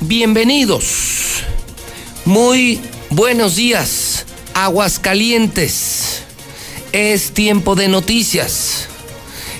[0.00, 1.42] Bienvenidos.
[2.26, 6.22] Muy buenos días, Aguascalientes.
[6.92, 8.88] Es tiempo de noticias.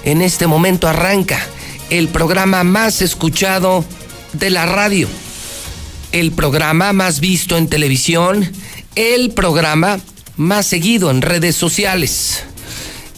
[0.04, 1.40] En este momento arranca
[1.88, 3.82] el programa más escuchado
[4.34, 5.08] de la radio,
[6.12, 8.52] el programa más visto en televisión,
[8.94, 10.00] el programa
[10.36, 12.44] más seguido en redes sociales.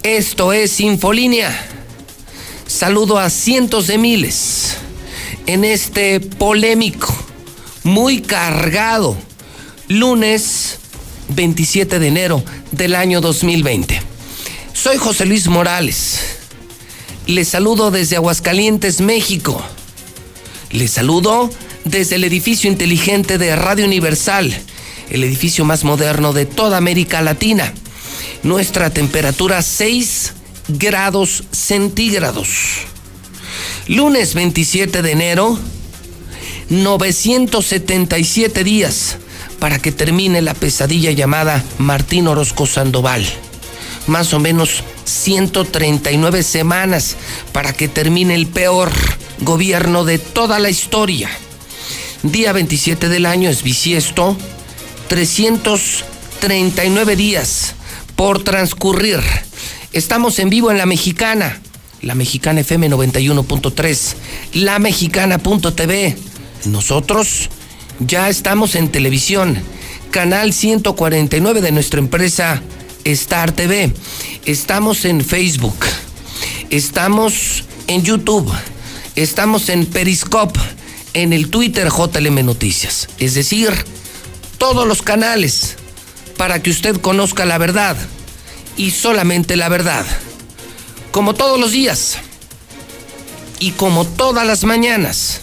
[0.05, 1.67] Esto es Infolínea.
[2.69, 4.79] Saludo a cientos de miles
[5.47, 7.15] en este polémico,
[7.83, 9.17] muy cargado,
[9.89, 10.79] lunes
[11.29, 14.01] 27 de enero del año 2020.
[14.73, 16.21] Soy José Luis Morales.
[17.27, 19.63] Les saludo desde Aguascalientes, México.
[20.71, 21.51] Les saludo
[21.85, 24.55] desde el edificio inteligente de Radio Universal,
[25.11, 27.73] el edificio más moderno de toda América Latina.
[28.43, 30.33] Nuestra temperatura 6
[30.69, 32.87] grados centígrados
[33.89, 35.59] lunes 27 de enero,
[36.69, 39.17] 977 días
[39.59, 43.27] para que termine la pesadilla llamada Martín Orozco Sandoval.
[44.07, 47.17] Más o menos 139 semanas
[47.53, 48.93] para que termine el peor
[49.41, 51.31] gobierno de toda la historia.
[52.23, 54.37] Día 27 del año es bisiesto,
[55.09, 57.75] 339 días
[58.17, 59.21] por transcurrir.
[59.93, 61.61] Estamos en vivo en la mexicana
[62.03, 64.15] la Mexicana FM 91.3,
[64.55, 66.17] la Mexicana.tv.
[66.67, 67.49] Nosotros
[68.01, 69.59] ya estamos en televisión,
[70.11, 72.63] canal 149 de nuestra empresa
[73.05, 73.93] Star TV.
[74.45, 75.77] Estamos en Facebook,
[76.71, 78.53] estamos en YouTube,
[79.17, 80.61] estamos en Periscope,
[81.15, 83.09] en el Twitter JLM Noticias.
[83.19, 83.71] Es decir,
[84.59, 85.77] todos los canales
[86.37, 87.97] para que usted conozca la verdad
[88.77, 90.07] y solamente la verdad
[91.11, 92.19] como todos los días
[93.61, 95.41] y como todas las mañanas.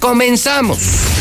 [0.00, 1.13] Comenzamos.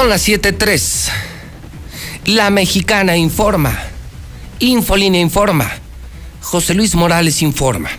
[0.00, 1.10] Son las 7.3.
[2.24, 3.78] La mexicana informa.
[4.58, 5.70] Infolínea informa.
[6.40, 7.90] José Luis Morales informa.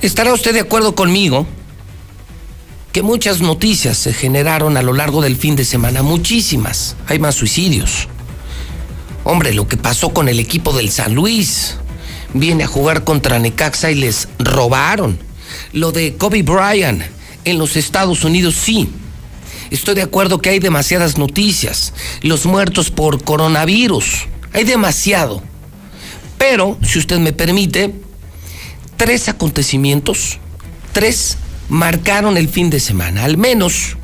[0.00, 1.46] ¿Estará usted de acuerdo conmigo
[2.90, 6.02] que muchas noticias se generaron a lo largo del fin de semana?
[6.02, 6.96] Muchísimas.
[7.06, 8.08] Hay más suicidios.
[9.24, 11.76] Hombre, lo que pasó con el equipo del San Luis.
[12.32, 15.18] Viene a jugar contra Necaxa y les robaron.
[15.74, 17.02] Lo de Kobe Bryant
[17.44, 18.88] en los Estados Unidos, sí
[19.70, 21.92] Estoy de acuerdo que hay demasiadas noticias.
[22.22, 24.26] Los muertos por coronavirus.
[24.52, 25.42] Hay demasiado.
[26.38, 27.94] Pero, si usted me permite,
[28.96, 30.38] tres acontecimientos,
[30.92, 31.38] tres
[31.68, 33.96] marcaron el fin de semana, al menos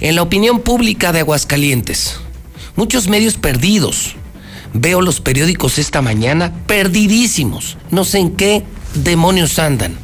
[0.00, 2.16] en la opinión pública de Aguascalientes.
[2.76, 4.14] Muchos medios perdidos.
[4.74, 7.78] Veo los periódicos esta mañana perdidísimos.
[7.90, 8.62] No sé en qué
[8.94, 9.96] demonios andan.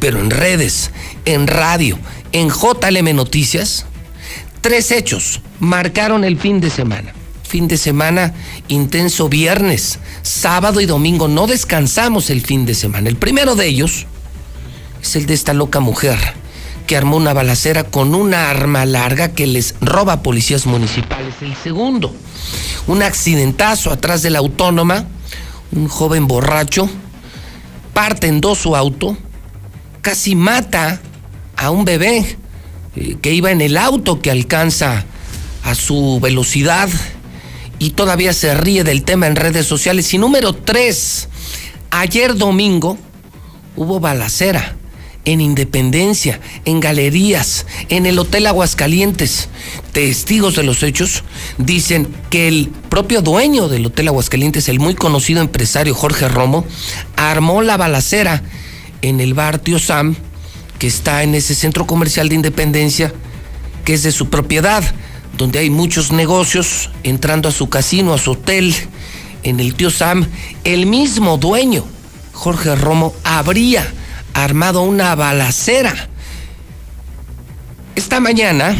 [0.00, 0.90] Pero en redes,
[1.24, 1.98] en radio,
[2.32, 3.86] en JLM Noticias,
[4.60, 7.14] tres hechos marcaron el fin de semana.
[7.42, 8.34] Fin de semana
[8.68, 11.28] intenso viernes, sábado y domingo.
[11.28, 13.08] No descansamos el fin de semana.
[13.08, 14.06] El primero de ellos
[15.02, 16.18] es el de esta loca mujer
[16.86, 21.34] que armó una balacera con una arma larga que les roba a policías municipales.
[21.42, 22.14] El segundo,
[22.86, 25.04] un accidentazo atrás de la autónoma,
[25.72, 26.88] un joven borracho,
[27.92, 29.16] parte en dos su auto,
[30.00, 31.00] casi mata
[31.58, 32.36] a un bebé
[32.96, 35.04] eh, que iba en el auto que alcanza
[35.64, 36.88] a su velocidad
[37.78, 40.14] y todavía se ríe del tema en redes sociales.
[40.14, 41.28] Y número tres,
[41.90, 42.96] ayer domingo
[43.76, 44.76] hubo balacera
[45.24, 49.48] en Independencia, en galerías, en el Hotel Aguascalientes.
[49.92, 51.22] Testigos de los hechos
[51.58, 56.64] dicen que el propio dueño del Hotel Aguascalientes, el muy conocido empresario Jorge Romo,
[57.16, 58.42] armó la balacera
[59.02, 60.16] en el bar Tío Sam,
[60.78, 63.12] que está en ese centro comercial de Independencia,
[63.84, 64.84] que es de su propiedad,
[65.36, 68.74] donde hay muchos negocios, entrando a su casino, a su hotel,
[69.42, 70.26] en el Tío Sam,
[70.64, 71.84] el mismo dueño,
[72.32, 73.86] Jorge Romo, habría
[74.34, 76.08] armado una balacera.
[77.96, 78.76] Esta mañana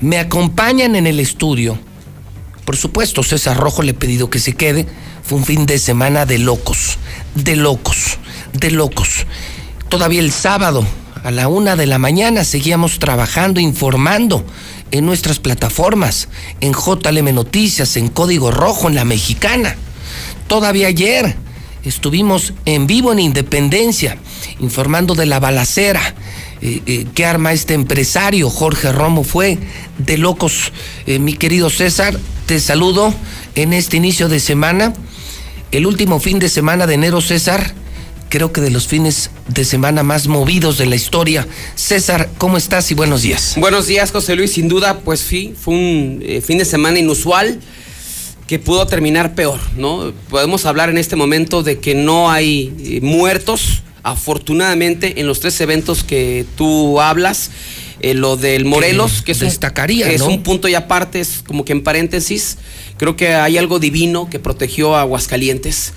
[0.00, 1.78] me acompañan en el estudio.
[2.64, 4.86] Por supuesto, César Rojo le he pedido que se quede.
[5.22, 6.98] Fue un fin de semana de locos,
[7.34, 8.18] de locos,
[8.52, 9.26] de locos.
[9.88, 10.84] Todavía el sábado,
[11.22, 14.44] a la una de la mañana, seguíamos trabajando, informando
[14.90, 16.28] en nuestras plataformas,
[16.60, 19.76] en JLM Noticias, en Código Rojo, en La Mexicana.
[20.48, 21.36] Todavía ayer
[21.84, 24.18] estuvimos en vivo en Independencia,
[24.58, 26.14] informando de la balacera.
[26.62, 29.58] Eh, eh, que arma este empresario Jorge Romo fue
[29.98, 30.72] de locos.
[31.06, 33.14] Eh, mi querido César, te saludo
[33.54, 34.94] en este inicio de semana,
[35.70, 37.74] el último fin de semana de enero, César.
[38.36, 41.48] Creo que de los fines de semana más movidos de la historia.
[41.74, 43.54] César, ¿cómo estás y buenos días?
[43.56, 44.52] Buenos días, José Luis.
[44.52, 47.58] Sin duda, pues sí, fue un fin de semana inusual
[48.46, 50.12] que pudo terminar peor, ¿no?
[50.28, 55.58] Podemos hablar en este momento de que no hay eh, muertos, afortunadamente, en los tres
[55.62, 57.50] eventos que tú hablas.
[58.00, 61.64] Eh, lo del Morelos, que, es, destacaría, un, es un punto y aparte, es como
[61.64, 62.58] que en paréntesis,
[62.98, 65.94] creo que hay algo divino que protegió a Aguascalientes.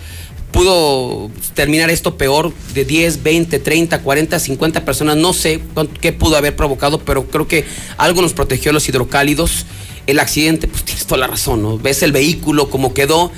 [0.51, 5.61] Pudo terminar esto peor de 10, 20, 30, 40, 50 personas, no sé
[6.01, 7.65] qué pudo haber provocado, pero creo que
[7.97, 9.65] algo nos protegió los hidrocálidos
[10.07, 11.77] el accidente, pues tienes toda la razón, ¿no?
[11.77, 13.31] Ves el vehículo como quedó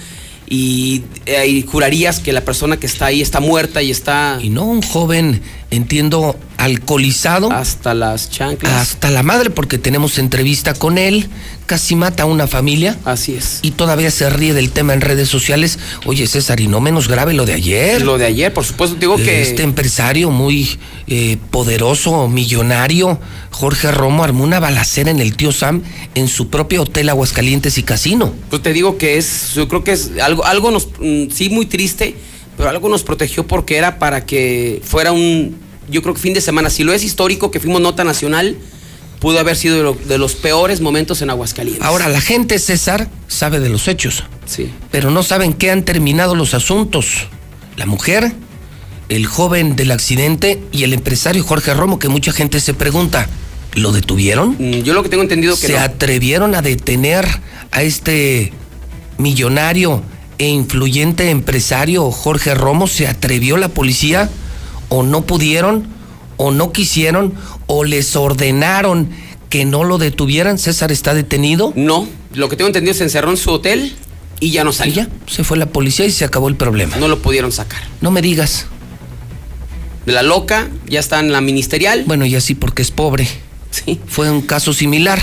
[0.48, 4.38] y, eh, y, jurarías que la persona que está ahí está muerta y está...
[4.42, 7.52] Y no un joven, entiendo, alcoholizado.
[7.52, 8.72] Hasta las chanclas.
[8.74, 11.28] Hasta la madre, porque tenemos entrevista con él,
[11.66, 12.98] casi mata a una familia.
[13.06, 13.60] Así es.
[13.62, 15.80] Y todavía se ríe del tema en redes sociales.
[16.06, 18.02] Oye, César, y no menos grave lo de ayer.
[18.04, 19.42] Lo de ayer, por supuesto, digo que...
[19.42, 20.78] Este empresario muy
[21.08, 23.20] eh, poderoso, millonario,
[23.50, 25.82] Jorge Romo, armó una balacera en el tío Sam
[26.16, 28.34] en su propio hotel Aguascalientes y Casino.
[28.50, 31.66] Pues te digo que es, yo creo que es algo, algo nos, mm, sí, muy
[31.66, 32.16] triste,
[32.62, 35.58] pero algo nos protegió porque era para que fuera un,
[35.90, 38.56] yo creo que fin de semana, si lo es histórico, que fuimos nota nacional,
[39.18, 41.84] pudo haber sido de, lo, de, los peores momentos en Aguascalientes.
[41.84, 44.26] Ahora, la gente, César, sabe de los hechos.
[44.46, 44.70] Sí.
[44.92, 47.30] Pero no saben qué han terminado los asuntos.
[47.78, 48.32] La mujer,
[49.10, 53.28] el joven del accidente y el empresario Jorge Romo, que mucha gente se pregunta,
[53.74, 54.56] ¿lo detuvieron?
[54.60, 55.80] Mm, yo lo que tengo entendido que ¿Se no.
[55.80, 57.28] atrevieron a detener
[57.72, 58.54] a este
[59.18, 60.04] millonario
[60.42, 62.88] e influyente empresario Jorge Romo?
[62.88, 64.30] ¿Se atrevió la policía?
[64.90, 66.02] ¿O no pudieron?
[66.44, 67.36] o no quisieron
[67.68, 69.10] o les ordenaron
[69.50, 70.58] que no lo detuvieran.
[70.58, 71.72] César está detenido.
[71.76, 73.94] No, lo que tengo entendido es se encerró en su hotel
[74.40, 74.96] y ya no salió.
[74.96, 76.98] Ya, se fue la policía y se acabó el problema.
[76.98, 77.84] No lo pudieron sacar.
[78.02, 78.66] No me digas.
[80.08, 82.06] La loca ya está en la ministerial.
[82.08, 83.28] Bueno, y así porque es pobre.
[83.70, 84.00] Sí.
[84.08, 85.20] Fue un caso similar.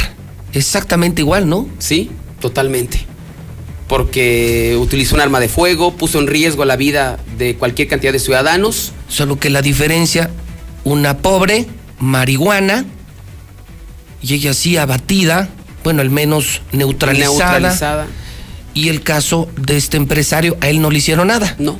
[0.52, 1.68] Exactamente igual, ¿no?
[1.80, 2.10] Sí,
[2.40, 3.04] totalmente.
[3.88, 8.18] Porque utilizó un arma de fuego, puso en riesgo la vida de cualquier cantidad de
[8.18, 8.92] ciudadanos.
[9.08, 10.30] Solo que la diferencia
[10.84, 11.66] una pobre
[11.98, 12.84] marihuana
[14.22, 15.48] y ella sí abatida,
[15.84, 18.06] bueno, al menos neutralizada, neutralizada.
[18.74, 21.56] Y el caso de este empresario, a él no le hicieron nada.
[21.58, 21.78] No.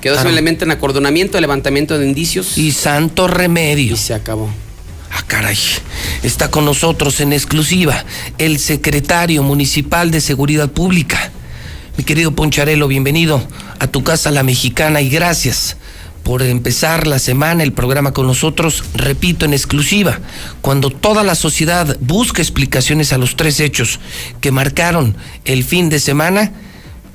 [0.00, 0.28] Quedó claro.
[0.28, 2.56] simplemente en acordonamiento, levantamiento de indicios.
[2.56, 3.94] Y santo remedio.
[3.94, 4.48] Y se acabó.
[5.10, 5.58] Ah, caray.
[6.22, 8.04] Está con nosotros en exclusiva
[8.38, 11.32] el secretario municipal de Seguridad Pública.
[11.98, 13.42] Mi querido Poncharelo, bienvenido
[13.80, 15.76] a tu casa la mexicana y gracias
[16.22, 20.20] por empezar la semana el programa con nosotros, repito, en exclusiva,
[20.60, 23.98] cuando toda la sociedad busca explicaciones a los tres hechos
[24.40, 26.52] que marcaron el fin de semana,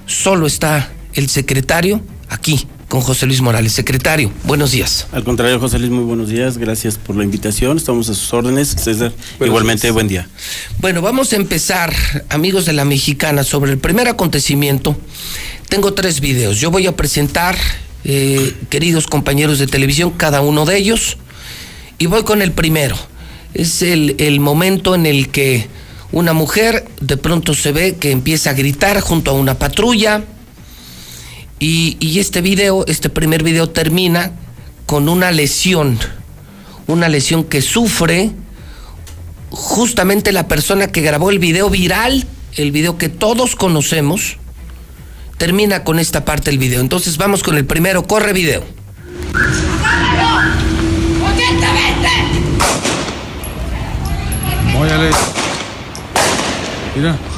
[0.06, 3.74] solo está el secretario aquí con José Luis Morales.
[3.74, 5.08] Secretario, buenos días.
[5.12, 6.60] Al contrario, José Luis, muy buenos días.
[6.60, 7.78] Gracias por la invitación.
[7.78, 8.68] Estamos a sus órdenes.
[8.68, 9.94] César, buenos igualmente, días.
[9.96, 10.30] buen día.
[10.78, 11.92] Bueno, vamos a empezar,
[12.30, 14.96] amigos de la Mexicana, sobre el primer acontecimiento.
[15.70, 16.60] Tengo tres videos.
[16.60, 17.58] Yo voy a presentar
[18.04, 21.18] eh, queridos compañeros de televisión, cada uno de ellos.
[21.98, 22.96] Y voy con el primero.
[23.56, 25.68] Es el, el, momento en el que
[26.12, 30.26] una mujer de pronto se ve que empieza a gritar junto a una patrulla.
[31.60, 34.32] Y, este video, este primer video termina
[34.86, 35.98] con una lesión.
[36.88, 38.32] Una lesión que sufre
[39.50, 44.38] justamente la persona que grabó el video viral el video que todos conocemos,
[45.38, 46.82] termina con esta parte del video.
[46.82, 48.64] Entonces vamos con el primero, corre video.
[56.96, 57.33] Mira.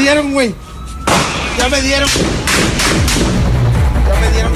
[0.00, 0.54] Dieron, güey.
[1.58, 2.08] Ya me dieron.
[4.08, 4.52] Ya me dieron.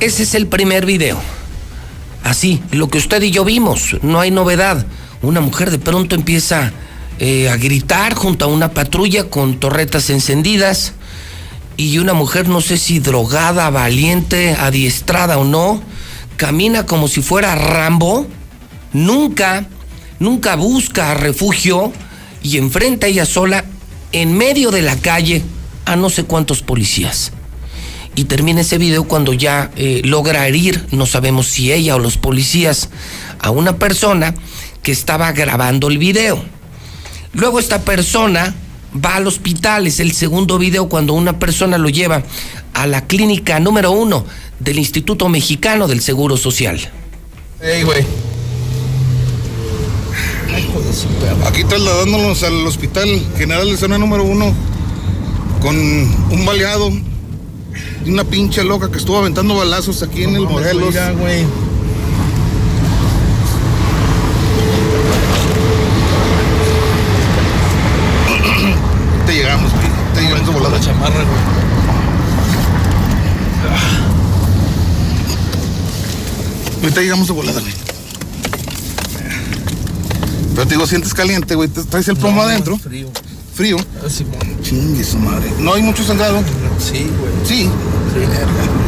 [0.00, 1.18] Ese es el primer video.
[2.22, 4.86] Así, lo que usted y yo vimos, no hay novedad.
[5.22, 6.72] Una mujer de pronto empieza
[7.18, 10.92] eh, a gritar junto a una patrulla con torretas encendidas
[11.76, 15.82] y una mujer, no sé si drogada, valiente, adiestrada o no,
[16.36, 18.26] camina como si fuera Rambo,
[18.92, 19.66] nunca,
[20.18, 21.92] nunca busca refugio
[22.42, 23.64] y enfrenta ella sola
[24.12, 25.42] en medio de la calle
[25.84, 27.32] a no sé cuántos policías
[28.16, 32.16] y termina ese video cuando ya eh, logra herir, no sabemos si ella o los
[32.16, 32.88] policías,
[33.38, 34.34] a una persona
[34.82, 36.42] que estaba grabando el video.
[37.34, 38.54] Luego esta persona
[39.04, 42.22] va al hospital, es el segundo video cuando una persona lo lleva
[42.72, 44.24] a la clínica número uno
[44.58, 46.80] del Instituto Mexicano del Seguro Social.
[47.60, 48.35] Ey, güey.
[51.46, 54.52] Aquí trasladándonos al Hospital General de Zona número uno
[55.60, 56.90] con un baleado
[58.04, 60.94] y una pinche loca que estuvo aventando balazos aquí en el Morelos.
[61.18, 61.44] güey.
[69.26, 69.86] Te llegamos, güey.
[70.14, 70.80] Te llegamos de volada.
[70.80, 71.56] chamarra, güey.
[76.82, 77.95] Ahorita llegamos de volada, güey.
[80.56, 81.68] Pero te digo, sientes caliente, güey.
[81.68, 82.78] Te traes el plomo adentro.
[82.78, 83.10] Frío.
[83.54, 83.76] Frío.
[84.02, 84.58] Ah, sí, bueno.
[84.62, 85.52] Chingue su madre.
[85.58, 86.42] No hay mucho sangrado.
[86.78, 87.32] Sí, güey.
[87.44, 87.64] Sí.
[87.64, 87.70] Sí,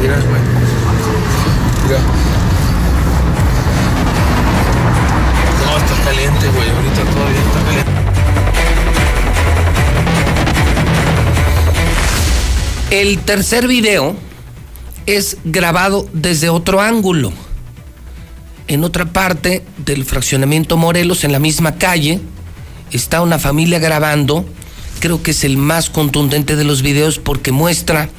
[0.01, 0.41] mira, güey.
[1.85, 1.99] Mira.
[5.67, 6.71] No, está caliente, güey.
[6.71, 7.93] Ahorita todavía está caliente.
[12.91, 14.17] El tercer video
[15.05, 17.31] es grabado desde otro ángulo.
[18.69, 22.21] En otra parte del fraccionamiento Morelos, en la misma calle,
[22.93, 24.45] está una familia grabando.
[25.01, 28.11] Creo que es el más contundente de los videos porque muestra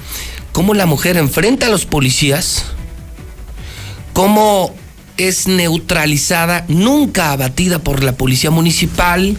[0.51, 2.65] cómo la mujer enfrenta a los policías,
[4.13, 4.73] cómo
[5.17, 9.37] es neutralizada, nunca abatida por la policía municipal.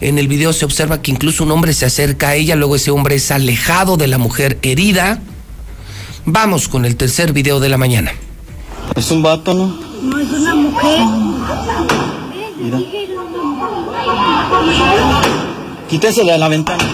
[0.00, 2.90] En el video se observa que incluso un hombre se acerca a ella, luego ese
[2.90, 5.20] hombre es alejado de la mujer herida.
[6.24, 8.12] Vamos con el tercer video de la mañana.
[8.94, 9.74] Es un vato, ¿no?
[10.02, 11.00] No, es una mujer.
[12.56, 12.78] Mira.
[15.88, 16.84] Quítese de la ventana.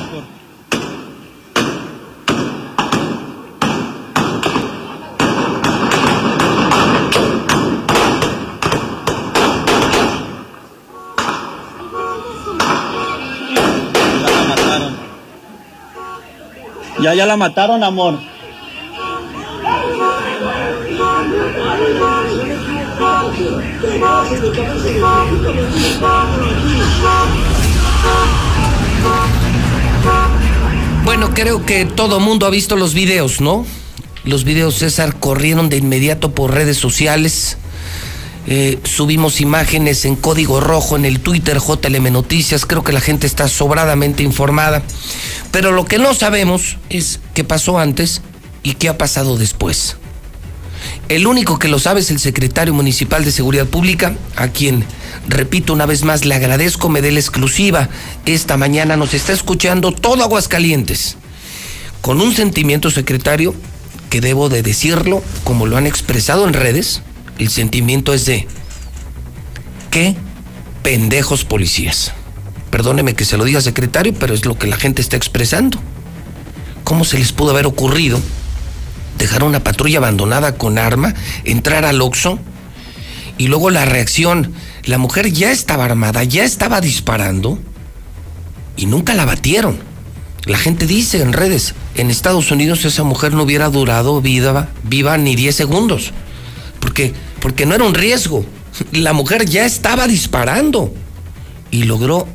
[14.49, 14.97] mataron.
[17.01, 18.19] Ya, ya la mataron, amor.
[31.05, 33.67] Bueno, creo que todo mundo ha visto los videos, ¿no?
[34.25, 37.57] Los videos, César, corrieron de inmediato por redes sociales.
[38.47, 42.65] Eh, subimos imágenes en código rojo en el Twitter JLM Noticias.
[42.65, 44.83] Creo que la gente está sobradamente informada.
[45.51, 48.23] Pero lo que no sabemos es qué pasó antes
[48.63, 49.98] y qué ha pasado después.
[51.09, 54.85] El único que lo sabe es el secretario municipal de Seguridad Pública, a quien,
[55.27, 57.89] repito una vez más, le agradezco, me dé la exclusiva.
[58.27, 61.17] Esta mañana nos está escuchando todo Aguascalientes.
[62.01, 63.55] Con un sentimiento, secretario,
[64.11, 67.03] que debo de decirlo, como lo han expresado en redes,
[67.39, 68.47] el sentimiento es de
[69.91, 70.17] qué
[70.83, 72.13] pendejos policías.
[72.71, 75.79] Perdóneme que se lo diga, secretario, pero es lo que la gente está expresando.
[76.85, 78.21] ¿Cómo se les pudo haber ocurrido
[79.19, 82.39] dejar una patrulla abandonada con arma, entrar al Oxxo
[83.37, 84.53] y luego la reacción?
[84.85, 87.59] La mujer ya estaba armada, ya estaba disparando
[88.77, 89.79] y nunca la batieron.
[90.45, 95.19] La gente dice en redes, en Estados Unidos esa mujer no hubiera durado viva, viva
[95.19, 96.13] ni 10 segundos.
[96.81, 98.47] Porque, porque no era un riesgo.
[98.93, 100.95] La mujer ya estaba disparando
[101.71, 102.27] y logró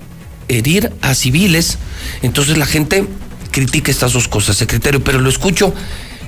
[0.48, 1.80] herir a civiles.
[2.22, 3.08] Entonces la gente
[3.52, 5.74] critica estas dos cosas, secretario, pero lo escucho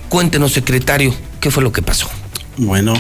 [0.10, 2.08] Cuéntenos, secretario, ¿qué fue lo que pasó?
[2.58, 2.94] Bueno,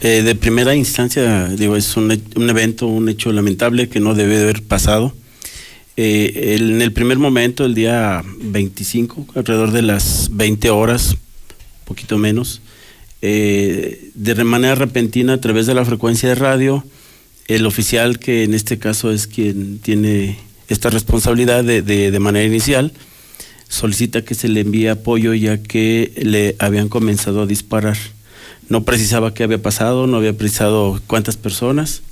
[0.00, 4.36] eh, de primera instancia, digo, es un, un evento, un hecho lamentable que no debe
[4.36, 5.14] de haber pasado.
[5.96, 11.16] Eh, en el primer momento, el día 25, alrededor de las 20 horas,
[11.84, 12.60] poquito menos,
[13.22, 16.84] eh, de manera repentina a través de la frecuencia de radio,
[17.48, 22.92] el oficial que en este caso es quien tiene esta responsabilidad de- de manera inicial,
[23.72, 27.96] solicita que se le envíe apoyo ya que le habían comenzado a disparar.
[28.68, 32.02] No precisaba qué había pasado, no había precisado cuántas personas.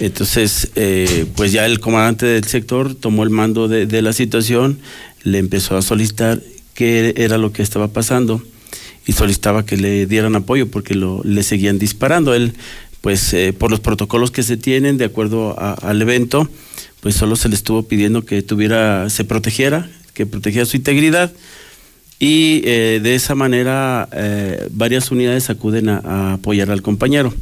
[0.00, 4.80] Entonces, eh, pues ya el comandante del sector tomó el mando de, la situación,
[5.22, 6.42] le empezó a solicitar
[6.74, 8.42] qué era lo que estaba pasando
[9.06, 12.34] y solicitaba que le dieran apoyo porque lo, le seguían disparando.
[12.34, 12.54] Él,
[13.00, 16.48] pues eh, por los protocolos que se tienen de acuerdo a- al evento,
[17.00, 19.88] pues solo se le estuvo pidiendo que tuviera, se protegiera,
[20.20, 21.32] que protegiera su integridad
[22.18, 27.32] y eh, de esa manera eh, varias unidades acuden a, a apoyar al compañero.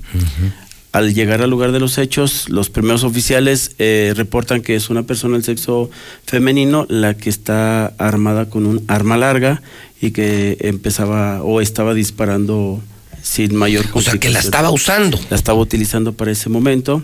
[0.93, 5.03] Al llegar al lugar de los hechos, los primeros oficiales eh, reportan que es una
[5.03, 5.91] persona del sexo
[6.25, 9.61] femenino la que está armada con un arma larga
[10.01, 12.81] y que empezaba o estaba disparando
[13.21, 15.19] sin mayor O sea, que la estaba usando.
[15.31, 17.03] la estaba utilizando para ese momento.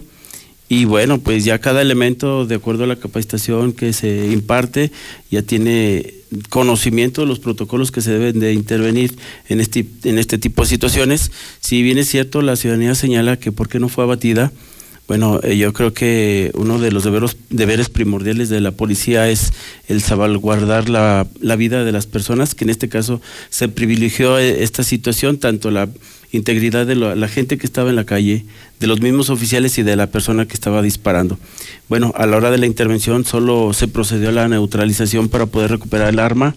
[0.68, 4.90] Y bueno, pues ya cada elemento, de acuerdo a la capacitación que se imparte,
[5.30, 6.14] ya tiene
[6.49, 9.14] conocimiento de los protocolos que se deben de intervenir
[9.49, 11.30] en este, en este tipo de situaciones.
[11.61, 14.52] Si bien es cierto, la ciudadanía señala que por qué no fue abatida,
[15.06, 19.52] bueno, eh, yo creo que uno de los deberos, deberes primordiales de la policía es
[19.87, 24.62] el salvaguardar la, la vida de las personas, que en este caso se privilegió eh,
[24.64, 25.90] esta situación, tanto la
[26.36, 28.44] integridad de la, la gente que estaba en la calle,
[28.80, 31.38] de los mismos oficiales y de la persona que estaba disparando.
[31.88, 35.70] Bueno, a la hora de la intervención solo se procedió a la neutralización para poder
[35.70, 36.54] recuperar el arma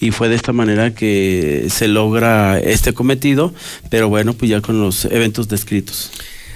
[0.00, 3.52] y fue de esta manera que se logra este cometido,
[3.90, 6.10] pero bueno, pues ya con los eventos descritos.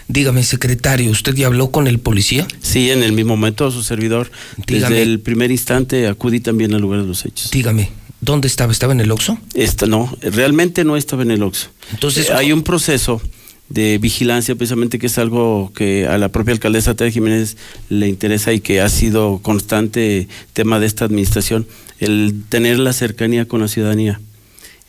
[0.09, 2.47] Dígame, secretario, ¿usted ya habló con el policía?
[2.61, 4.31] Sí, en el mismo momento su servidor,
[4.67, 4.95] Dígame.
[4.97, 7.51] desde el primer instante acudí también al lugar de los hechos.
[7.51, 7.91] Dígame,
[8.23, 8.73] ¿dónde estaba?
[8.73, 9.37] ¿Estaba en el Oxxo?
[9.53, 11.69] Esta no, realmente no estaba en el Oxxo.
[11.93, 13.21] Entonces, Eh, hay un proceso
[13.69, 17.57] de vigilancia precisamente que es algo que a la propia alcaldesa Tere Jiménez
[17.89, 21.67] le interesa y que ha sido constante tema de esta administración,
[21.99, 24.21] el tener la cercanía con la ciudadanía.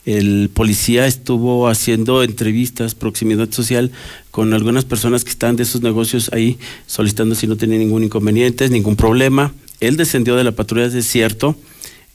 [0.06, 3.91] El policía estuvo haciendo entrevistas, proximidad social
[4.32, 8.67] con algunas personas que están de esos negocios ahí solicitando si no tenían ningún inconveniente,
[8.67, 9.54] ningún problema.
[9.80, 11.56] Él descendió de la patrulla, es cierto,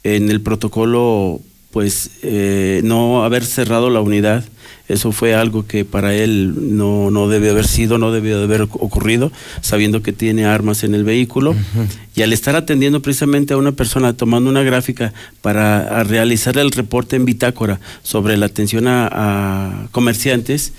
[0.04, 4.44] en el protocolo, pues eh, no haber cerrado la unidad,
[4.88, 8.62] eso fue algo que para él no, no debe haber sido, no debió de haber
[8.62, 9.30] ocurrido,
[9.61, 11.54] sabiendo que tiene armas en el vehículo.
[12.14, 17.16] Y al estar atendiendo precisamente a una persona, tomando una gráfica para realizar el reporte
[17.16, 20.72] en bitácora sobre la atención a, a comerciantes,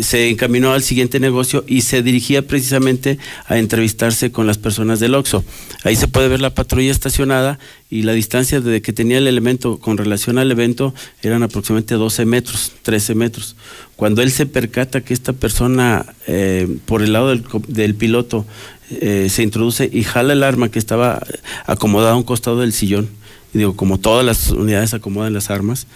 [0.00, 5.14] se encaminó al siguiente negocio y se dirigía precisamente a entrevistarse con las personas del
[5.14, 5.44] Oxxo.
[5.82, 7.58] Ahí se puede ver la patrulla estacionada
[7.90, 12.24] y la distancia de que tenía el elemento con relación al evento eran aproximadamente 12
[12.24, 13.56] metros, 13 metros.
[13.96, 18.46] Cuando él se percata que esta persona eh, por el lado del, piloto
[18.90, 21.22] eh, se introduce y jala el arma que estaba
[21.66, 23.08] acomodada a un costado del sillón,
[23.52, 25.86] digo, como todas las unidades acomodan las armas,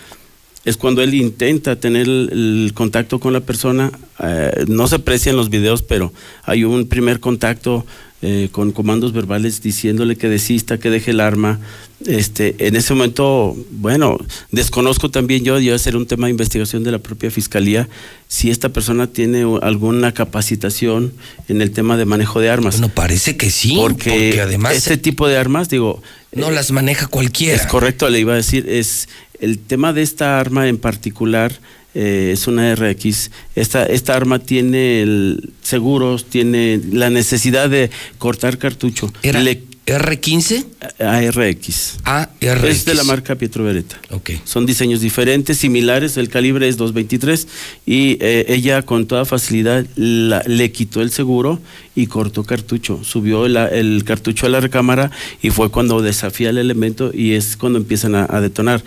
[0.65, 3.93] es cuando él intenta tener el, el contacto con la persona.
[4.21, 6.13] eh, no se aprecia en los videos, pero
[6.45, 7.87] hay un primer contacto
[8.21, 11.61] eh, con comandos verbales diciéndole que desista, que deje el arma.
[12.05, 14.19] Este, en ese momento, bueno,
[14.51, 17.89] desconozco también yo, yo hacer un tema de investigación de la propia fiscalía,
[18.27, 21.13] si esta persona tiene alguna capacitación
[21.47, 22.81] en el tema de manejo de armas.
[22.81, 27.07] Bueno, parece que sí, porque, porque, además este tipo de armas, digo, no las maneja
[27.07, 27.55] cualquiera.
[27.55, 29.09] es correcto, le iba a decir, es
[29.41, 31.53] el tema de esta arma en particular
[31.95, 33.31] eh, es una RX.
[33.57, 39.13] Esta, esta arma tiene el seguros, tiene la necesidad de cortar cartucho.
[39.23, 40.65] ¿Era Le- R15?
[41.01, 41.97] ARX.
[42.05, 42.65] ARX.
[42.65, 43.99] Es de la marca Pietro Beretta.
[44.11, 44.31] Ok.
[44.45, 47.49] Son diseños diferentes, similares, el calibre es 223
[47.87, 51.59] y eh, ella con toda facilidad la- le quitó el seguro
[51.95, 55.11] y cortó cartucho, subió la- el cartucho a la recámara
[55.43, 58.85] y fue cuando desafía el elemento y es cuando empiezan a, a detonar.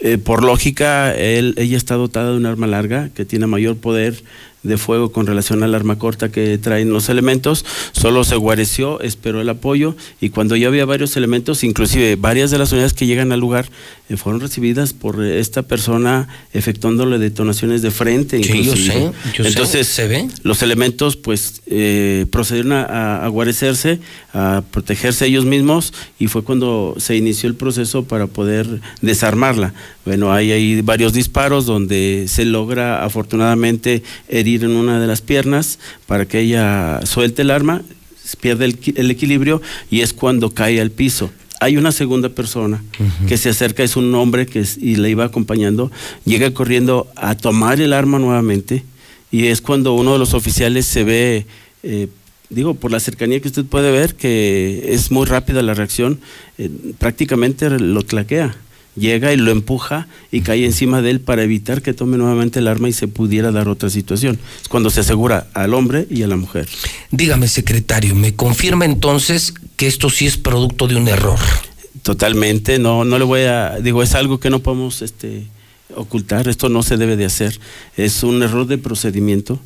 [0.00, 4.22] Eh, por lógica, él, ella está dotada de un arma larga que tiene mayor poder
[4.64, 9.40] de fuego con relación al arma corta que traen los elementos, solo se guareció, esperó
[9.40, 13.30] el apoyo y cuando ya había varios elementos, inclusive varias de las unidades que llegan
[13.30, 13.68] al lugar
[14.08, 18.42] eh, fueron recibidas por eh, esta persona efectuándole detonaciones de frente.
[18.42, 20.28] Sí, yo sé, yo sé, Entonces, ¿se ve?
[20.42, 24.00] los elementos pues eh, procedieron a, a, guarecerse,
[24.32, 29.74] a protegerse ellos mismos y fue cuando se inició el proceso para poder desarmarla.
[30.04, 35.78] Bueno, hay ahí varios disparos donde se logra afortunadamente herir en una de las piernas
[36.06, 37.82] para que ella suelte el arma,
[38.40, 41.30] pierde el, el equilibrio y es cuando cae al piso.
[41.60, 42.82] Hay una segunda persona
[43.26, 45.90] que se acerca, es un hombre que y le iba acompañando,
[46.24, 48.84] llega corriendo a tomar el arma nuevamente
[49.30, 51.46] y es cuando uno de los oficiales se ve,
[51.82, 52.08] eh,
[52.50, 56.20] digo, por la cercanía que usted puede ver, que es muy rápida la reacción,
[56.58, 58.54] eh, prácticamente lo claquea
[58.96, 62.68] llega y lo empuja y cae encima de él para evitar que tome nuevamente el
[62.68, 64.38] arma y se pudiera dar otra situación.
[64.60, 66.68] Es cuando se asegura al hombre y a la mujer.
[67.10, 71.38] Dígame, secretario, ¿me confirma entonces que esto sí es producto de un error?
[72.02, 75.46] Totalmente, no, no le voy a, digo, es algo que no podemos este,
[75.94, 77.58] ocultar, esto no se debe de hacer,
[77.96, 79.60] es un error de procedimiento,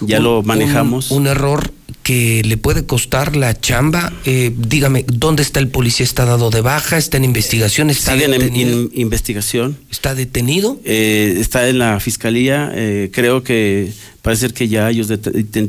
[0.00, 1.10] ya lo manejamos.
[1.10, 6.04] Un, error que le puede costar la chamba, eh, dígame, ¿dónde está el policía?
[6.04, 6.98] ¿Está dado de baja?
[6.98, 7.90] ¿Está en investigación?
[7.90, 9.78] ¿Está Sigue en, investigación.
[9.90, 10.78] ¿Está detenido?
[10.84, 15.08] Eh, está en la fiscalía, eh, creo que parece que ya ellos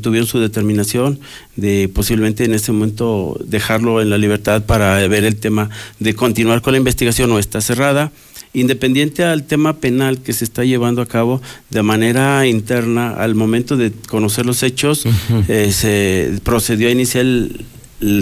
[0.01, 1.19] tuvieron su determinación
[1.55, 6.61] de posiblemente en este momento dejarlo en la libertad para ver el tema de continuar
[6.61, 8.11] con la investigación o está cerrada
[8.53, 13.77] independiente al tema penal que se está llevando a cabo de manera interna, al momento
[13.77, 15.05] de conocer los hechos,
[15.47, 17.65] eh, se procedió a iniciar el,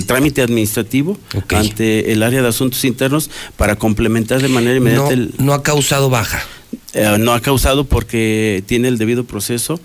[0.06, 1.18] trámite administrativo
[1.50, 5.16] ante el área de asuntos internos para complementar de manera inmediata.
[5.16, 6.44] No, no ha causado baja.
[6.94, 9.80] Eh, no ha causado porque tiene el debido proceso.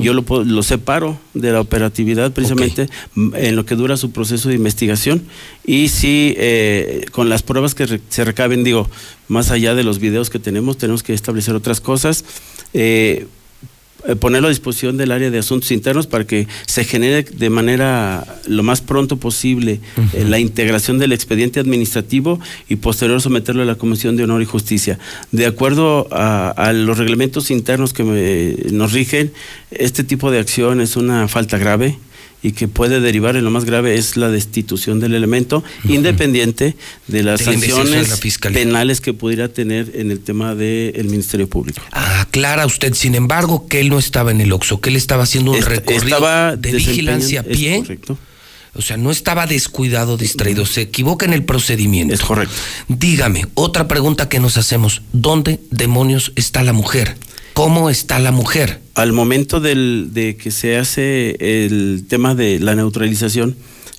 [0.00, 2.88] Yo lo, lo, separo de la operatividad precisamente
[3.34, 5.22] en lo que dura su proceso de investigación
[5.66, 8.88] y si eh, con las pruebas que se recaben, digo,
[9.28, 12.24] más allá de los videos que tenemos, tenemos que establecer otras cosas.
[12.72, 13.26] Eh, eh,
[14.20, 18.62] ponerlo a disposición del área de asuntos internos para que se genere de manera lo
[18.62, 19.80] más pronto posible
[20.12, 24.46] eh, la integración del expediente administrativo y posterior someterlo a la Comisión de Honor y
[24.46, 24.98] Justicia.
[25.32, 29.32] De acuerdo a, los reglamentos internos que nos rigen,
[29.70, 31.98] este tipo de acción es una falta grave
[32.42, 36.76] y que puede derivar en lo más grave es la destitución del elemento, independiente
[37.08, 38.20] de las sanciones
[38.52, 41.82] penales que pudiera tener en el tema del Ministerio Público.
[41.90, 45.52] Aclara usted, sin embargo, que él no estaba en el OXO, que él estaba haciendo
[45.52, 47.78] un recorrido de vigilancia a pie.
[47.78, 48.18] correcto.
[48.74, 52.14] O sea, no estaba descuidado, distraído, se equivoca en el procedimiento.
[52.14, 52.54] Es correcto.
[52.86, 57.16] Dígame, otra pregunta que nos hacemos, ¿dónde demonios está la mujer?
[57.58, 58.78] ¿Cómo está la mujer?
[58.94, 63.56] Al momento del, de que se hace el tema de la neutralización,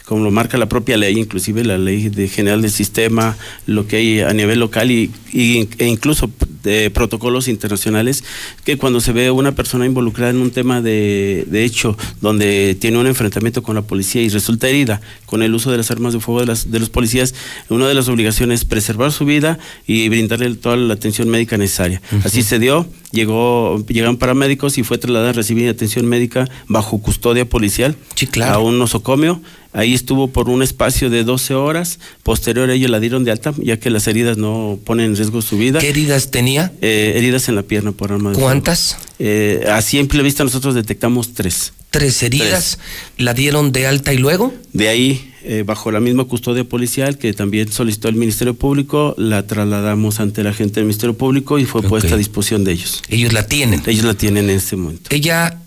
[0.10, 3.98] como lo marca la propia ley, inclusive la ley de general del sistema, lo que
[3.98, 6.32] hay a nivel local y, e incluso
[6.64, 8.24] de protocolos internacionales,
[8.66, 12.98] que cuando se ve una persona involucrada en un tema de, de, hecho donde tiene
[12.98, 16.20] un enfrentamiento con la policía y resulta herida con el uso de las armas de
[16.20, 17.36] fuego de, las, de los policías,
[17.70, 22.02] una de las obligaciones es preservar su vida y brindarle toda la atención médica necesaria.
[22.24, 27.48] Así se dio, llegó, llegaron paramédicos y fue trasladada a recibir atención médica bajo custodia
[27.48, 27.96] policial
[28.44, 29.40] a un nosocomio.
[29.72, 32.00] Ahí estuvo por un espacio de 12 horas.
[32.24, 35.42] Posterior a ello la dieron de alta, ya que las heridas no ponen en riesgo
[35.42, 35.80] su vida.
[35.80, 36.72] ¿Qué heridas tenía?
[36.82, 38.98] Eh, heridas en la pierna por arma de ¿Cuántas?
[39.20, 41.74] Eh, a simple vista nosotros detectamos tres.
[41.92, 42.80] ¿Tres heridas?
[43.18, 44.54] ¿La dieron de alta y luego?
[44.74, 49.46] De ahí, eh, bajo la misma custodia policial que también solicitó el Ministerio Público, la
[49.46, 53.02] trasladamos ante la gente del Ministerio Público y fue puesta a disposición de ellos.
[53.10, 53.82] Ellos la tienen.
[53.86, 55.10] Ellos la tienen en este momento.
[55.10, 55.62] Ella,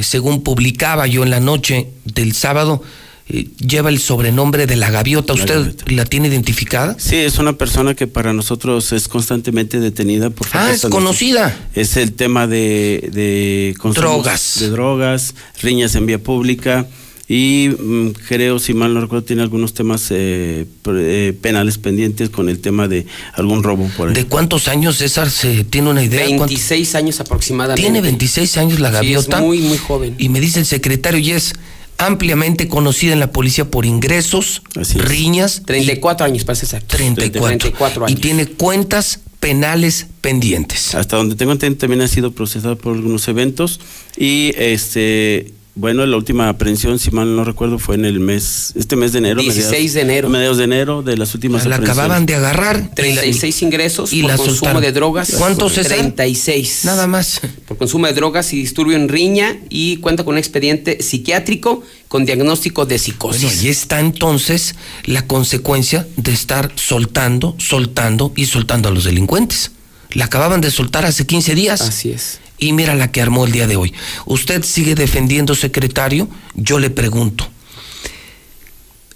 [0.00, 5.32] según publicaba yo en la noche del sábado, eh, lleva el sobrenombre de la gaviota.
[5.32, 6.96] ¿Usted la, tiene identificada?
[6.98, 11.56] Sí, es una persona que para nosotros es constantemente detenida por Ah, es conocida.
[11.74, 14.56] Es el tema de, de drogas.
[14.60, 16.86] De drogas, riñas en vía pública
[17.28, 22.50] y mm, creo, si mal no recuerdo, tiene algunos temas eh, eh, penales pendientes con
[22.50, 24.14] el tema de algún robo por ahí.
[24.14, 26.26] ¿De cuántos años, César, se tiene una idea?
[26.26, 27.80] 26 años aproximadamente.
[27.80, 29.40] Tiene 26 años la gaviota.
[29.40, 30.14] muy, muy joven.
[30.18, 31.54] Y me dice el secretario, y es
[31.98, 34.62] ampliamente conocida en la policía por ingresos,
[34.94, 35.62] riñas.
[35.64, 36.82] 34 años, para César.
[36.82, 38.06] 34.
[38.06, 38.18] años.
[38.18, 40.94] Y tiene cuentas penales pendientes.
[40.94, 43.80] Hasta donde tengo entendido también ha sido procesado por algunos eventos
[44.16, 48.94] y este bueno, la última aprehensión, si mal no recuerdo, fue en el mes, este
[48.94, 49.40] mes de enero.
[49.40, 50.28] 16 de enero.
[50.28, 52.90] Mediados de enero de las últimas La acababan de agarrar.
[52.94, 55.32] 36 ingresos y por consumo de drogas.
[55.38, 55.88] ¿Cuántos es?
[55.88, 56.84] 36.
[56.84, 57.40] Nada más.
[57.66, 62.26] Por consumo de drogas y disturbio en riña y cuenta con un expediente psiquiátrico con
[62.26, 63.42] diagnóstico de psicosis.
[63.42, 64.74] Bueno, ahí está entonces
[65.06, 69.70] la consecuencia de estar soltando, soltando y soltando a los delincuentes.
[70.10, 71.80] La acababan de soltar hace 15 días.
[71.80, 73.92] Así es y mira la que armó el día de hoy.
[74.24, 76.28] Usted sigue defendiendo, secretario.
[76.54, 77.50] Yo le pregunto,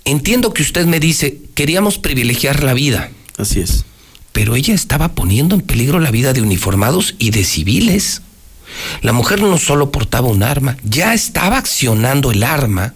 [0.04, 3.84] entiendo que usted me dice, queríamos privilegiar la vida, Así es.
[4.32, 8.22] pero ella estaba poniendo en peligro la vida de uniformados y de civiles.
[9.02, 12.94] La mujer no solo portaba un arma, ya estaba accionando el arma.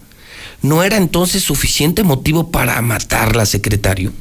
[0.61, 4.11] ¿No era entonces suficiente motivo para matarla, secretario?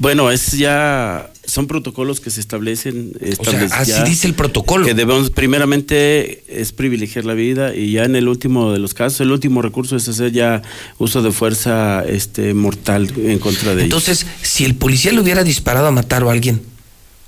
[0.00, 3.12] Bueno, es ya son protocolos que se establecen.
[3.38, 4.84] O sea, establec- así dice el protocolo.
[4.84, 9.20] Que debemos, primeramente, es privilegiar la vida y ya en el último de los casos,
[9.20, 10.62] el último recurso es hacer ya
[10.98, 13.84] uso de fuerza este, mortal en contra de ellos.
[13.84, 16.60] Entonces, si el policía le hubiera disparado a matar a alguien,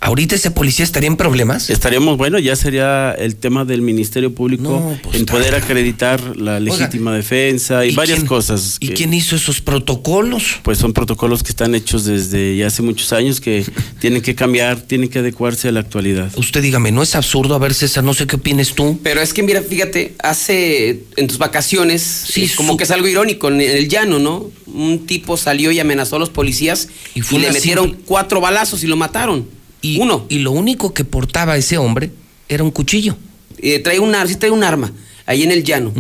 [0.00, 1.70] ¿ahorita ese policía estaría en problemas?
[1.70, 6.36] Estaríamos, bueno, ya sería el tema del Ministerio Público No, pues, en poder está- acreditar
[6.36, 8.76] la legítima defensa y, varias quién- cosas.
[8.80, 10.60] ¿Y que, quién hizo esos protocolos?
[10.62, 13.64] Pues son protocolos que están hechos desde ya hace muchos años que
[14.00, 16.30] tienen que cambiar, tienen que adecuarse a la actualidad.
[16.36, 17.54] Usted dígame, ¿no es absurdo?
[17.54, 18.98] A ver, César, no sé qué opinas tú.
[19.02, 22.90] Pero es que mira, fíjate, hace en tus vacaciones, Sí, es como su- que es
[22.90, 24.50] algo irónico, en el llano, ¿no?
[24.66, 28.86] Un tipo salió y amenazó a los policías Y le metieron simple- cuatro balazos y
[28.86, 29.57] lo mataron.
[29.82, 30.26] Y, Uno.
[30.28, 32.10] Y lo único que portaba ese hombre
[32.48, 33.16] era un cuchillo.
[33.58, 34.92] Eh, trae un sí trae un arma
[35.26, 35.92] ahí en el llano,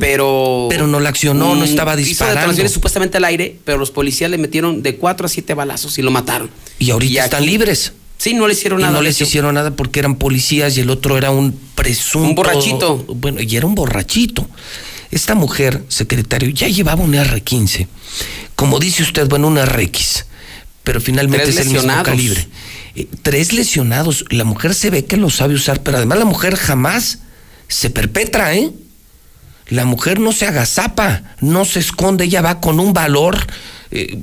[0.00, 2.40] pero Pero no la accionó, no estaba Hizo disparando.
[2.40, 6.02] detonaciones supuestamente al aire, pero los policías le metieron de cuatro a siete balazos y
[6.02, 6.50] lo mataron.
[6.78, 7.92] Y ahorita Y están aquí- libres.
[8.18, 8.94] Sí, no le hicieron Y nada.
[8.94, 12.28] no les hicieron nada porque eran policías y el otro era un presunto.
[12.28, 12.96] Un borrachito.
[13.08, 14.46] Bueno, y era un borrachito.
[15.10, 17.86] Esta mujer, secretario, ya llevaba un R15.
[18.54, 20.26] Como dice usted, bueno, un RX.
[20.84, 22.46] Pero finalmente Tres es el mismo calibre.
[22.96, 24.24] Eh, tres lesionados.
[24.30, 27.20] La mujer se ve que lo sabe usar, pero además la mujer jamás
[27.68, 28.70] se perpetra, ¿eh?
[29.68, 33.38] La mujer no se agazapa, no se esconde, ella va con un valor
[33.90, 34.18] eh,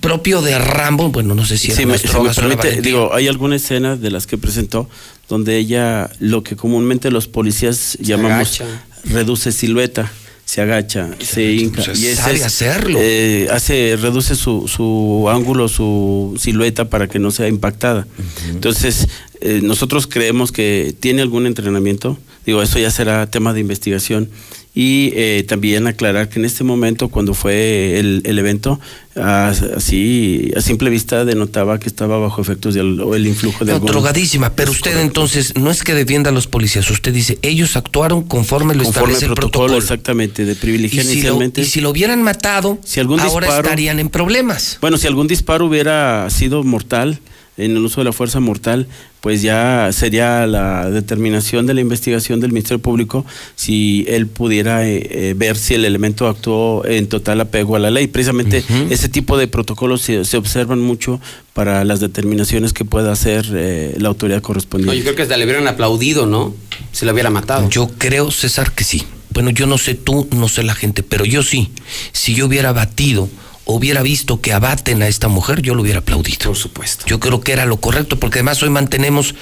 [0.00, 1.10] propio de Rambo.
[1.10, 4.10] Bueno, no sé si era Si me, si me permite, digo, hay alguna escena de
[4.10, 4.88] las que presentó
[5.28, 8.64] donde ella, lo que comúnmente los policías llamamos, agacha.
[9.04, 10.10] reduce silueta,
[10.46, 11.82] se agacha, se, agacha, hinca.
[11.84, 12.98] pues, y sabe es, hacerlo.
[13.02, 18.06] eh, hace, reduce su, su ángulo, su silueta para que no sea impactada.
[18.48, 19.08] Entonces,
[19.40, 24.30] eh, nosotros creemos que tiene algún entrenamiento, digo, eso ya será tema de investigación.
[24.78, 28.78] Y eh, también aclarar que en este momento, cuando fue el, el evento,
[29.14, 33.90] así a simple vista denotaba que estaba bajo efectos del el influjo de No, algún-
[33.90, 38.22] drogadísima, pero usted entonces no es que defienda a los policías, usted dice, ellos actuaron
[38.24, 39.78] conforme lo conforme establece el protocolo, protocolo.
[39.82, 41.60] exactamente, de Y privilegiar lo, inicialmente.
[41.62, 44.78] y si lo hubieran matado, Si algún ahora disparo- estarían en problemas.
[44.80, 47.18] Bueno, si algún disparo hubiera sido mortal,
[47.56, 48.86] en el uso de la fuerza mortal,
[49.26, 55.04] pues ya sería la determinación de la investigación del Ministerio Público si él pudiera eh,
[55.10, 58.06] eh, ver si el elemento actuó en total apego a la ley.
[58.06, 61.20] Precisamente ese tipo de protocolos se, se observan mucho
[61.54, 64.96] para las determinaciones que pueda hacer eh, la autoridad No, correspondiente.
[64.96, 66.54] yo creo que hasta le hubieran aplaudido, ¿no?
[66.92, 67.68] Si lo hubiera matado.
[67.68, 69.02] Yo creo, César, que sí.
[69.30, 71.72] Bueno, yo no sé tú, no sé la gente, pero yo sí.
[72.12, 73.28] Si yo hubiera batido,
[73.66, 76.46] hubiera visto que abaten a esta mujer, yo lo hubiera aplaudido.
[76.46, 77.04] Por supuesto.
[77.06, 79.34] Yo creo que era lo correcto, porque además hoy mantenemos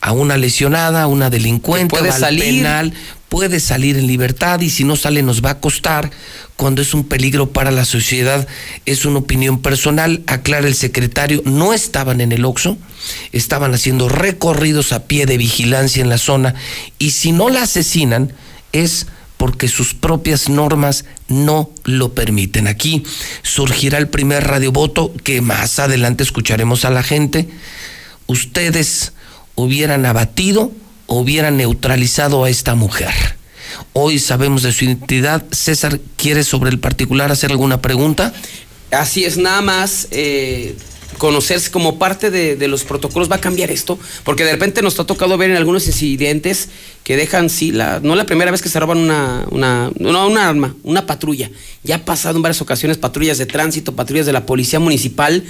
[0.00, 2.44] a una lesionada, a una delincuente, puede al salir.
[2.44, 2.92] penal,
[3.28, 6.10] puede salir en libertad y si no sale nos va a costar.
[6.56, 8.46] Cuando es un peligro para la sociedad,
[8.84, 10.22] es una opinión personal.
[10.26, 12.78] Aclara el secretario, no estaban en el Oxxo,
[13.32, 16.54] estaban haciendo recorridos a pie de vigilancia en la zona
[16.98, 18.32] y si no la asesinan
[18.72, 19.06] es
[19.38, 22.66] porque sus propias normas no lo permiten.
[22.66, 23.02] Aquí
[23.42, 27.48] surgirá el primer radiovoto que más adelante escucharemos a la gente.
[28.26, 29.12] Ustedes
[29.54, 30.70] hubieran abatido
[31.08, 33.12] hubieran neutralizado a esta mujer.
[33.92, 35.44] Hoy sabemos de su identidad.
[35.50, 38.32] César, ¿quiere sobre el particular hacer alguna pregunta?
[38.90, 40.76] Así es, nada más eh,
[41.18, 44.98] conocerse como parte de, de los protocolos va a cambiar esto, porque de repente nos
[44.98, 46.70] ha tocado ver en algunos incidentes
[47.04, 50.48] que dejan, sí, la, no la primera vez que se roban una, una, no, una
[50.48, 51.50] arma, una patrulla.
[51.82, 55.42] Ya ha pasado en varias ocasiones patrullas de tránsito, patrullas de la policía municipal,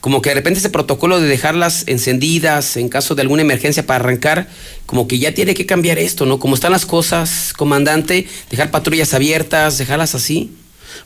[0.00, 4.02] como que de repente ese protocolo de dejarlas encendidas en caso de alguna emergencia para
[4.02, 4.48] arrancar,
[4.86, 6.38] como que ya tiene que cambiar esto, ¿no?
[6.38, 10.50] Como están las cosas, comandante, dejar patrullas abiertas, dejarlas así.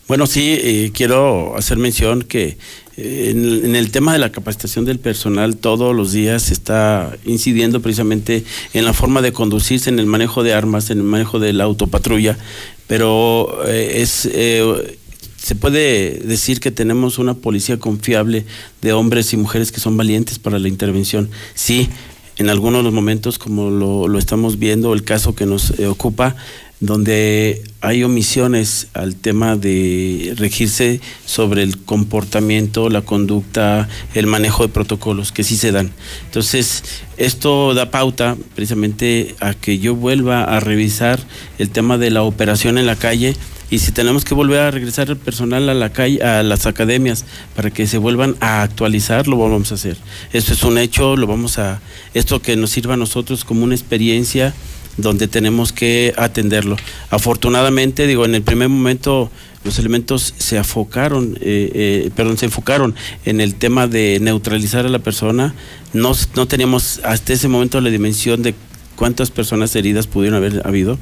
[0.09, 2.59] Bueno, sí, eh, quiero hacer mención que
[2.96, 8.44] en, el tema de la capacitación del personal todos los días se está incidiendo precisamente
[8.72, 11.64] en la forma de conducirse, en el manejo de armas, en el manejo de la
[11.64, 12.38] autopatrulla,
[12.87, 14.28] pero eh, es...
[14.32, 14.98] eh,
[15.37, 18.44] se puede decir que tenemos una policía confiable
[18.82, 21.30] de hombres y mujeres que son valientes para la intervención.
[21.54, 21.88] Sí,
[22.37, 25.87] en algunos de los momentos, como lo, lo estamos viendo, el caso que nos eh,
[25.87, 26.35] ocupa,
[26.81, 34.73] donde hay omisiones al tema de regirse sobre el comportamiento, la conducta, el manejo de
[34.73, 35.91] protocolos, que sí se dan.
[36.27, 36.85] Entonces,
[37.17, 41.21] esto da pauta precisamente a que yo vuelva a revisar
[41.59, 43.37] el tema de la operación en la calle
[43.69, 47.25] Y si tenemos que volver a regresar el personal a la calle, a las academias,
[47.57, 49.97] para que se vuelvan a actualizar, lo vamos a hacer.
[50.33, 51.81] Esto es un hecho, lo vamos a,
[52.15, 54.55] esto que nos sirva a nosotros como una experiencia
[54.96, 56.76] donde tenemos que atenderlo.
[57.11, 59.30] Afortunadamente, digo, en el primer momento
[59.64, 64.88] los elementos se afocaron, eh, eh, perdón, se enfocaron en el tema de neutralizar a
[64.88, 65.54] la persona.
[65.92, 68.54] No, no teníamos hasta ese momento la dimensión de
[68.94, 70.98] cuántas personas heridas pudieron haber habido.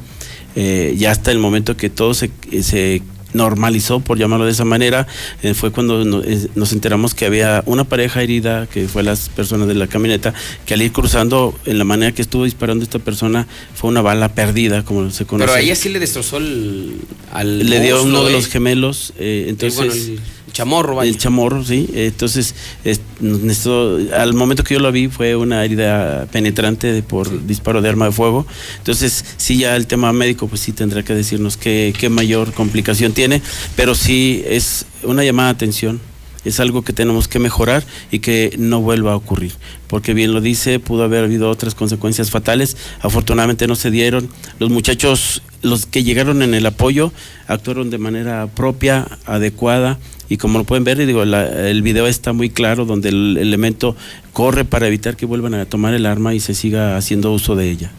[0.56, 2.30] Eh, ya hasta el momento que todo se,
[2.62, 3.02] se
[3.34, 5.06] normalizó, por llamarlo de esa manera,
[5.42, 9.28] eh, fue cuando no- eh, nos enteramos que había una pareja herida, que fue las
[9.28, 10.32] personas de la camioneta,
[10.64, 14.30] que al ir cruzando, en la manera que estuvo disparando esta persona, fue una bala
[14.34, 15.46] perdida, como se conoce.
[15.46, 16.96] Pero a ella sí le destrozó el,
[17.32, 18.32] al Le dio muslo, uno de ¿eh?
[18.34, 19.76] los gemelos, eh, El, entonces...
[19.76, 20.20] bueno, el
[20.54, 21.10] chamorro, vaya.
[21.10, 21.90] El chamorro, sí.
[21.94, 27.82] Entonces, es- necesito- al momento que yo lo vi fue una herida penetrante por disparo
[27.82, 28.46] de arma de fuego.
[28.78, 33.12] Entonces, sí, ya el tema médico, pues sí tendrá que decirnos qué, qué mayor complicación
[33.12, 33.42] tiene,
[33.76, 36.00] pero sí es una llamada de atención.
[36.44, 39.52] Es algo que tenemos que mejorar y que no vuelva a ocurrir.
[39.88, 42.76] Porque bien lo dice, pudo haber habido otras consecuencias fatales.
[43.00, 44.28] Afortunadamente no se dieron.
[44.58, 47.12] Los muchachos, los que llegaron en el apoyo,
[47.46, 49.98] actuaron de manera propia, adecuada.
[50.28, 53.94] Y como lo pueden ver, digo, la- el video está muy claro donde el elemento
[54.32, 57.70] corre para evitar que vuelvan a tomar el arma y se siga haciendo uso de
[57.70, 57.90] ella.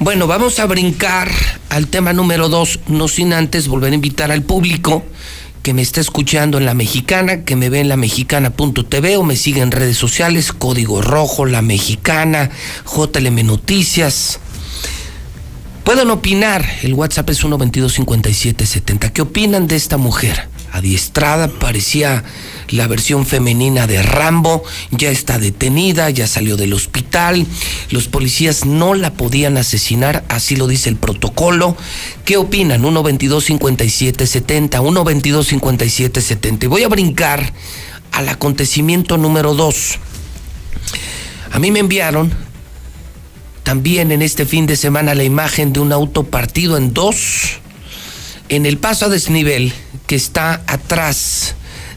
[0.00, 1.30] Bueno, vamos a brincar
[1.68, 5.04] al tema número dos, no sin antes volver a invitar al público
[5.62, 9.36] que me está escuchando en La Mexicana, que me ve en la mexicana.tv o me
[9.36, 12.50] sigue en redes sociales, Código Rojo, La Mexicana,
[12.84, 14.40] JLM Noticias.
[15.84, 19.10] Pueden opinar, el WhatsApp es 1225770.
[19.12, 20.48] ¿Qué opinan de esta mujer?
[20.74, 22.24] Adiestrada, parecía
[22.68, 27.46] la versión femenina de Rambo, ya está detenida, ya salió del hospital,
[27.90, 31.76] los policías no la podían asesinar, así lo dice el protocolo.
[32.24, 32.82] ¿Qué opinan?
[32.82, 36.64] 1225770, 1225770.
[36.64, 37.52] Y voy a brincar
[38.10, 39.98] al acontecimiento número 2.
[41.52, 42.32] A mí me enviaron
[43.62, 47.60] también en este fin de semana la imagen de un auto partido en dos
[48.54, 49.72] en el paso a desnivel
[50.06, 51.54] que está atrás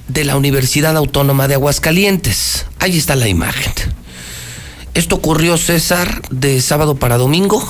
[0.07, 2.65] de la Universidad Autónoma de Aguascalientes.
[2.79, 3.73] Ahí está la imagen.
[4.93, 7.63] Esto ocurrió, César, de sábado para domingo.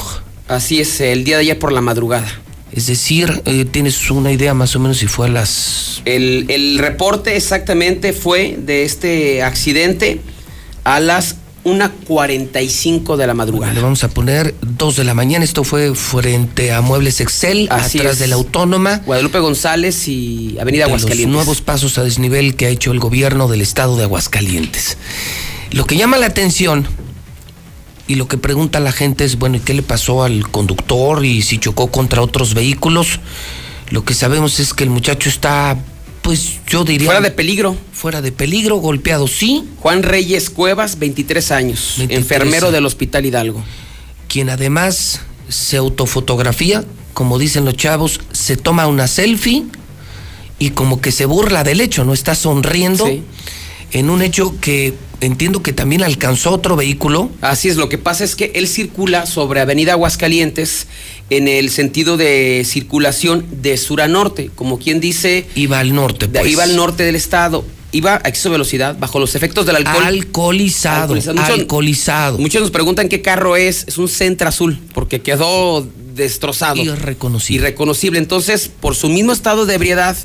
[0.47, 2.27] Así es, el día de ayer por la madrugada.
[2.71, 6.01] Es decir, eh, tienes una idea más o menos si fue a las...
[6.05, 10.21] El, el reporte exactamente fue de este accidente
[10.83, 11.35] a las
[11.67, 13.73] 1.45 de la madrugada.
[13.73, 15.43] Le vamos a poner dos de la mañana.
[15.43, 18.19] Esto fue frente a Muebles Excel, Así atrás es.
[18.19, 19.01] de la Autónoma.
[19.05, 21.33] Guadalupe González y Avenida de los Aguascalientes.
[21.33, 24.97] nuevos pasos a desnivel que ha hecho el gobierno del estado de Aguascalientes.
[25.71, 26.87] Lo que llama la atención
[28.07, 31.41] y lo que pregunta la gente es, bueno, ¿y qué le pasó al conductor y
[31.41, 33.19] si chocó contra otros vehículos?
[33.89, 35.77] Lo que sabemos es que el muchacho está,
[36.27, 37.05] pues yo diría...
[37.07, 37.77] Fuera de peligro.
[37.93, 43.63] Fuera de peligro, golpeado sí, Juan Reyes Cuevas, 23 años, 23 enfermero del Hospital Hidalgo.
[44.27, 49.63] quien además se autofotografía, como dicen los chavos, se toma una selfie
[50.59, 53.23] y como que se burla del hecho, no está sonriendo Sí.
[53.93, 57.29] en un hecho que entiendo que también alcanzó otro vehículo.
[57.41, 60.87] Así es, lo que pasa es que él circula sobre Avenida Aguascalientes
[61.29, 66.27] en el sentido de circulación de sur a norte, como quien dice, Iba al norte,
[66.27, 66.47] pues.
[66.47, 70.03] iba al norte del estado, iba a exceso de velocidad, bajo los efectos del alcohol.
[70.05, 71.33] Alcoholizado, Alcoholizado.
[71.35, 72.37] Muchos- alcoholizado.
[72.37, 76.81] Muchos nos preguntan qué carro es, es un Centra Azul, porque quedó destrozado.
[76.81, 77.67] Irreconocible.
[77.67, 78.19] Irreconocible.
[78.19, 80.15] Entonces, por su mismo estado de ebriedad,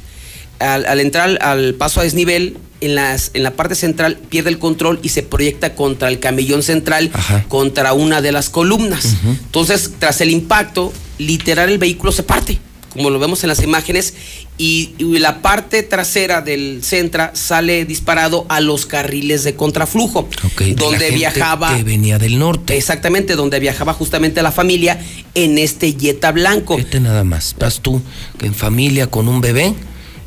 [0.63, 4.59] al, al entrar al, paso a desnivel, en, las, en la parte central pierde el
[4.59, 7.45] control y se proyecta contra el camellón central, Ajá.
[7.49, 9.17] contra una de las columnas.
[9.25, 12.59] Entonces, tras el impacto, literal el vehículo se parte,
[12.91, 14.15] como lo vemos en las imágenes,
[14.59, 20.61] y, y la parte trasera del Centra sale disparado a los carriles de contraflujo, Ok,
[20.63, 21.77] de la donde gente viajaba...
[21.77, 22.77] Que venía del norte.
[22.77, 25.01] Exactamente, donde viajaba justamente la familia
[25.35, 26.77] en este Jetta blanco.
[26.77, 27.55] Vete nada más.
[27.59, 28.03] Vas tú
[28.41, 29.75] en familia con un bebé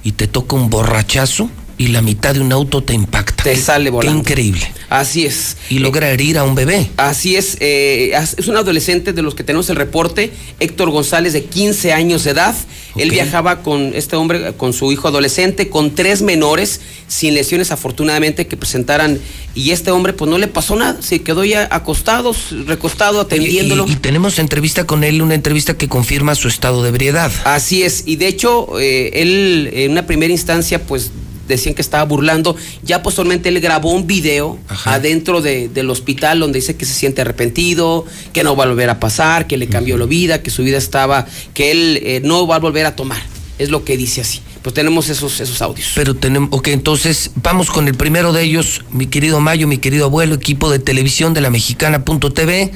[0.05, 3.43] y te toca un borrachazo y la mitad de un auto te impacta.
[3.43, 4.23] Te sale volando.
[4.23, 4.71] Qué increíble.
[4.89, 5.57] Así es.
[5.69, 6.89] Y logra herir a un bebé.
[6.97, 11.43] Así es, eh, es un adolescente de los que tenemos el reporte, Héctor González, de
[11.45, 12.55] 15 años de edad.
[12.95, 18.47] Él viajaba con este hombre, con su hijo adolescente, con tres menores, sin lesiones afortunadamente
[18.47, 19.19] que presentaran.
[19.53, 22.33] Y este hombre, pues no le pasó nada, se quedó ya acostado,
[22.67, 23.85] recostado, atendiéndolo.
[23.87, 27.31] Y, y tenemos entrevista con él, una entrevista que confirma su estado de ebriedad.
[27.43, 31.11] Así es, y de hecho, eh, él en una primera instancia, pues
[31.47, 32.55] decían que estaba burlando.
[32.83, 34.95] Ya posteriormente él grabó un video Ajá.
[34.95, 38.89] adentro de- del hospital donde dice que se siente arrepentido, que no va a volver
[38.89, 42.47] a pasar, que le cambió la vida, que su vida estaba, que él eh, no
[42.47, 43.21] va a volver a tomar.
[43.57, 44.41] Es lo que dice así.
[44.61, 45.91] Pues tenemos esos, esos audios.
[45.95, 50.05] Pero tenemos, ok, entonces vamos con el primero de ellos, mi querido Mayo, mi querido
[50.05, 52.71] abuelo, equipo de televisión de la mexicana.tv,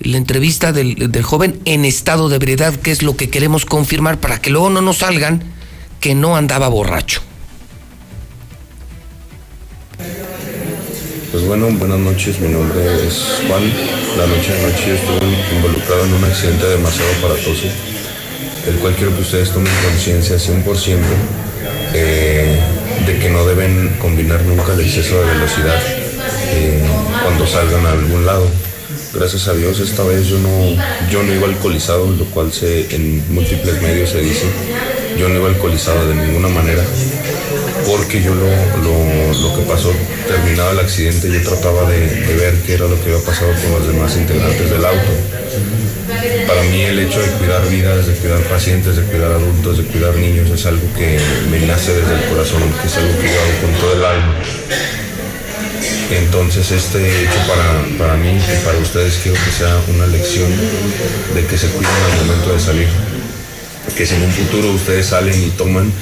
[0.00, 4.20] la entrevista del, del joven en estado de ebriedad, que es lo que queremos confirmar
[4.20, 5.42] para que luego no nos salgan
[5.98, 7.22] que no andaba borracho.
[11.30, 13.62] Pues bueno, buenas noches, mi nombre es Juan.
[14.18, 17.68] La noche de noche estuve involucrado en un accidente demasiado aparatoso,
[18.66, 20.98] el cual quiero que ustedes tomen conciencia 100%
[21.94, 22.58] eh,
[23.06, 25.80] de que no deben combinar nunca el exceso de velocidad
[26.48, 26.82] eh,
[27.22, 28.48] cuando salgan a algún lado.
[29.14, 33.22] Gracias a Dios esta vez yo no, yo no iba alcoholizado, lo cual se, en
[33.32, 34.46] múltiples medios se dice.
[35.16, 36.82] Yo no iba alcoholizado de ninguna manera
[37.90, 39.92] porque yo lo, lo- lo que pasó,
[40.28, 43.72] terminado el accidente, yo trataba de, de ver qué era lo que había pasado con
[43.72, 45.10] los demás integrantes del auto.
[46.46, 50.14] Para mí el hecho de cuidar vidas, de cuidar pacientes, de cuidar adultos, de cuidar
[50.14, 51.18] niños es algo que
[51.50, 54.34] me nace desde el corazón, que es algo que yo hago con todo el alma.
[56.10, 60.50] Entonces este hecho para, para mí y para ustedes quiero que sea una lección
[61.34, 62.88] de que se cuiden al momento de salir.
[63.96, 65.92] Que si en un futuro ustedes salen y toman,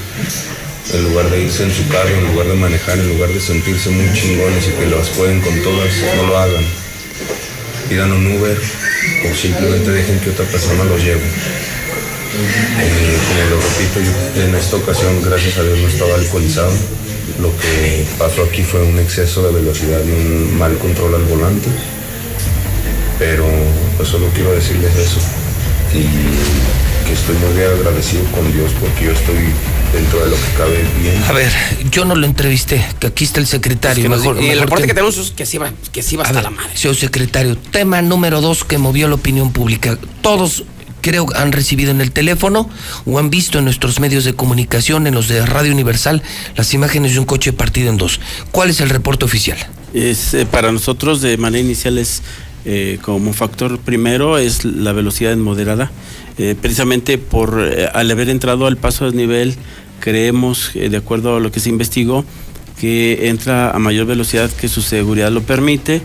[0.93, 3.89] en lugar de irse en su carro, en lugar de manejar, en lugar de sentirse
[3.89, 6.63] muy chingones y que las pueden con todas, no lo hagan.
[7.87, 11.21] Pidan un Uber o simplemente dejen que otra persona los lleve.
[11.21, 13.99] Eh, como lo repito,
[14.41, 16.71] en esta ocasión, gracias a Dios, no estaba alcoholizado.
[17.41, 21.69] Lo que pasó aquí fue un exceso de velocidad y un mal control al volante.
[23.17, 23.45] Pero
[23.97, 25.19] pues solo quiero decirles eso.
[27.09, 29.35] Que estoy muy agradecido con Dios porque yo estoy
[29.93, 31.23] dentro de lo que cabe bien.
[31.27, 31.51] A ver,
[31.91, 34.03] yo no lo entrevisté, que aquí está el secretario.
[34.03, 36.23] Que nos- mejor- y el reporte que tenemos es que sí va, que sí va
[36.23, 36.77] A hasta ver, la madre.
[36.77, 39.97] Señor secretario, tema número dos que movió la opinión pública.
[40.21, 40.65] Todos
[41.01, 42.69] creo han recibido en el teléfono
[43.05, 46.21] o han visto en nuestros medios de comunicación, en los de Radio Universal,
[46.55, 48.19] las imágenes de un coche partido en dos.
[48.51, 49.57] ¿Cuál es el reporte oficial?
[49.95, 52.21] Es, eh, para nosotros de manera inicial es
[52.71, 55.89] eh, como factor primero es la velocidad moderada.
[56.37, 59.55] Eh, precisamente por eh, al haber entrado al paso de nivel,
[59.99, 62.25] creemos, de acuerdo a lo que se investigó,
[62.79, 66.03] que entra a mayor velocidad que su seguridad lo permite,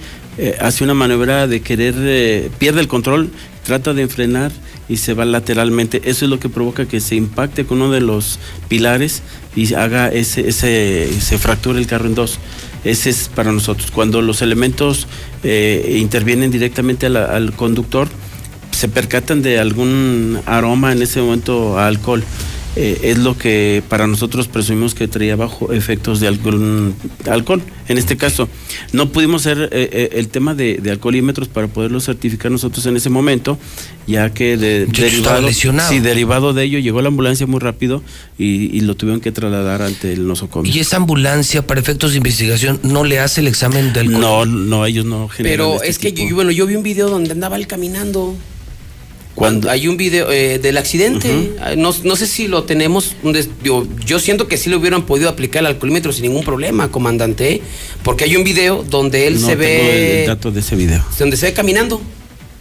[0.59, 3.29] hace una maniobra de querer, pierde el control,
[3.65, 4.53] trata de frenar
[4.89, 6.03] y se va lateralmente.
[6.05, 8.39] Eso es lo que provoca que se impacte con uno de los
[8.69, 9.23] pilares
[9.57, 12.39] y haga ese, ese, se fracture el carro en dos.
[12.85, 13.91] Ese es para nosotros.
[13.91, 15.09] Cuando los elementos
[15.43, 18.09] eh, intervienen directamente al conductor,
[18.71, 22.23] se percatan de algún aroma en ese momento a alcohol.
[22.77, 26.95] Eh, es lo que para nosotros presumimos que traía bajo efectos de algún
[27.31, 27.62] alcohol.
[27.87, 28.49] En este caso,
[28.93, 32.97] no pudimos hacer eh, eh, el tema de, de alcoholímetros para poderlo certificar nosotros en
[32.97, 33.59] ese momento,
[34.07, 34.89] ya que de,
[35.43, 35.89] lesionado.
[35.89, 38.03] sí, derivado de ello llegó la ambulancia muy rápido
[38.39, 40.72] y, y lo tuvieron que trasladar ante el nosocomio.
[40.75, 44.18] ¿Y esa ambulancia, para efectos de investigación, no le hace el examen del coche?
[44.18, 46.29] No, no, ellos no generan Pero este es que tipo.
[46.31, 48.35] yo, bueno, yo vi un video donde andaba él caminando.
[49.35, 51.53] Cuando- Hay un video eh, del accidente.
[51.61, 53.16] Ah, no, no sé si lo tenemos.
[53.64, 57.55] Yo, yo siento que sí le hubieran podido aplicar el alcoholímetro sin ningún problema, comandante.
[57.55, 57.62] ¿eh?
[58.03, 60.20] Porque hay un video donde él no se tengo ve.
[60.22, 61.05] el dato de ese video.
[61.18, 62.01] Donde se ve caminando.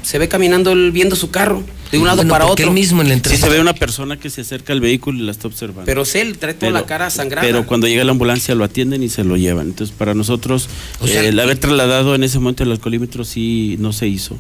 [0.01, 1.63] Se ve caminando él viendo su carro.
[1.91, 2.65] De un lado Bueno, para otro.
[2.67, 3.47] él mismo en la Sí entrevista.
[3.47, 5.85] se ve una persona que se acerca al vehículo y la está observando.
[5.85, 7.45] Pero es él, trae toda la cara sangrada.
[7.47, 9.67] Pero cuando llega la ambulancia lo atienden y se lo llevan.
[9.67, 10.67] Entonces, para nosotros,
[10.99, 14.39] O sea, eh, el haber trasladado en ese momento el alcoholímetro sí no se hizo.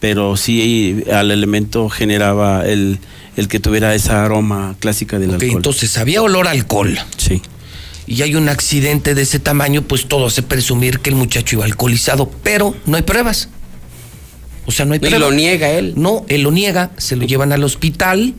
[0.00, 2.98] Pero sí al elemento generaba el,
[3.36, 5.56] el que tuviera esa aroma clásica del Ok, alcohol.
[5.56, 6.98] entonces había olor a alcohol.
[7.16, 7.40] sí.
[8.06, 11.64] y hay un accidente de ese tamaño, pues todo hace presumir que el muchacho iba
[11.64, 13.48] alcoholizado, pero no hay pruebas.
[14.66, 15.20] O sea, no hay Y pruebas.
[15.20, 15.94] lo niega él.
[15.96, 18.34] No, él lo niega, se lo llevan al hospital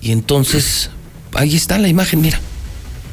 [0.00, 0.90] y entonces
[1.34, 2.40] ahí está la imagen, mira.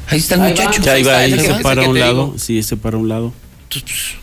[0.08, 0.64] Ahí está el Ahí va.
[0.64, 0.82] muchacho.
[0.82, 2.24] Ya Ahí iba es se para un lado.
[2.26, 2.38] digo.
[2.38, 3.32] Sí, se para un lado.
[3.64, 4.14] Entonces,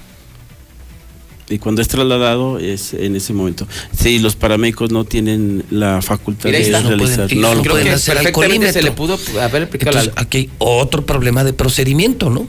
[1.54, 3.68] Y cuando es trasladado es en ese momento.
[3.96, 6.82] Sí, los paramédicos no tienen la facultad Mira, de está.
[6.82, 7.34] No realizar.
[7.36, 10.50] No, no lo Creo pueden que hacer perfectamente se le pudo haber entonces aquí hay
[10.58, 12.48] otro problema de procedimiento, ¿no?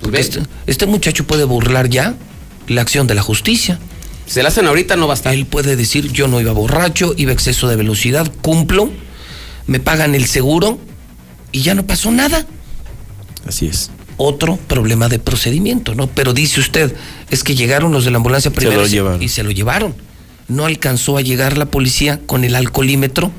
[0.00, 0.28] Porque ¿Ves?
[0.28, 2.14] este, este muchacho puede burlar ya
[2.68, 3.80] la acción de la justicia.
[4.26, 5.34] Se la hacen ahorita, no va a estar.
[5.34, 8.90] Él puede decir, yo no iba borracho, iba a exceso de velocidad, cumplo,
[9.66, 10.78] me pagan el seguro
[11.50, 12.46] y ya no pasó nada.
[13.46, 13.90] Así es.
[14.16, 16.06] Otro problema de procedimiento, ¿no?
[16.06, 16.94] Pero dice usted,
[17.30, 19.22] es que llegaron los de la ambulancia primero y se- llevaron.
[19.22, 19.94] y se lo llevaron.
[20.48, 23.32] No alcanzó a llegar la policía con el alcoholímetro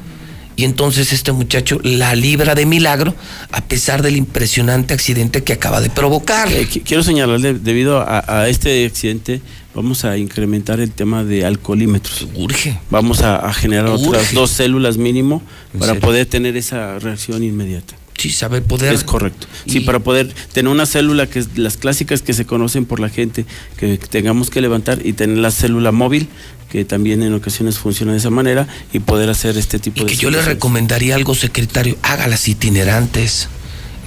[0.58, 3.14] Y entonces este muchacho la libra de milagro
[3.52, 6.50] a pesar del impresionante accidente que acaba de provocar.
[6.50, 9.42] Eh, qui- quiero señalarle, debido a, a este accidente,
[9.74, 12.26] vamos a incrementar el tema de alcoholímetros.
[12.36, 12.80] Urge.
[12.90, 15.42] Vamos a, a generar otras dos células mínimo
[15.74, 16.08] ¿En para serio?
[16.08, 17.96] poder tener esa reacción inmediata.
[18.30, 18.94] Sí, saber poder.
[18.94, 19.48] Es correcto.
[19.68, 23.00] Sí, Y- para poder tener una célula que es las clásicas que se conocen por
[23.00, 23.46] la gente,
[23.78, 26.28] que tengamos que levantar y tener la célula móvil,
[26.70, 30.06] que también en ocasiones funciona de esa manera, y poder hacer este tipo Y de
[30.08, 30.46] que yo le situaciones.
[30.56, 33.48] recomendaría algo, secretario, hágalas itinerantes.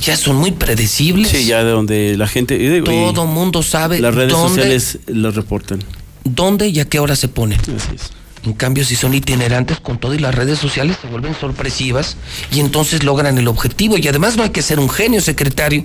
[0.01, 1.29] Ya son muy predecibles.
[1.29, 2.55] Sí, ya de donde la gente...
[2.57, 5.81] y digo, y Todo mundo sabe las redes dónde, sociales lo reportan.
[6.25, 7.59] dónde y a qué hora se ponen.
[7.61, 8.11] Así es.
[8.45, 12.17] En cambio, si son itinerantes con todo y las redes sociales se vuelven sorpresivas
[12.53, 13.99] y entonces logran el objetivo.
[13.99, 15.85] Y además no hay que ser un genio, secretario.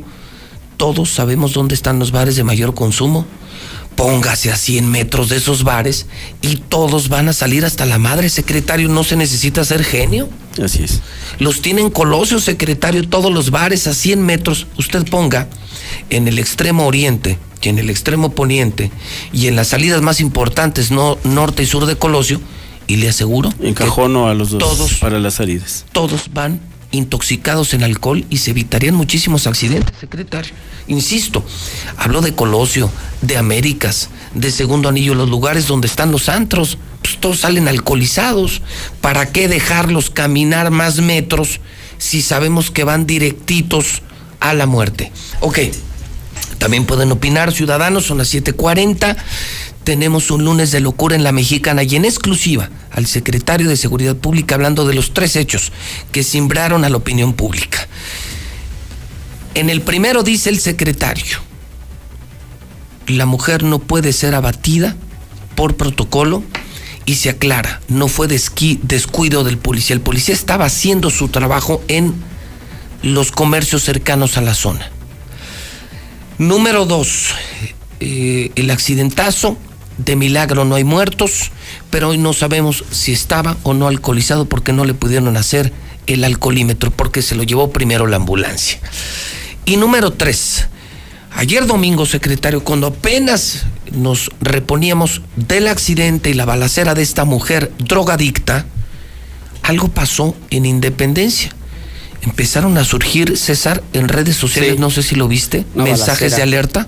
[0.77, 3.25] Todos sabemos dónde están los bares de mayor consumo.
[3.95, 6.07] Póngase a 100 metros de esos bares
[6.41, 8.89] y todos van a salir hasta la madre, secretario.
[8.89, 10.29] No se necesita ser genio.
[10.61, 11.01] Así es.
[11.39, 14.65] Los tienen Colosio, secretario, todos los bares a 100 metros.
[14.77, 15.47] Usted ponga
[16.09, 18.91] en el extremo oriente y en el extremo poniente
[19.31, 22.41] y en las salidas más importantes, no, norte y sur de Colosio,
[22.87, 25.85] y le aseguro que Encajono a los dos todos- para las salidas.
[25.93, 26.59] todos van
[26.93, 30.53] intoxicados en alcohol y se evitarían muchísimos accidentes, secretario.
[30.87, 31.43] Insisto,
[31.97, 32.89] habló de Colosio,
[33.21, 38.61] de Américas, de Segundo Anillo, los lugares donde están los antros, pues todos salen alcoholizados.
[39.01, 41.59] ¿Para qué dejarlos caminar más metros
[41.97, 44.01] si sabemos que van directitos
[44.39, 45.11] a la muerte?
[45.39, 45.59] Ok,
[46.59, 49.17] también pueden opinar, ciudadanos, son las 7:40.
[49.83, 54.15] Tenemos un lunes de locura en la mexicana y en exclusiva al secretario de Seguridad
[54.15, 55.71] Pública hablando de los tres hechos
[56.11, 57.87] que simbraron a la opinión pública.
[59.55, 61.37] En el primero dice el secretario,
[63.07, 64.95] la mujer no puede ser abatida
[65.55, 66.43] por protocolo
[67.05, 69.95] y se aclara, no fue descuido del policía.
[69.95, 72.13] El policía estaba haciendo su trabajo en
[73.01, 74.89] los comercios cercanos a la zona.
[76.37, 77.27] Número dos,
[77.99, 79.57] eh, el accidentazo.
[79.97, 81.51] De milagro no hay muertos,
[81.89, 85.71] pero hoy no sabemos si estaba o no alcoholizado porque no le pudieron hacer
[86.07, 88.79] el alcoholímetro porque se lo llevó primero la ambulancia.
[89.65, 90.67] Y número tres,
[91.35, 97.71] ayer domingo, secretario, cuando apenas nos reponíamos del accidente y la balacera de esta mujer
[97.77, 98.65] drogadicta,
[99.61, 101.51] algo pasó en Independencia.
[102.23, 104.79] Empezaron a surgir, César, en redes sociales, Sí.
[104.79, 106.35] no sé si lo viste, mensajes balacera.
[106.37, 106.87] de alerta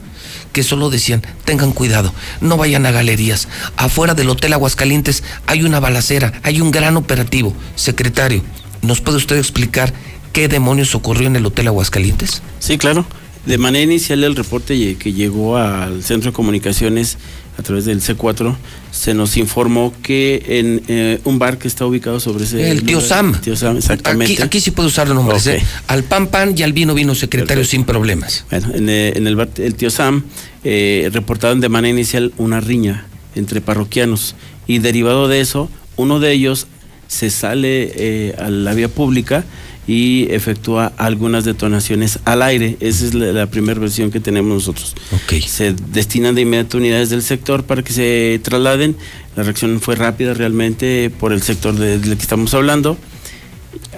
[0.55, 3.49] que solo decían, tengan cuidado, no vayan a galerías.
[3.75, 7.53] Afuera del Hotel Aguascalientes hay una balacera, hay un gran operativo.
[7.75, 8.41] Secretario,
[8.81, 9.93] ¿nos puede usted explicar
[10.31, 12.41] qué demonios ocurrió en el Hotel Aguascalientes?
[12.59, 13.05] Sí, claro.
[13.45, 17.17] De manera inicial el reporte que llegó al centro de comunicaciones
[17.57, 18.55] a través del C4
[18.91, 22.97] se nos informó que en eh, un bar que está ubicado sobre ese El tío
[22.97, 23.41] lugar- Sam.
[23.41, 24.33] Tío Sam, exactamente.
[24.33, 25.45] Aquí, aquí sí puede usar los nombres.
[25.47, 25.61] ¿eh?
[25.87, 27.71] Al pan pan y al vino vino, secretario, Perfecto.
[27.71, 28.45] sin problemas.
[28.49, 30.23] Bueno, en, eh, en el bar el tío Sam
[30.63, 34.35] eh, reportaron de manera inicial una riña entre parroquianos
[34.67, 36.67] y derivado de eso, uno de ellos
[37.07, 39.43] se sale eh, a la vía pública
[39.87, 42.77] y efectúa algunas detonaciones al aire.
[42.79, 44.95] Esa es la, la primera versión que tenemos nosotros.
[45.41, 48.95] Se destinan de inmediato unidades del sector para que se trasladen.
[49.35, 52.97] La reacción fue rápida realmente por el sector de- del que estamos hablando.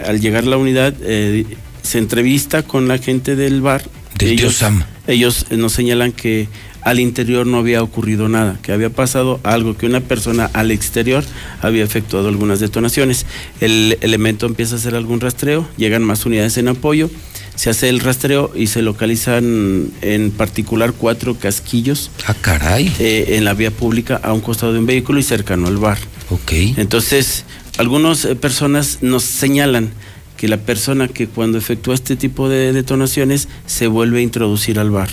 [0.05, 1.45] Al llegar la unidad, eh,
[1.83, 3.83] se entrevista con la gente del bar.
[4.17, 4.83] Del tío Sam.
[5.07, 6.47] Ellos nos señalan que
[6.81, 11.23] al interior no había ocurrido nada, que había pasado algo, que una persona al exterior
[11.61, 13.25] había efectuado algunas detonaciones.
[13.61, 17.09] El elemento empieza a hacer algún rastreo, llegan más unidades en apoyo,
[17.55, 22.91] se hace el rastreo y se localizan en particular cuatro casquillos Ah, caray.
[22.99, 25.97] eh, en la vía pública a un costado de un vehículo y cercano al bar.
[26.29, 26.51] Ok.
[26.77, 27.45] Entonces,
[27.77, 29.89] algunas personas nos señalan
[30.37, 34.91] que la persona que cuando efectúa este tipo de detonaciones se vuelve a introducir al
[34.91, 35.09] bar.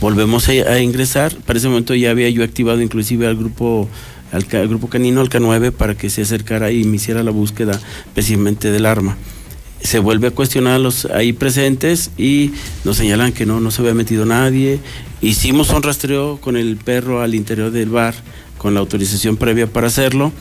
[0.00, 1.36] Volvemos a, a ingresar.
[1.46, 3.88] Para ese momento ya había yo activado inclusive al grupo
[4.32, 7.80] al, al grupo canino, al K9, para que se acercara y me hiciera la búsqueda
[8.14, 9.16] precisamente del arma.
[9.80, 12.50] Se vuelve a cuestionar a los ahí presentes y
[12.84, 14.80] nos señalan que no, no se había metido nadie.
[15.20, 18.14] Hicimos un rastreo con el perro al interior del bar,
[18.56, 20.32] con la autorización previa para hacerlo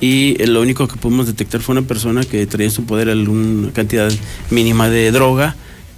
[0.00, 3.72] y lo único que pudimos detectar fue una persona que traía en su poder alguna
[3.72, 4.10] cantidad
[4.50, 5.56] mínima de droga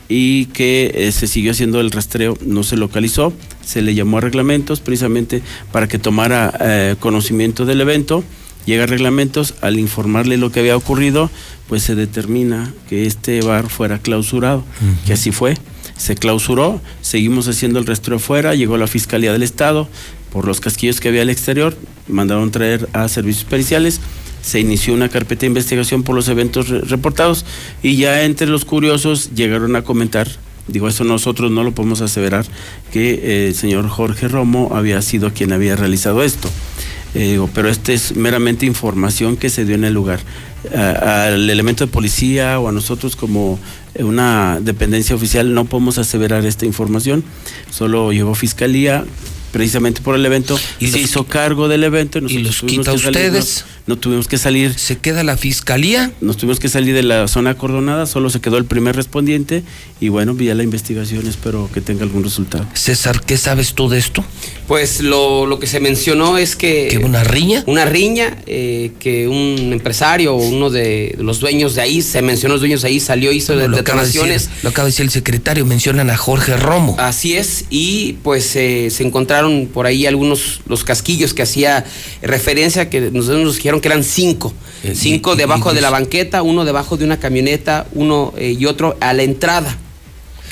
[0.09, 3.33] y que eh, se siguió haciendo el rastreo, no se localizó,
[3.65, 8.25] se le llamó a reglamentos precisamente para que tomara eh, conocimiento del evento,
[8.67, 11.31] llega a reglamentos, al informarle lo que había ocurrido,
[11.69, 14.65] pues se determina que este bar fuera clausurado,
[15.07, 15.57] que así fue,
[15.97, 19.89] se clausuró, seguimos haciendo el rastreo afuera, llegó la Fiscalía del Estado,
[20.33, 21.77] por los casquillos que había al exterior,
[22.09, 24.01] mandaron traer a servicios periciales,
[24.43, 27.45] se inició una carpeta de investigación por los eventos re- reportados
[27.83, 30.29] y ya entre los curiosos llegaron a comentar,
[30.67, 32.45] digo eso nosotros no lo podemos aseverar,
[32.93, 36.51] que eh, el señor Jorge Romo había sido quien había realizado esto.
[37.15, 40.21] Eh, digo, pero esta es meramente información que se dio en el lugar.
[40.75, 43.59] Al elemento de policía o a nosotros como
[43.97, 47.23] una dependencia oficial no podemos aseverar esta información,
[47.71, 49.05] solo llegó fiscalía
[49.53, 52.93] precisamente por el evento Y se los- hizo cargo del evento y nosotros los quita
[52.93, 53.65] ustedes.
[53.87, 56.13] No tuvimos que salir Se queda la fiscalía.
[56.21, 59.63] nos tuvimos que salir de la zona acordonada, solo se quedó el primer respondiente
[60.01, 62.67] y bueno, vía la investigación espero que tenga algún resultado.
[62.75, 64.25] César, ¿qué sabes tú de esto?
[64.69, 66.89] Pues lo, lo que se mencionó es que...
[66.91, 67.63] ¿Que una riña?
[67.67, 72.55] Una riña, eh, que un empresario o uno de los dueños de ahí, se mencionó
[72.55, 75.05] los dueños de ahí, salió, hizo de- lo, acaba de decir, lo acaba de decir
[75.05, 76.97] el secretario, mencionan a Jorge Romo.
[76.99, 81.85] Así es, y pues eh, se encontraron por ahí algunos, los casquillos que hacía
[82.23, 84.53] referencia, que nosotros nos dijeron que eran cinco.
[84.85, 88.97] Eh, cinco debajo de la banqueta, uno debajo de una camioneta, uno eh, y otro
[89.01, 89.79] a la entrada.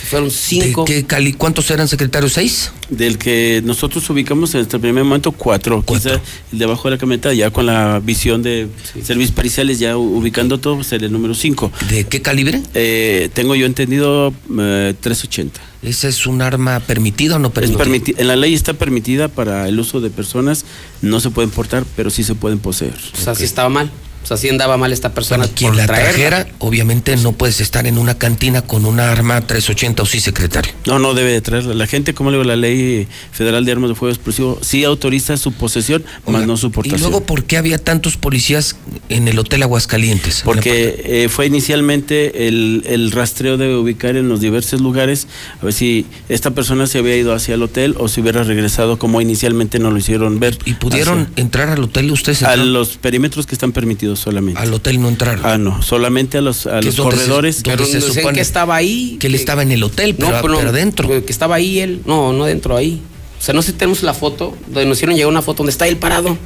[0.01, 0.85] Que fueron ¿De cinco.
[0.85, 2.33] qué cali- ¿Cuántos eran secretarios?
[2.33, 2.73] ¿Seis?
[2.89, 6.13] Del que nosotros ubicamos en este primer momento cuatro, Cuatro.
[6.19, 6.23] quizá
[6.53, 8.69] el debajo de la camioneta, ya con la visión de
[9.05, 11.71] servicios periciales, ya ubicando todo, sería el número cinco.
[11.91, 12.63] ¿De qué calibre?
[12.75, 15.61] Eh, tengo yo entendido eh, 380.
[15.83, 17.85] ¿Esa es un arma permitida o no Es permitida?
[17.85, 20.65] permiti- en la ley está permitida para el uso de personas,
[21.03, 22.95] no se pueden portar, pero sí se pueden poseer.
[23.15, 23.91] O sea, sí estaba mal.
[24.23, 25.39] O sea, sí andaba mal esta persona.
[25.45, 26.11] Bueno, quien por la traerla.
[26.13, 30.73] trajera, obviamente no puedes estar en una cantina con una arma 380 o sí, secretario.
[30.87, 31.75] No, no debe de traerla.
[31.75, 35.37] La gente, como le digo, la ley federal de armas de fuego explosivo sí autoriza
[35.37, 37.01] su posesión, más no su ¿Y portación.
[37.01, 38.77] luego por qué había tantos policías
[39.09, 40.43] en el Hotel Aguascalientes?
[40.45, 45.27] Porque eh, fue inicialmente el, el rastreo de ubicar en los diversos lugares,
[45.61, 48.99] a ver si esta persona se había ido hacia el hotel o si hubiera regresado
[48.99, 50.59] como inicialmente nos lo hicieron ver.
[50.67, 52.43] ¿Y pudieron hacia- entrar al hotel ustedes?
[52.43, 54.61] a los perímetros que están permitidos solamente.
[54.61, 55.45] Al hotel no entraron.
[55.45, 57.63] Ah, no, solamente a los, a Que los se- corredores.
[57.63, 59.17] donde Pero se supone que estaba ahí.
[59.21, 61.09] que él estaba en el hotel, pero, no, pero adentro.
[61.09, 62.03] Que estaba ahí él.
[62.07, 63.01] No, no adentro, ahí.
[63.39, 65.71] O sea, no sé si tenemos la foto, donde nos hicieron llegar una foto donde
[65.73, 66.37] está él parado.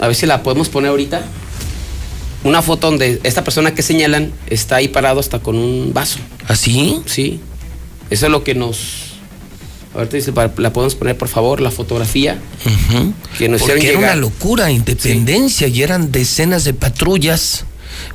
[0.00, 1.24] A ver si la podemos poner ahorita.
[2.44, 6.18] Una foto donde esta persona que señalan está ahí parado hasta con un vaso.
[6.48, 7.00] ¿Así?
[7.06, 7.38] Sí.
[8.10, 9.11] Eso es lo que nos.
[9.94, 12.38] Ahorita dice, la podemos poner por favor, la fotografía.
[13.38, 13.98] Que nos Porque era llegar.
[13.98, 17.64] una locura, independencia, y eran decenas de patrullas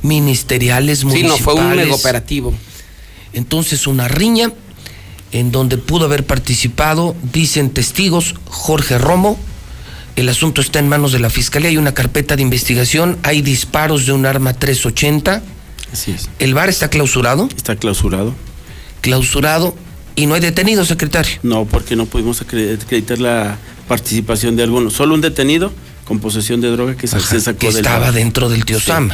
[0.02, 1.38] ministeriales, Sí, municipales.
[1.40, 2.52] no, fue un mega operativo.
[3.32, 4.52] Entonces una riña
[5.30, 9.38] en donde pudo haber participado, dicen testigos, Jorge Romo.
[10.16, 14.04] El asunto está en manos de la Fiscalía, hay una carpeta de investigación, hay disparos
[14.06, 15.42] de un arma 380.
[15.92, 16.28] Así es.
[16.40, 18.34] El bar está clausurado, Está clausurado.
[19.00, 19.76] clausurado
[20.18, 21.38] y no hay detenidos, secretario.
[21.42, 23.56] No, porque no pudimos acre- acreditar la
[23.86, 24.90] participación de alguno.
[24.90, 25.72] Solo un detenido
[26.04, 28.12] con posesión de droga que se, Ajá, se sacó que del estaba bar.
[28.14, 28.86] dentro del tío Sí.
[28.86, 29.10] Sam.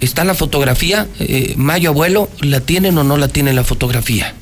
[0.00, 4.34] Está la fotografía, eh, Mayo abuelo, ¿la tienen o no la tienen la fotografía?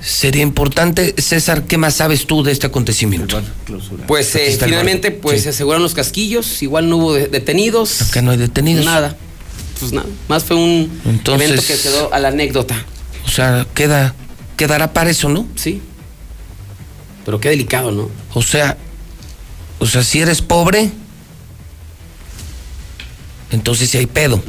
[0.00, 3.42] Sería importante, César, ¿qué más sabes tú de este acontecimiento?
[4.06, 5.42] Pues eh, finalmente, pues Sí.
[5.44, 8.00] se aseguraron los casquillos, igual no hubo de- detenidos.
[8.02, 8.84] Acá no hay detenidos.
[8.86, 9.16] Nada.
[9.78, 10.06] Pues nada.
[10.28, 12.86] Más fue un Entonces- evento que quedó a la anécdota.
[13.30, 14.12] O sea, queda,
[14.56, 15.46] quedará para eso, ¿no?
[15.54, 15.80] Sí.
[17.24, 18.10] Pero qué delicado, ¿no?
[18.34, 18.76] O sea,
[19.78, 20.90] o sea, si eres pobre,
[23.52, 24.42] entonces sí hay pedo.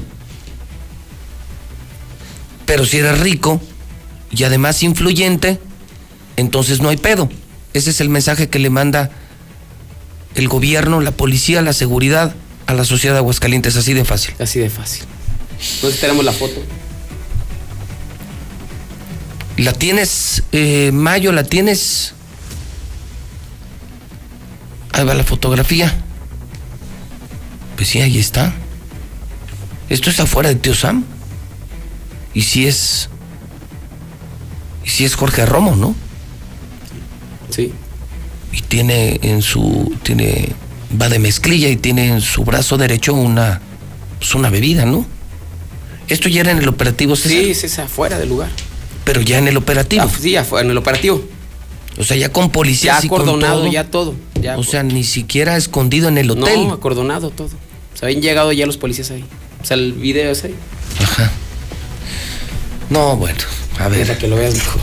[2.66, 3.62] Pero si eres rico
[4.32, 5.60] y además influyente,
[6.36, 7.30] entonces no hay pedo.
[7.74, 9.12] Ese es el mensaje que le manda
[10.34, 12.34] el gobierno, la policía, la seguridad
[12.66, 14.34] a la sociedad de Aguascalientes, así de fácil.
[14.40, 15.04] Así de fácil.
[15.76, 16.64] Entonces tenemos la foto.
[19.62, 21.32] ¿La tienes, eh, Mayo?
[21.32, 22.16] ¿La tienes?
[24.91, 25.93] Ahí va la fotografía.
[27.76, 28.55] Pues sí, ahí está.
[29.88, 31.03] Esto es afuera de Tío Sam.
[32.34, 33.09] Y si es.
[34.84, 35.93] Y si es Jorge Romo, ¿no?
[37.51, 37.72] Sí.
[38.51, 39.95] Y tiene en su.
[40.01, 40.53] tiene.
[40.99, 43.62] va de mezclilla y tiene en su brazo derecho una.
[44.18, 45.05] pues una bebida, ¿no?
[46.07, 48.49] Esto ya era en el operativo, César, Sí, es afuera del lugar.
[49.04, 50.04] Pero ya en el operativo.
[50.06, 51.24] Ah, sí, ya fue en el operativo.
[51.97, 53.72] O sea, ya con policías Ya y con acordonado, todo.
[53.72, 54.16] ya todo.
[54.41, 56.68] Ya, o sea, ni siquiera escondido en el hotel.
[56.68, 57.47] No, acordonado todo.
[57.93, 59.26] O sea, habían llegado ya los policías ahí.
[59.62, 60.56] O sea, el video es ahí.
[61.02, 61.30] Ajá.
[62.89, 63.38] No, bueno,
[63.74, 64.82] a Para ver, que lo veas mejor.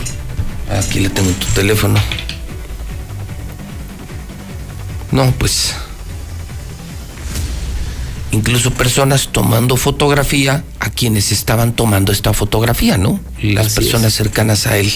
[0.77, 1.99] aquí le tengo tu teléfono.
[5.11, 5.73] No, pues.
[8.31, 13.19] Incluso personas tomando fotografía a quienes estaban tomando esta fotografía, ¿no?
[13.41, 14.13] Las Así personas es.
[14.15, 14.91] cercanas a él.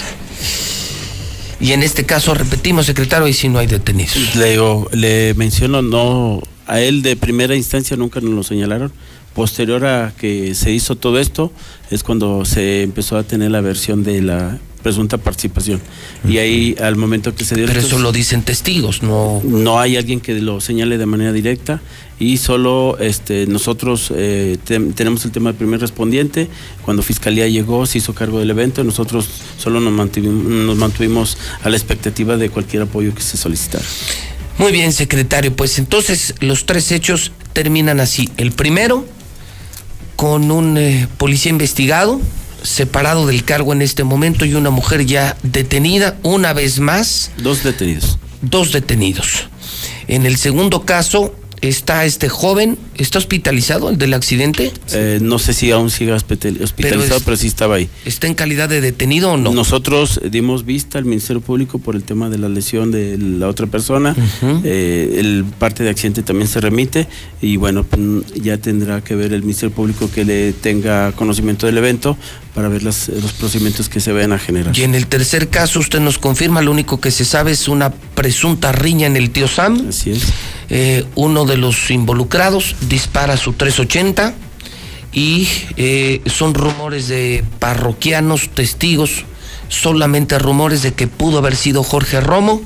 [1.59, 4.36] Y en este caso, repetimos, secretario, y si no hay detenidos.
[4.36, 8.91] Le, digo, le menciono, no, a él de primera instancia nunca nos lo señalaron.
[9.34, 11.51] Posterior a que se hizo todo esto,
[11.89, 15.81] es cuando se empezó a tener la versión de la presunta participación.
[16.27, 19.41] Y ahí, al momento que se dio Pero eso lo dicen testigos, no.
[19.43, 21.81] no hay alguien que lo señale de manera directa
[22.19, 26.47] y solo este, nosotros eh, tenemos el tema del primer respondiente.
[26.84, 29.27] Cuando Fiscalía llegó, se hizo cargo del evento, nosotros
[29.57, 33.86] solo nos mantuvimos, nos mantuvimos a la expectativa de cualquier apoyo que se solicitara.
[34.57, 35.55] Muy bien, secretario.
[35.55, 38.29] Pues entonces los tres hechos terminan así.
[38.38, 39.05] El primero,
[40.15, 42.21] con un eh, policía investigado,
[42.64, 47.64] separado del cargo en este momento, y una mujer ya detenida, una vez más, Dos
[47.64, 48.18] detenidos.
[48.41, 49.47] dos detenidos.
[50.07, 54.74] En el segundo caso está este joven, ¿está hospitalizado, el del accidente?
[54.91, 57.88] Eh, no sé si aún sigue hospital- hospitalizado, pero, es- sí estaba ahí.
[58.03, 59.53] ¿Está en calidad de detenido o no?
[59.53, 63.68] Nosotros dimos vista al Ministerio Público por el tema de la lesión de la otra
[63.68, 64.14] persona.
[64.66, 67.07] Eh, el parte de accidente también se remite
[67.41, 67.86] y bueno,
[68.36, 72.18] ya tendrá que ver el Ministerio Público que le tenga conocimiento del evento
[72.54, 74.78] para ver las- los procedimientos que se vayan a generar.
[74.78, 77.89] Y en el tercer caso, usted nos confirma, lo único que se sabe es una
[77.91, 79.88] presunta riña en el tío Sam.
[79.89, 80.22] Así es.
[80.70, 84.34] Eh, uno de los involucrados dispara su 380
[85.12, 85.47] y
[85.78, 89.26] eh, son rumores de parroquianos, testigos,
[89.74, 92.61] solamente rumores de que pudo haber sido Jorge Romo,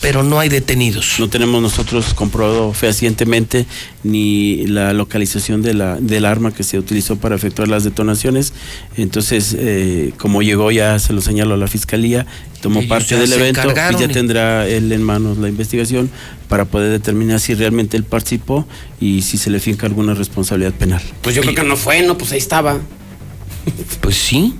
[0.00, 1.16] pero no hay detenidos.
[1.18, 3.64] No tenemos nosotros comprobado fehacientemente
[4.04, 8.52] ni la localización de la, del arma que se utilizó para efectuar las detonaciones.
[8.96, 12.26] Entonces, eh, como llegó ya se lo señaló a la fiscalía,
[12.60, 16.10] tomó Ellos parte del evento y ya y- tendrá él en manos la investigación
[16.48, 18.66] para poder determinar si realmente él participó
[19.00, 21.00] y si se le finca alguna responsabilidad penal.
[21.22, 22.78] Pues yo creo que no fue, no, pues ahí estaba,
[24.00, 24.54] Pues sí,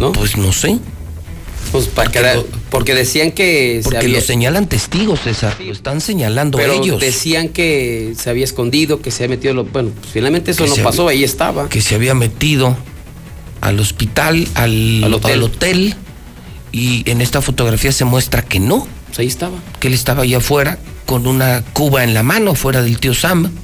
[0.00, 0.12] ¿no?
[0.12, 0.78] pues no sé,
[1.72, 6.00] Pues para porque lo- porque decían que porque había- lo señalan testigos, César, lo están
[6.00, 7.00] señalando pero ellos.
[7.00, 10.70] decían que se había escondido, que se había metido, lo, bueno, pues finalmente eso Que
[10.70, 11.68] no pasó, había- ahí estaba.
[11.68, 12.76] que se había metido
[13.60, 15.32] al hospital, al, Al hotel.
[15.32, 15.94] al hotel,
[16.72, 19.56] y en esta fotografía se muestra que no, Pues ahí estaba.
[19.80, 23.50] que él estaba allá afuera con una cuba en la mano, fuera del tío Sam.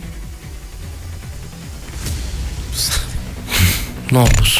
[4.10, 4.54] No, pues.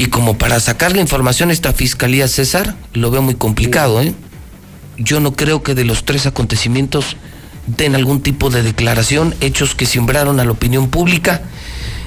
[0.00, 4.14] Y como para sacar la información a esta fiscalía César, lo veo muy complicado, ¿eh?
[4.96, 7.18] Yo no creo que de los tres acontecimientos
[7.66, 11.42] den algún tipo de declaración, hechos que simbraron a la opinión pública.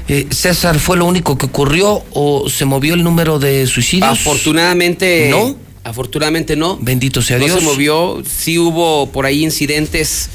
[0.08, 4.10] Eh, César, ¿fue lo único que ocurrió o se movió el número de suicidios?
[4.10, 5.56] Afortunadamente ¿No?
[5.84, 6.80] Afortunadamente no.
[6.82, 7.60] Bendito sea no Dios.
[7.60, 8.24] se movió.
[8.28, 10.32] Sí hubo por ahí incidentes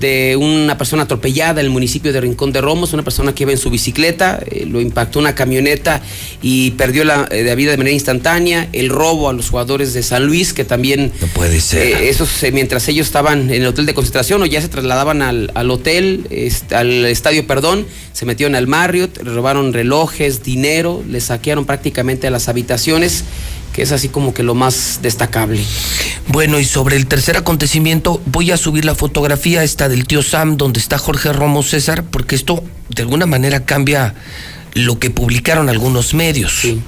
[0.00, 3.52] de una persona atropellada en el municipio de Rincón de Romos, una persona que iba
[3.52, 6.00] en su bicicleta, eh, lo impactó una camioneta
[6.42, 10.02] y perdió la, eh, la vida de manera instantánea, el robo a los jugadores de
[10.02, 11.12] San Luis, que también...
[11.20, 11.86] No puede ser.
[11.86, 15.50] eh, esos, mientras ellos estaban en el hotel de concentración o ya se trasladaban al,
[15.54, 21.64] al hotel, est- al estadio, perdón, se metieron al Marriott, robaron relojes, dinero, les saquearon
[21.66, 23.24] prácticamente las habitaciones,
[23.78, 25.62] que es así como que lo más destacable.
[26.26, 30.56] Bueno, y sobre el tercer acontecimiento, voy a subir la fotografía esta del tío Sam,
[30.56, 34.16] donde está Jorge Romo César, porque esto de alguna manera cambia
[34.74, 36.58] lo que publicaron algunos medios.
[36.60, 36.82] Sí.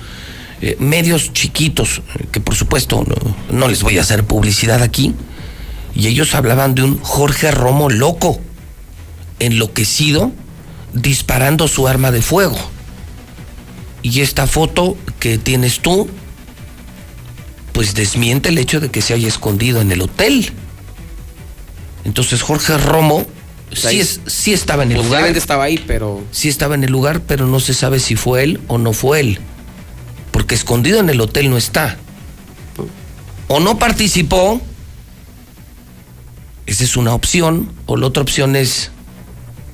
[0.62, 5.14] Eh, medios chiquitos, que por supuesto no, no les voy a hacer publicidad aquí,
[5.94, 8.40] y ellos hablaban de un Jorge Romo loco,
[9.38, 10.32] enloquecido,
[10.92, 12.58] disparando su arma de fuego.
[14.02, 16.10] Y esta foto que tienes tú,
[17.72, 20.52] pues desmiente el hecho de que se haya escondido en el hotel.
[22.04, 23.26] Entonces Jorge Romo
[23.72, 25.24] sí, Ahí- es, sí estaba en el lugar.
[25.36, 28.60] Estaba ahí, pero Sí estaba en el lugar, pero no se sabe si fue él
[28.68, 29.38] o no fue él.
[30.32, 31.96] Porque escondido en el hotel no está.
[33.48, 34.60] O no participó.
[36.66, 37.72] Esa es una opción.
[37.86, 38.90] O la otra opción es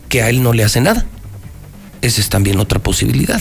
[0.09, 1.05] que a él no le hace nada.
[2.03, 3.41] Esa es también otra posibilidad.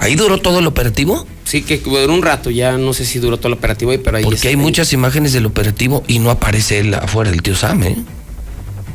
[0.00, 1.26] Ahí duró todo el operativo.
[1.44, 4.16] sí que duró un rato, ya no sé si duró todo el operativo ahí, pero
[4.16, 4.60] ahí Porque está, hay ahí.
[4.60, 7.96] muchas imágenes del operativo y no aparece él afuera del tío Sam, ¿eh?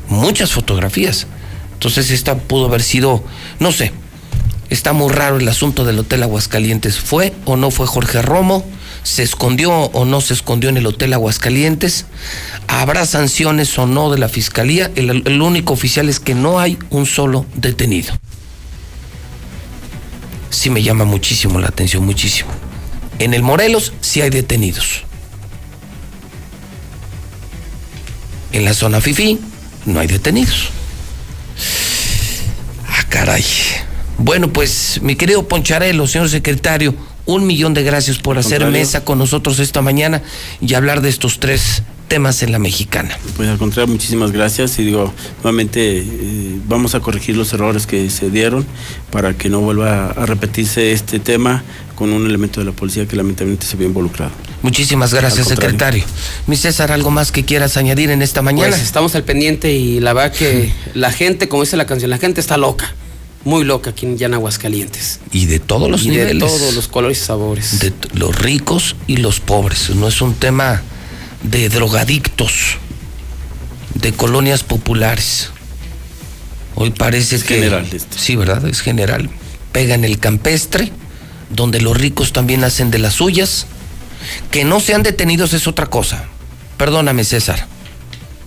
[0.10, 1.28] Muchas fotografías.
[1.74, 3.24] Entonces esta pudo haber sido,
[3.60, 3.92] no sé,
[4.70, 6.98] está muy raro el asunto del Hotel Aguascalientes.
[7.00, 8.66] ¿Fue o no fue Jorge Romo?
[9.04, 12.06] ¿Se escondió o no se escondió en el Hotel Aguascalientes?
[12.68, 14.90] ¿Habrá sanciones o no de la Fiscalía?
[14.96, 18.14] El, el único oficial es que no hay un solo detenido.
[20.56, 22.50] Sí me llama muchísimo la atención, muchísimo.
[23.20, 25.04] En el Morelos sí hay detenidos.
[28.54, 29.38] En la zona FIFI
[29.86, 30.70] no hay detenidos.
[32.88, 33.44] Ah, caray.
[34.18, 36.96] Bueno, pues, mi querido Poncharelo, señor secretario,
[37.26, 38.80] un millón de gracias por hacer contrario.
[38.80, 40.24] mesa con nosotros esta mañana
[40.62, 43.18] y hablar de estos tres temas en la mexicana.
[43.36, 48.10] Pues al contrario, muchísimas gracias y digo, nuevamente eh, vamos a corregir los errores que
[48.10, 48.66] se dieron
[49.12, 51.64] para que no vuelva a repetirse este tema
[51.96, 54.32] con un elemento de la policía que lamentablemente se vio involucrado.
[54.62, 56.04] Muchísimas gracias, secretario.
[56.48, 58.70] Mi César, ¿algo más que quieras añadir en esta mañana?
[58.70, 62.18] Pues estamos al pendiente y la verdad que la gente, como dice la canción, la
[62.18, 62.94] gente está loca.
[63.44, 65.20] Muy loca aquí en Aguascalientes.
[65.32, 66.34] y de todos los y niveles.
[66.34, 67.80] de todos los colores y sabores.
[67.80, 69.92] de los ricos y los pobres.
[69.92, 70.82] No es un tema
[71.50, 72.78] de drogadictos,
[73.94, 75.52] de colonias populares.
[76.76, 77.56] Hoy parece Es que.
[77.56, 77.88] general.
[78.16, 78.68] Sí, ¿verdad?
[78.68, 79.30] Es general.
[79.72, 80.92] Pega en el campestre,
[81.50, 83.68] donde los ricos también hacen de las suyas.
[84.52, 86.26] Que no sean detenidos es otra cosa.
[86.78, 87.68] Perdóname, César.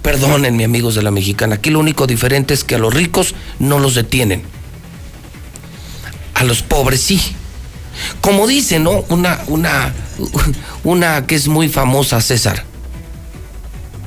[0.02, 1.56] Perdónenme, amigos de la mexicana.
[1.56, 4.42] Aquí lo único diferente es que a los ricos no los detienen.
[6.34, 7.20] A los pobres sí.
[8.20, 9.04] Como dice, ¿no?
[9.08, 9.94] Una, una,
[10.84, 12.64] una que es muy famosa, César.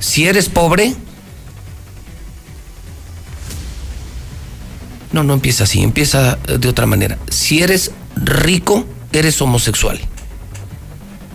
[0.02, 0.96] Si eres pobre.
[5.14, 7.18] No, no empieza así, empieza eh, de otra manera.
[7.30, 10.00] Si eres rico, eres homosexual.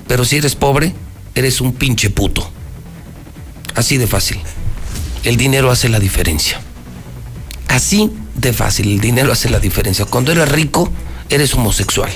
[0.09, 0.95] Pero si eres pobre,
[1.35, 2.51] eres un pinche puto.
[3.75, 4.41] Así de fácil.
[5.23, 6.61] El dinero hace la diferencia.
[7.69, 10.07] Así de fácil, el dinero hace la diferencia.
[10.07, 10.91] Cuando eres rico,
[11.29, 12.11] eres homosexual.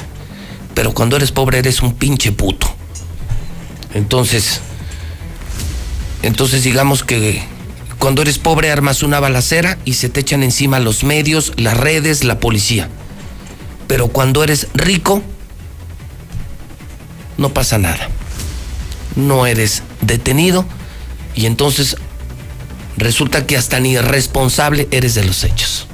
[0.75, 2.67] Pero cuando eres pobre, eres un pinche puto.
[3.95, 4.61] Entonces,
[6.23, 7.43] entonces digamos que
[7.99, 12.25] cuando eres pobre armas una balacera y se te echan encima los medios, las redes,
[12.25, 12.89] la policía.
[13.87, 15.23] Pero cuando eres rico,
[17.37, 18.09] no pasa nada.
[19.17, 20.65] No eres detenido
[21.35, 21.97] y entonces
[22.97, 25.87] resulta que hasta ni responsable eres de los hechos.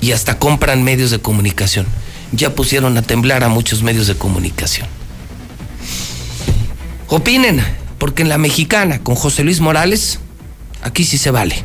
[0.00, 1.86] Y hasta compran medios de comunicación.
[2.32, 4.88] Ya pusieron a temblar a muchos medios de comunicación.
[7.08, 7.62] Opinen,
[7.98, 10.18] porque en la mexicana con José Luis Morales,
[10.82, 11.64] aquí sí se vale.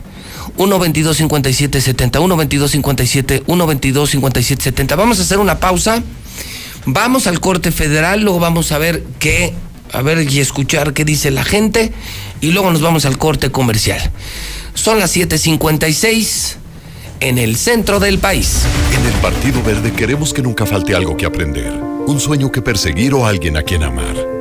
[0.57, 5.59] 1 22 57 70 1 22 57 1 22 57 70 Vamos a hacer una
[5.59, 6.03] pausa.
[6.85, 9.53] Vamos al corte federal, luego vamos a ver qué,
[9.93, 11.93] a ver y escuchar qué dice la gente
[12.41, 14.01] y luego nos vamos al corte comercial.
[14.73, 16.55] Son las 7:56
[17.19, 18.63] en el centro del país.
[18.97, 21.71] En el Partido Verde queremos que nunca falte algo que aprender,
[22.07, 24.40] un sueño que perseguir o alguien a quien amar.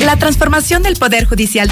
[0.00, 1.68] La transformación del Poder Judicial.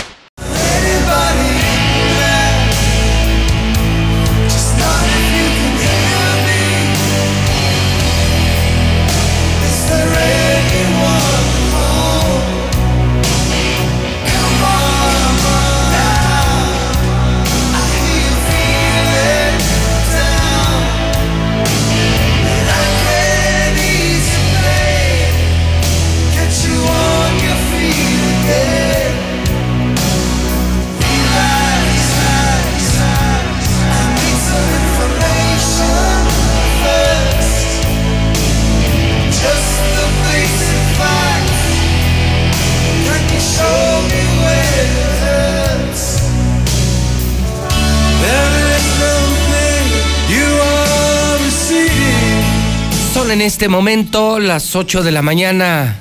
[53.36, 55.98] En este momento las 8 de la mañana,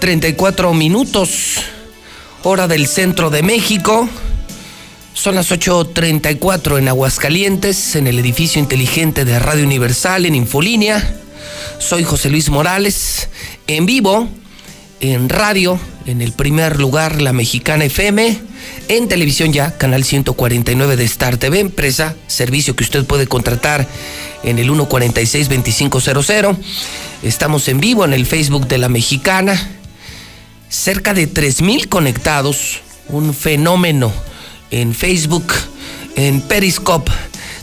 [0.00, 1.56] 34 minutos,
[2.42, 4.08] hora del centro de México.
[5.12, 11.16] Son las 8.34 en Aguascalientes, en el edificio inteligente de Radio Universal, en Infolínea.
[11.80, 13.28] Soy José Luis Morales,
[13.66, 14.26] en vivo,
[15.00, 18.40] en radio, en el primer lugar, la Mexicana FM,
[18.88, 23.86] en televisión ya, canal 149 de Star TV, empresa, servicio que usted puede contratar
[24.44, 26.56] en el 146-2500.
[27.22, 29.70] Estamos en vivo en el Facebook de la Mexicana.
[30.68, 34.12] Cerca de 3.000 conectados, un fenómeno
[34.70, 35.52] en Facebook,
[36.16, 37.10] en Periscope.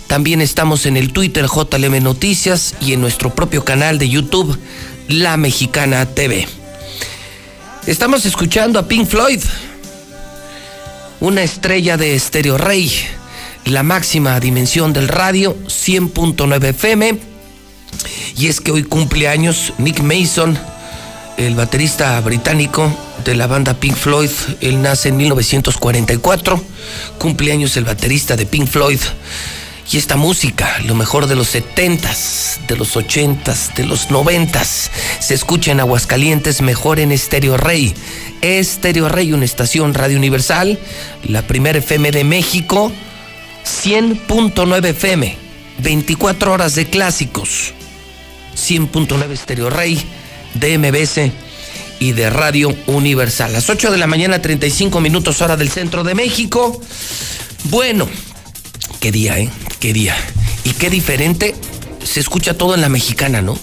[0.07, 4.57] También estamos en el Twitter JLM Noticias y en nuestro propio canal de YouTube,
[5.07, 6.47] La Mexicana TV.
[7.85, 9.41] Estamos escuchando a Pink Floyd,
[11.19, 12.91] una estrella de Stereo Rey,
[13.65, 17.19] la máxima dimensión del radio, 100.9 FM.
[18.37, 20.57] Y es que hoy cumple años Nick Mason,
[21.37, 22.91] el baterista británico
[23.23, 24.31] de la banda Pink Floyd.
[24.61, 26.63] Él nace en 1944.
[27.19, 28.99] Cumpleaños el baterista de Pink Floyd.
[29.91, 34.89] Y esta música, lo mejor de los 70s, de los 80s, de los 90s,
[35.19, 37.93] se escucha en Aguascalientes, mejor en Estéreo Rey.
[38.41, 40.79] Estéreo Rey, una estación radio universal,
[41.23, 42.93] la primera FM de México,
[43.65, 45.37] 100.9 FM,
[45.79, 47.73] 24 horas de clásicos,
[48.55, 50.01] 100.9 Estéreo Rey,
[50.53, 51.31] de MBS
[51.99, 53.53] y de Radio Universal.
[53.53, 56.81] Las 8 de la mañana, 35 minutos hora del centro de México.
[57.65, 58.07] Bueno,
[58.99, 59.49] qué día, ¿eh?
[59.79, 60.15] Qué día.
[60.63, 61.55] Y qué diferente
[62.03, 63.57] se escucha todo en la mexicana, ¿no?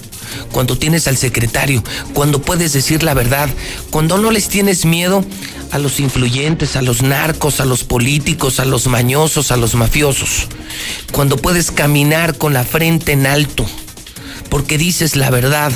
[0.51, 1.83] Cuando tienes al secretario,
[2.13, 3.49] cuando puedes decir la verdad,
[3.89, 5.23] cuando no les tienes miedo
[5.71, 10.47] a los influyentes, a los narcos, a los políticos, a los mañosos, a los mafiosos.
[11.11, 13.65] Cuando puedes caminar con la frente en alto,
[14.49, 15.71] porque dices la verdad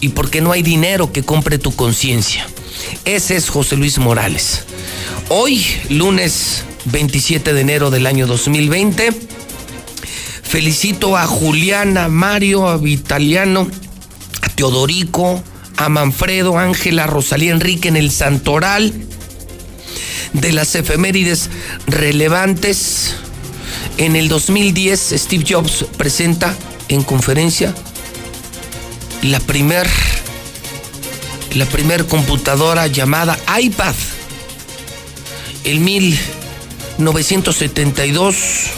[0.00, 2.46] y porque no hay dinero que compre tu conciencia.
[3.04, 4.64] Ese es José Luis Morales.
[5.30, 9.10] Hoy, lunes 27 de enero del año 2020,
[10.42, 13.68] felicito a Juliana, Mario, a Vitaliano,
[14.58, 15.42] Teodorico,
[15.76, 18.92] a Manfredo, Ángela, Rosalía Enrique en el Santoral
[20.32, 21.48] de las efemérides
[21.86, 23.14] relevantes.
[23.98, 26.56] En el 2010, Steve Jobs presenta
[26.88, 27.72] en conferencia
[29.22, 29.86] la primer,
[31.54, 33.94] la primer computadora llamada iPad.
[35.62, 38.72] En 1972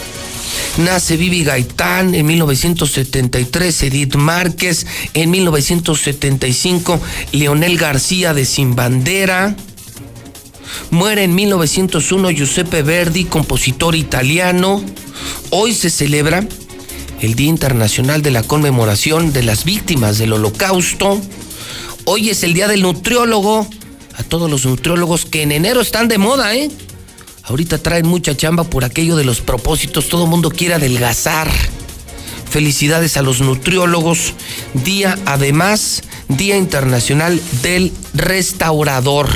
[0.77, 6.99] nace Vivi Gaitán, en 1973 Edith Márquez, en 1975
[7.31, 9.55] Leonel García de Sin Bandera.
[10.89, 14.83] Muere en 1901 Giuseppe Verdi, compositor italiano.
[15.49, 16.45] Hoy se celebra
[17.21, 21.21] el Día Internacional de la Conmemoración de las Víctimas del Holocausto.
[22.05, 23.67] Hoy es el Día del Nutriólogo.
[24.15, 26.69] A todos los nutriólogos que en enero están de moda, ¿eh?
[27.43, 30.09] Ahorita traen mucha chamba por aquello de los propósitos.
[30.09, 31.49] Todo mundo quiere adelgazar.
[32.49, 34.33] Felicidades a los nutriólogos.
[34.73, 39.29] Día, además, Día Internacional del Restaurador.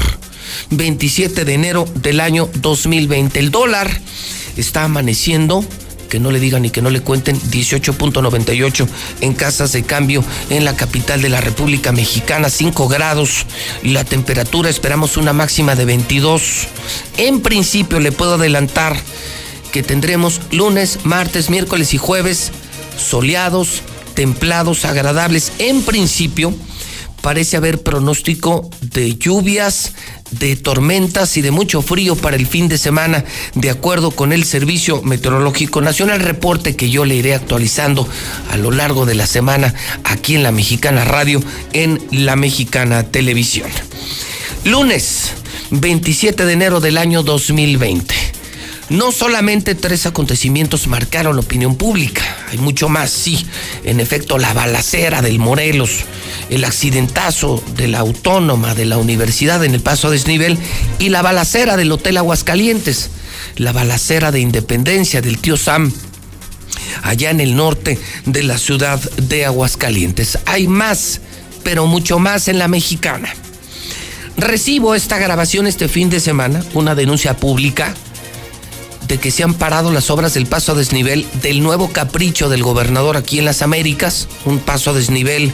[0.69, 3.39] 27 de enero del año 2020.
[3.39, 3.89] El dólar
[4.57, 5.65] está amaneciendo
[6.19, 8.87] no le digan ni que no le cuenten, 18.98
[9.21, 13.45] en casas de cambio en la capital de la República Mexicana, 5 grados
[13.83, 16.67] y la temperatura esperamos una máxima de 22.
[17.17, 18.97] En principio le puedo adelantar
[19.71, 22.51] que tendremos lunes, martes, miércoles y jueves
[22.97, 23.81] soleados,
[24.13, 25.51] templados, agradables.
[25.59, 26.53] En principio
[27.21, 29.93] parece haber pronóstico de lluvias,
[30.31, 34.43] de tormentas y de mucho frío para el fin de semana, de acuerdo con el
[34.43, 36.19] Servicio Meteorológico Nacional.
[36.19, 38.07] Reporte que yo le iré actualizando
[38.51, 39.73] a lo largo de la semana
[40.03, 41.41] aquí en la Mexicana Radio,
[41.73, 43.69] en la Mexicana Televisión.
[44.63, 45.33] Lunes
[45.71, 48.34] 27 de enero del año 2020.
[48.89, 52.21] No solamente tres acontecimientos marcaron la opinión pública,
[52.51, 53.43] hay mucho más, sí.
[53.83, 56.01] En efecto, la balacera del Morelos,
[56.51, 60.59] el accidentazo de la autónoma de la universidad en el paso a desnivel
[60.99, 63.09] y la balacera del Hotel Aguascalientes,
[63.55, 65.91] la balacera de Independencia del tío Sam,
[67.01, 70.37] allá en el norte de la ciudad de Aguascalientes.
[70.45, 71.21] Hay más,
[71.63, 73.33] pero mucho más en la mexicana.
[74.37, 77.95] Recibo esta grabación este fin de semana, una denuncia pública
[79.07, 82.63] de que se han parado las obras del paso a desnivel del nuevo capricho del
[82.63, 85.51] gobernador aquí en las Américas, un paso a desnivel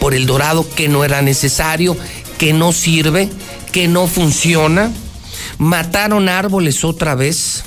[0.00, 1.96] por el Dorado que no era necesario,
[2.38, 3.28] que no sirve,
[3.72, 4.90] que no funciona.
[5.58, 7.64] Mataron árboles otra vez.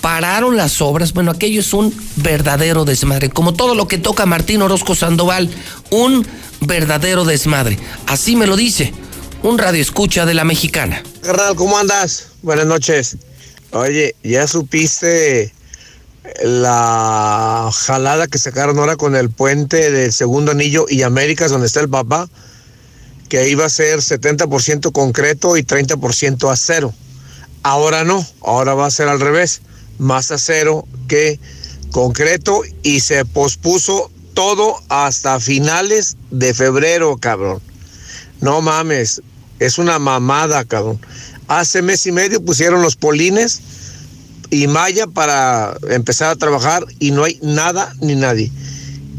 [0.00, 1.14] pararon las obras.
[1.14, 3.30] Bueno, aquello es un verdadero desmadre.
[3.30, 5.50] Como todo lo que toca Martín Orozco Sandoval,
[5.90, 6.26] un
[6.60, 7.78] verdadero desmadre.
[8.06, 8.92] Así me lo dice
[9.44, 11.02] un radio escucha de la mexicana.
[11.54, 12.28] ¿cómo andas?
[12.40, 13.18] Buenas noches.
[13.74, 15.52] Oye, ¿ya supiste
[16.44, 21.80] la jalada que sacaron ahora con el puente del segundo anillo y Américas, donde está
[21.80, 22.30] el papá?
[23.28, 26.94] Que iba a ser 70% concreto y 30% acero.
[27.64, 29.60] Ahora no, ahora va a ser al revés,
[29.98, 31.40] más acero que
[31.90, 37.60] concreto y se pospuso todo hasta finales de febrero, cabrón.
[38.40, 39.20] No mames,
[39.58, 41.00] es una mamada, cabrón.
[41.48, 43.60] Hace mes y medio pusieron los polines
[44.50, 48.50] y malla para empezar a trabajar y no hay nada ni nadie.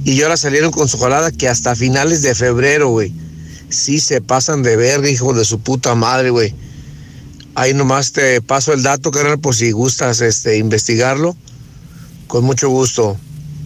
[0.03, 3.11] Y ahora salieron con su jalada que hasta finales de febrero, güey.
[3.69, 6.53] Sí se pasan de verga, hijo de su puta madre, güey.
[7.55, 11.35] Ahí nomás te paso el dato, carnal, por si gustas este, investigarlo.
[12.27, 13.17] Con mucho gusto.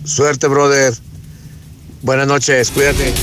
[0.06, 0.94] Suerte, brother.
[2.02, 3.14] Buenas noches, cuídate.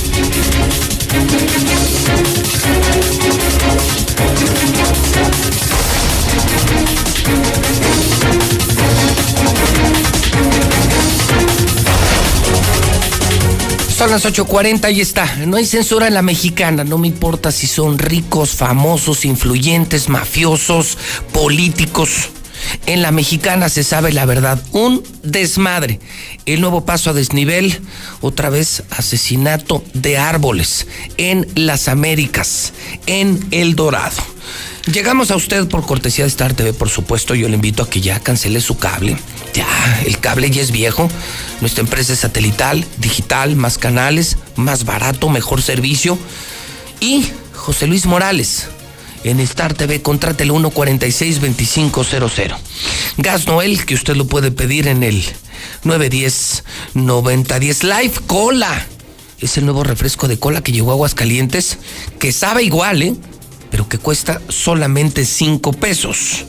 [13.97, 15.25] Son las 8.40 y está.
[15.47, 16.83] No hay censura en la mexicana.
[16.83, 20.99] No me importa si son ricos, famosos, influyentes, mafiosos,
[21.31, 22.29] políticos.
[22.85, 24.61] En la mexicana se sabe la verdad.
[24.71, 25.99] Un desmadre.
[26.45, 27.81] El nuevo paso a desnivel.
[28.21, 30.85] Otra vez asesinato de árboles.
[31.17, 32.73] En las Américas.
[33.07, 34.36] En El Dorado.
[34.91, 37.35] Llegamos a usted por cortesía de Star TV, por supuesto.
[37.35, 39.17] Yo le invito a que ya cancele su cable.
[39.53, 39.67] Ya,
[40.05, 41.09] el cable ya es viejo.
[41.59, 46.17] Nuestra empresa es satelital, digital, más canales, más barato, mejor servicio.
[47.01, 48.69] Y José Luis Morales,
[49.25, 52.55] en Star TV, contrate el 146-2500.
[53.17, 55.21] Gas Noel, que usted lo puede pedir en el
[55.83, 57.83] 910-9010.
[57.83, 58.87] Live Cola.
[59.39, 61.77] Es el nuevo refresco de cola que llegó a Aguascalientes,
[62.19, 63.15] que sabe igual, ¿eh?
[63.69, 66.45] Pero que cuesta solamente 5 pesos.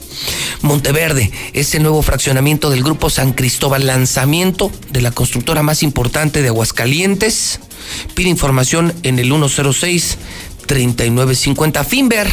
[0.61, 6.41] Monteverde es el nuevo fraccionamiento del Grupo San Cristóbal, lanzamiento de la constructora más importante
[6.41, 7.59] de Aguascalientes.
[8.15, 11.85] Pide información en el 106-3950.
[11.85, 12.29] Finver.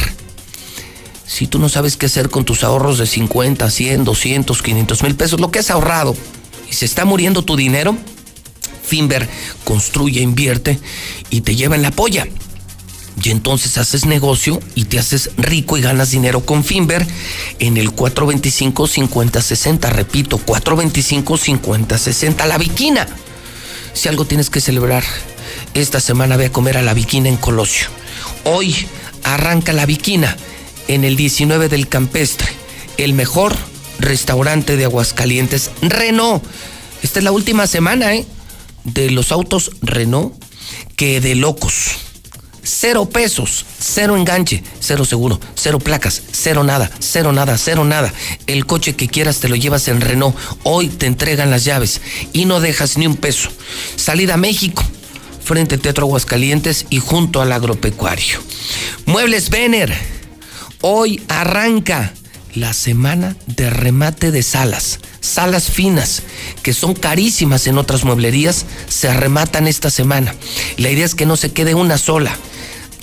[1.26, 5.16] Si tú no sabes qué hacer con tus ahorros de 50, 100, 200, 500 mil
[5.16, 6.16] pesos, lo que has ahorrado
[6.70, 7.96] y se está muriendo tu dinero,
[8.84, 9.28] Finver
[9.64, 10.78] construye, invierte
[11.30, 12.28] y te lleva en la polla.
[13.22, 17.06] Y entonces haces negocio y te haces rico y ganas dinero con Finver
[17.58, 19.88] en el 425-5060.
[19.88, 22.46] Repito, 425-5060.
[22.46, 23.06] La Viquina.
[23.94, 25.02] Si algo tienes que celebrar,
[25.74, 27.88] esta semana ve a comer a la Viquina en Colosio.
[28.44, 28.74] Hoy
[29.24, 30.36] arranca la Viquina
[30.88, 32.48] en el 19 del Campestre.
[32.98, 33.56] El mejor
[33.98, 35.70] restaurante de Aguascalientes.
[35.80, 36.44] Renault.
[37.02, 38.26] Esta es la última semana, ¿eh?
[38.84, 40.34] De los autos Renault
[40.96, 42.05] que de locos
[42.66, 48.12] cero pesos, cero enganche, cero seguro, cero placas, cero nada, cero nada, cero nada.
[48.46, 50.36] El coche que quieras te lo llevas en Renault.
[50.64, 52.00] Hoy te entregan las llaves
[52.32, 53.48] y no dejas ni un peso.
[53.94, 54.82] Salida a México,
[55.44, 58.40] frente al Teatro Aguascalientes y junto al agropecuario.
[59.06, 59.96] Muebles Vener,
[60.80, 62.12] hoy arranca
[62.54, 64.98] la semana de remate de salas.
[65.20, 66.22] Salas finas,
[66.62, 70.34] que son carísimas en otras mueblerías, se rematan esta semana.
[70.78, 72.36] La idea es que no se quede una sola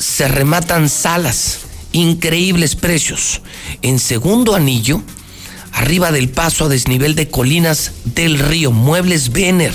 [0.03, 1.59] se rematan salas,
[1.93, 3.41] increíbles precios.
[3.81, 5.01] En segundo anillo,
[5.71, 9.73] arriba del paso a desnivel de colinas del río, muebles Vener,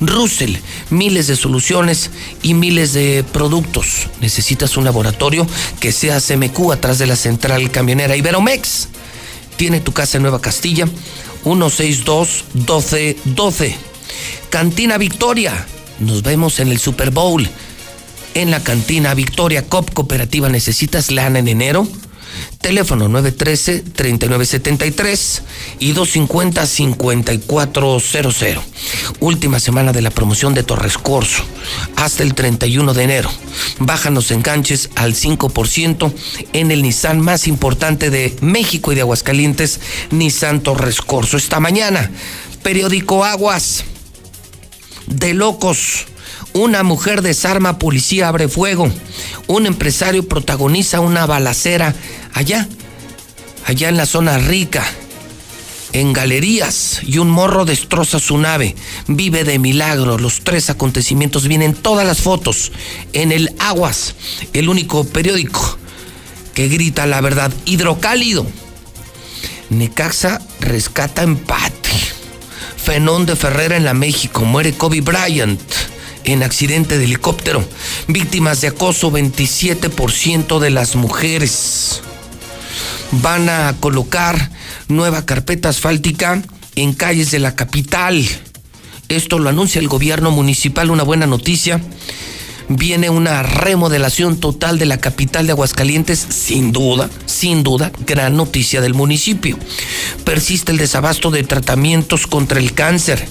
[0.00, 0.54] Russell,
[0.90, 2.10] miles de soluciones
[2.42, 4.06] y miles de productos.
[4.20, 5.46] Necesitas un laboratorio
[5.80, 8.88] que sea CMQ atrás de la central camionera Iberomex.
[9.56, 10.86] Tiene tu casa en Nueva Castilla,
[11.42, 13.76] 162 1212.
[14.48, 15.66] Cantina Victoria.
[15.98, 17.48] Nos vemos en el Super Bowl
[18.36, 21.88] en la cantina Victoria Cop Cooperativa Necesitas lana en enero.
[22.60, 25.40] Teléfono 913-3973
[25.78, 28.60] y 250-5400.
[29.20, 31.44] Última semana de la promoción de Torres Corso.
[31.96, 33.30] Hasta el 31 de enero.
[33.78, 36.12] Bajan los enganches al 5%
[36.52, 39.80] en el Nissan más importante de México y de Aguascalientes,
[40.10, 41.38] Nissan Torres Corso.
[41.38, 42.10] Esta mañana,
[42.62, 43.84] periódico Aguas.
[45.06, 46.04] De locos
[46.56, 48.90] una mujer desarma, policía abre fuego.
[49.46, 51.94] Un empresario protagoniza una balacera
[52.32, 52.66] allá,
[53.66, 54.84] allá en la zona rica,
[55.92, 58.74] en galerías, y un morro destroza su nave.
[59.06, 60.18] Vive de milagro.
[60.18, 62.72] Los tres acontecimientos vienen todas las fotos
[63.12, 64.14] en el Aguas,
[64.52, 65.78] el único periódico
[66.54, 67.52] que grita la verdad.
[67.66, 68.46] Hidrocálido.
[69.68, 71.90] Necaxa rescata empate.
[72.82, 75.60] Fenón de Ferrera en la México, muere Kobe Bryant
[76.26, 77.64] en accidente de helicóptero.
[78.08, 82.02] Víctimas de acoso, 27% de las mujeres.
[83.12, 84.50] Van a colocar
[84.88, 86.42] nueva carpeta asfáltica
[86.74, 88.24] en calles de la capital.
[89.08, 91.80] Esto lo anuncia el gobierno municipal, una buena noticia.
[92.68, 98.80] Viene una remodelación total de la capital de Aguascalientes, sin duda, sin duda, gran noticia
[98.80, 99.56] del municipio.
[100.24, 103.28] Persiste el desabasto de tratamientos contra el cáncer.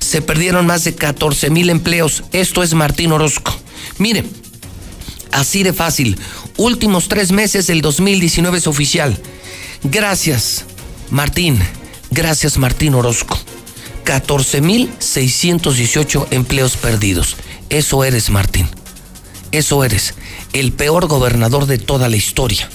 [0.00, 2.24] Se perdieron más de 14 mil empleos.
[2.32, 3.54] Esto es Martín Orozco.
[3.98, 4.24] Mire,
[5.32, 6.18] así de fácil.
[6.56, 9.18] Últimos tres meses del 2019 es oficial.
[9.82, 10.64] Gracias,
[11.10, 11.58] Martín.
[12.10, 13.38] Gracias, Martín Orozco.
[14.04, 17.36] 14.618 empleos perdidos.
[17.70, 18.68] Eso eres, Martín.
[19.50, 20.14] Eso eres.
[20.52, 22.68] El peor gobernador de toda la historia.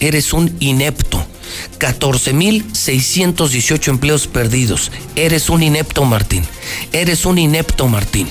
[0.00, 1.26] Eres un inepto.
[1.78, 4.90] 14.618 empleos perdidos.
[5.14, 6.44] Eres un inepto, Martín.
[6.92, 8.28] Eres un inepto, Martín.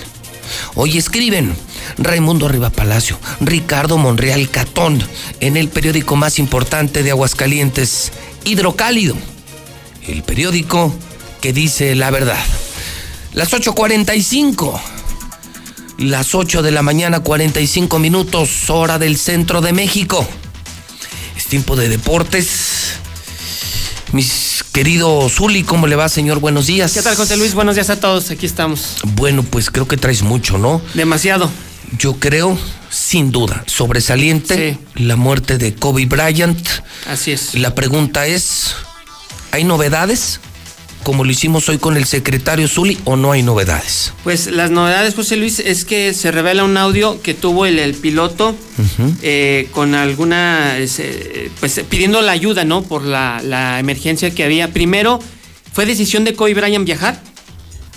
[0.76, 1.56] Hoy escriben
[1.98, 5.02] Raimundo Riva Palacio, Ricardo Monreal Catón,
[5.40, 8.12] en el periódico más importante de Aguascalientes,
[8.44, 9.16] Hidrocálido.
[10.08, 10.94] El periódico
[11.42, 12.44] que dice la verdad.
[13.34, 14.80] Las 8.45.
[15.98, 20.28] Las 8 de la mañana, 45 minutos, hora del centro de México.
[21.38, 22.75] Es tiempo de deportes.
[24.16, 26.40] Mis querido Zuli, ¿cómo le va, señor?
[26.40, 26.94] Buenos días.
[26.94, 27.54] ¿Qué tal, José Luis?
[27.54, 28.32] Buenos días a todos.
[28.32, 28.96] Aquí estamos.
[29.04, 30.82] Bueno, pues creo que traes mucho, ¿no?
[30.94, 31.52] Demasiado.
[32.00, 32.58] Yo creo,
[32.90, 36.66] sin duda, sobresaliente la muerte de Kobe Bryant.
[37.10, 37.56] Así es.
[37.56, 38.76] La pregunta es,
[39.52, 40.40] ¿hay novedades?
[41.06, 44.12] Como lo hicimos hoy con el secretario Zuli o no hay novedades?
[44.24, 47.94] Pues las novedades, José Luis, es que se revela un audio que tuvo el, el
[47.94, 48.56] piloto
[49.22, 52.82] eh, con alguna, eh, pues pidiendo la ayuda, ¿no?
[52.82, 54.74] Por la, la emergencia que había.
[54.74, 55.20] Primero,
[55.74, 57.22] ¿fue decisión de Kobe Bryant viajar?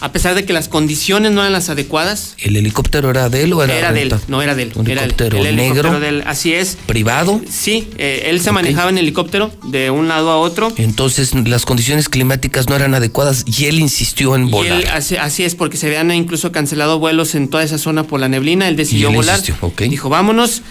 [0.00, 2.34] A pesar de que las condiciones no eran las adecuadas.
[2.38, 4.72] ¿El helicóptero era de él o era Era de él, no era de él.
[4.74, 5.72] ¿Un era helicóptero el, el negro?
[5.88, 6.76] helicóptero de él, así es.
[6.86, 7.40] ¿Privado?
[7.50, 10.72] Sí, eh, él se manejaba en helicóptero de un lado a otro.
[10.76, 14.80] Entonces las condiciones climáticas no eran adecuadas y él insistió en Y volar.
[14.80, 18.20] él, así, así es, porque se habían incluso cancelado vuelos en toda esa zona por
[18.20, 18.68] la neblina.
[18.68, 19.38] Él decidió él volar.
[19.38, 19.82] insistió, ok.
[19.82, 20.62] Dijo, vámonos.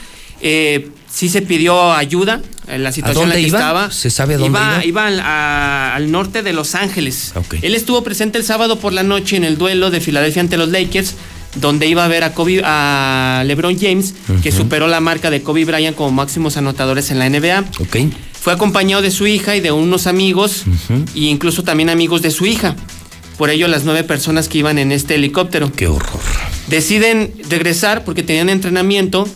[0.41, 3.57] Eh, sí se pidió ayuda en la situación en la que iba?
[3.57, 3.91] estaba.
[3.91, 4.85] ¿Se sabe dónde iba?
[4.85, 7.31] Iba al, a- al norte de Los Ángeles.
[7.35, 7.55] Ok.
[7.63, 10.69] Él estuvo presente el sábado por la noche en el duelo de Filadelfia ante los
[10.69, 11.15] Lakers,
[11.55, 14.13] donde iba a ver a Kobe, a LeBron James,
[14.43, 17.61] que superó la marca de Kobe Bryant como máximos anotadores en la NBA.
[17.79, 17.97] Ok.
[18.39, 20.65] Fue acompañado de su hija y de unos amigos,
[21.15, 22.75] e incluso también amigos de su hija.
[23.39, 25.71] Por ello, las nueve personas que iban en este helicóptero.
[25.71, 26.21] Qué horror.
[26.67, 29.27] Deciden regresar porque tenían entrenamiento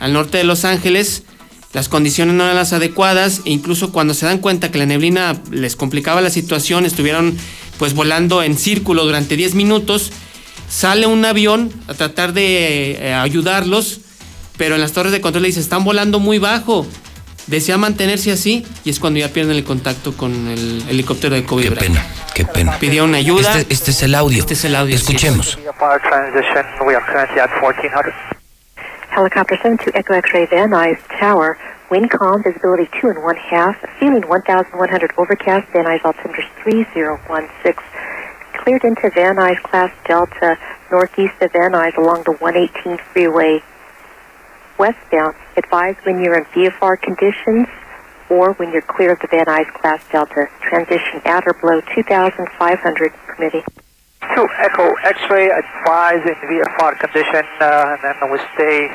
[0.00, 1.24] al norte de Los Ángeles.
[1.72, 5.40] Las condiciones no eran las adecuadas e incluso cuando se dan cuenta que la neblina
[5.50, 7.36] les complicaba la situación, estuvieron
[7.78, 10.10] pues volando en círculo durante 10 minutos.
[10.68, 14.00] Sale un avión a tratar de eh, ayudarlos,
[14.56, 16.86] pero en las torres de control le dice, están volando muy bajo.
[17.46, 21.62] Desea mantenerse así y es cuando ya pierden el contacto con el helicóptero de Kobe
[21.62, 22.78] Qué pena, qué pena.
[22.78, 23.58] Pidieron ayuda.
[23.58, 24.38] Este, este es el audio.
[24.38, 24.94] Este es el audio.
[24.94, 25.58] Escuchemos.
[29.18, 31.58] Helicopter 72 Echo X-ray Van Nuys Tower.
[31.90, 33.76] Wind calm, visibility 2 and 1 half.
[33.98, 35.66] ceiling 1100 overcast.
[35.72, 37.74] Van Nuys altimeter 3016.
[38.62, 40.56] Cleared into Van Nuys class Delta
[40.92, 43.60] northeast of Van Nuys along the 118 freeway
[44.78, 45.34] westbound.
[45.56, 47.66] Advise when you're in VFR conditions
[48.30, 50.46] or when you're clear of the Van Nuys class Delta.
[50.60, 53.64] Transition at or below 2500 permitting.
[54.22, 58.88] 2 Echo X-ray advise in VFR condition, uh, and then we'll stay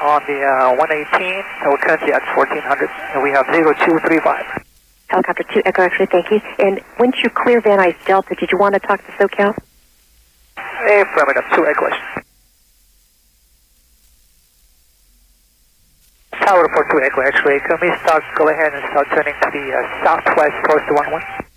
[0.00, 1.44] on the uh, 118.
[1.62, 4.64] and We're currently at 1400, and we have 0235.
[5.08, 6.40] Helicopter 2 Echo X-ray, thank you.
[6.58, 9.56] And once you clear Van Nuys Delta, did you want to talk to SoCal?
[10.56, 11.96] Affirmative, 2 Echo X.
[16.44, 19.64] Tower for 2 Echo X-ray, can we start, go ahead and start turning to the
[19.72, 21.49] uh, southwest towards the 11?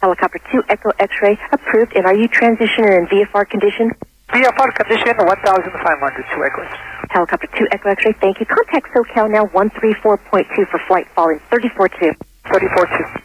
[0.00, 1.94] Helicopter 2 Echo X-ray approved.
[1.96, 3.92] And are you transitioning in VFR condition?
[4.28, 6.74] VFR condition 1500, 2 Echo X.
[7.10, 8.46] Helicopter 2 Echo X-ray, thank you.
[8.46, 12.14] Contact SoCal now 134.2 for flight following 34-2.
[12.44, 13.22] 34-2.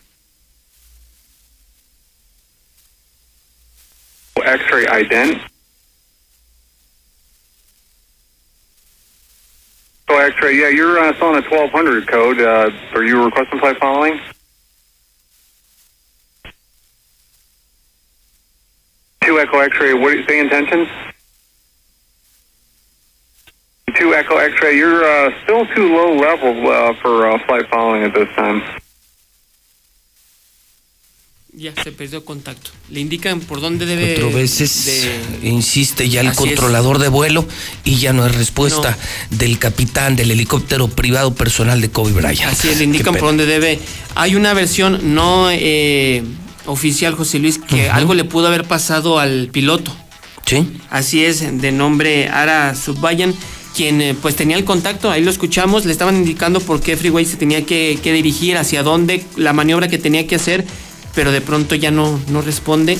[4.43, 5.41] X-ray ident.
[10.09, 12.39] So X-ray, yeah, you're uh, still on a 1200 code.
[12.39, 14.19] Uh, are you requesting flight following?
[19.31, 19.93] Two Echo X-ray.
[19.93, 20.89] What do you say intentions?
[23.97, 28.13] 2 Echo X-ray, you're uh, still too low level uh, for uh, flight following at
[28.13, 28.61] this time.
[31.53, 32.71] Ya se perdió contacto.
[32.89, 34.15] Le indican por dónde debe.
[34.15, 34.85] Cuatro veces
[35.41, 36.49] de- insiste ya el Así es.
[36.49, 37.45] controlador de vuelo
[37.85, 38.97] y ya no hay respuesta
[39.29, 42.51] del capitán del helicóptero privado personal de Kobe Bryant.
[42.51, 43.79] Así es, le indican por dónde debe.
[44.15, 46.23] Hay una versión no eh,
[46.71, 49.95] oficial, José Luis, que algo le pudo haber pasado al piloto.
[50.45, 50.67] Sí.
[50.89, 53.33] Así es, de nombre Ara Subbayan,
[53.75, 57.25] quien eh, pues tenía el contacto, ahí lo escuchamos, le estaban indicando por qué Freeway
[57.25, 60.65] se tenía que, que dirigir, hacia dónde, la maniobra que tenía que hacer,
[61.15, 62.97] pero de pronto ya no, no responde.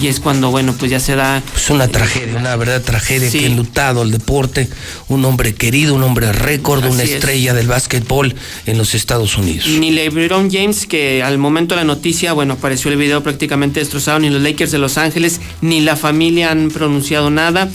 [0.00, 1.42] Y es cuando, bueno, pues ya se da.
[1.56, 3.38] Es una tragedia, una verdadera tragedia Sí.
[3.40, 4.68] que ha enlutado el deporte.
[5.08, 7.10] Un hombre querido, un hombre récord, una es.
[7.10, 8.34] estrella del básquetbol
[8.66, 9.66] en los Estados Unidos.
[9.68, 14.18] Ni LeBron James, que al momento de la noticia, bueno, apareció el video prácticamente destrozado,
[14.18, 17.68] ni los Lakers de Los Ángeles, ni la familia han pronunciado nada.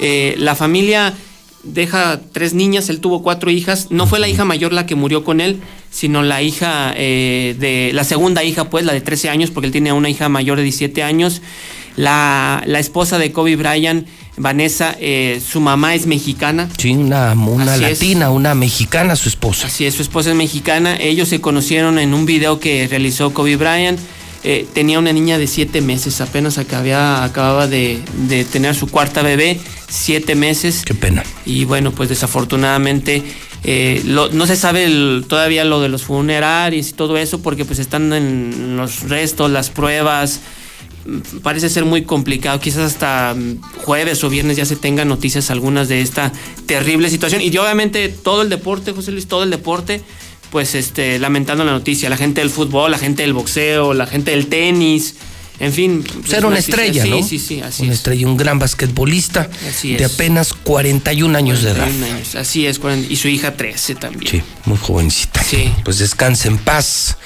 [0.00, 1.14] Eh, la familia
[1.62, 3.88] deja tres niñas, él tuvo cuatro hijas.
[3.90, 5.60] No fue la hija mayor la que murió con él,
[5.90, 7.92] sino la hija eh, de.
[7.92, 10.64] la segunda hija, pues, la de 13 años, porque él tiene una hija mayor de
[10.64, 11.42] 17 años.
[11.96, 14.06] La, la esposa de Kobe Bryant,
[14.36, 16.68] Vanessa, eh, su mamá es mexicana.
[16.78, 17.80] Sí, una, una es.
[17.80, 19.66] latina, una mexicana, su esposa.
[19.66, 20.96] Así es, su esposa es mexicana.
[20.96, 23.98] Ellos se conocieron en un video que realizó Kobe Bryant.
[24.42, 29.22] Eh, tenía una niña de siete meses, apenas acababa, acababa de, de tener su cuarta
[29.22, 30.82] bebé, siete meses.
[30.84, 31.22] Qué pena.
[31.44, 33.22] Y bueno, pues desafortunadamente
[33.64, 37.66] eh, lo- no se sabe el- todavía lo de los funerarios y todo eso porque
[37.66, 40.40] pues están en los restos, las pruebas.
[41.04, 45.50] Mm, Parece ser muy complicado, quizás hasta mm, jueves o viernes ya se tengan noticias
[45.50, 46.32] algunas de esta
[46.64, 47.42] terrible situación.
[47.42, 50.00] Y obviamente todo el deporte, José Luis, todo el deporte,
[50.50, 54.32] pues este, lamentando la noticia, la gente del fútbol, la gente del boxeo, la gente
[54.32, 55.14] del tenis,
[55.60, 56.02] en fin.
[56.02, 57.22] pues, Ser una estrella, ¿no?
[57.22, 57.98] Sí, sí, así una es.
[57.98, 61.84] estrella, un gran basquetbolista Así de apenas 41 años de edad.
[61.84, 64.30] 41 años, Así es, y su hija 13 también.
[64.30, 65.42] Sí, muy jovencita.
[65.42, 65.70] Sí.
[65.84, 67.16] Pues descanse en paz.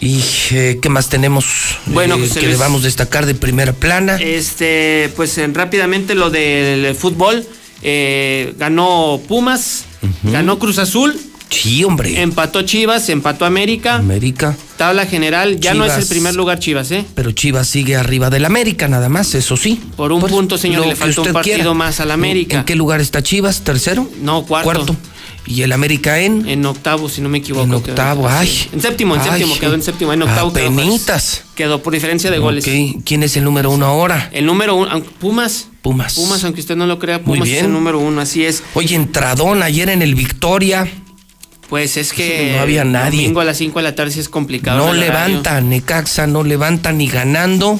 [0.00, 1.46] ¿Y eh, qué más tenemos
[1.86, 4.16] Bueno, eh, José que debamos destacar de primera plana?
[4.16, 7.44] Este, pues eh, rápidamente lo del fútbol.
[7.82, 9.86] eh, ganó Pumas,
[10.22, 11.18] ganó Cruz Azul.
[11.50, 12.20] Sí, hombre.
[12.20, 13.96] Empató Chivas, empató América.
[13.96, 14.56] América.
[14.76, 17.04] Tabla general, ya no es el primer lugar Chivas, ¿eh?
[17.14, 19.80] Pero Chivas sigue arriba del América, nada más, eso sí.
[19.96, 21.74] Por un Pues, punto, señor, le faltó un partido quiera.
[21.74, 22.58] más al ¿En- América.
[22.58, 23.62] ¿En qué lugar está Chivas?
[23.62, 24.08] ¿Tercero?
[24.22, 24.94] No, cuarto.
[25.46, 26.46] ¿Y el América en?
[26.46, 27.64] En octavo, si no me equivoco.
[27.64, 27.92] En quedó.
[27.92, 28.46] octavo, ay.
[28.46, 28.68] Sí.
[28.74, 30.12] En séptimo, en Ay, séptimo, quedó en séptimo.
[30.12, 30.70] En octavo quedó.
[31.54, 32.64] Quedó por diferencia de goles.
[33.04, 34.28] ¿Quién es el número uno ahora?
[34.32, 35.68] El número uno, Pumas.
[35.80, 36.14] Pumas.
[36.14, 38.62] Pumas, aunque usted no lo crea, Muy Pumas es el número uno, así es.
[38.74, 40.86] Oye, entradón ayer en el Victoria.
[41.68, 43.22] Pues es que No había nadie.
[43.22, 44.78] domingo a las 5 de la tarde sí es complicado.
[44.78, 47.78] No levanta, Necaxa no levanta ni ganando.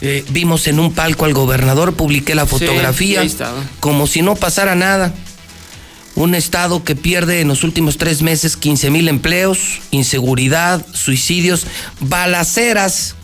[0.00, 3.22] Eh, vimos en un palco al gobernador, publiqué la fotografía,
[3.80, 5.14] como si no pasara nada.
[6.14, 11.66] Un estado que pierde en los últimos tres meses 15 mil empleos, inseguridad, suicidios,
[12.00, 13.16] balaceras.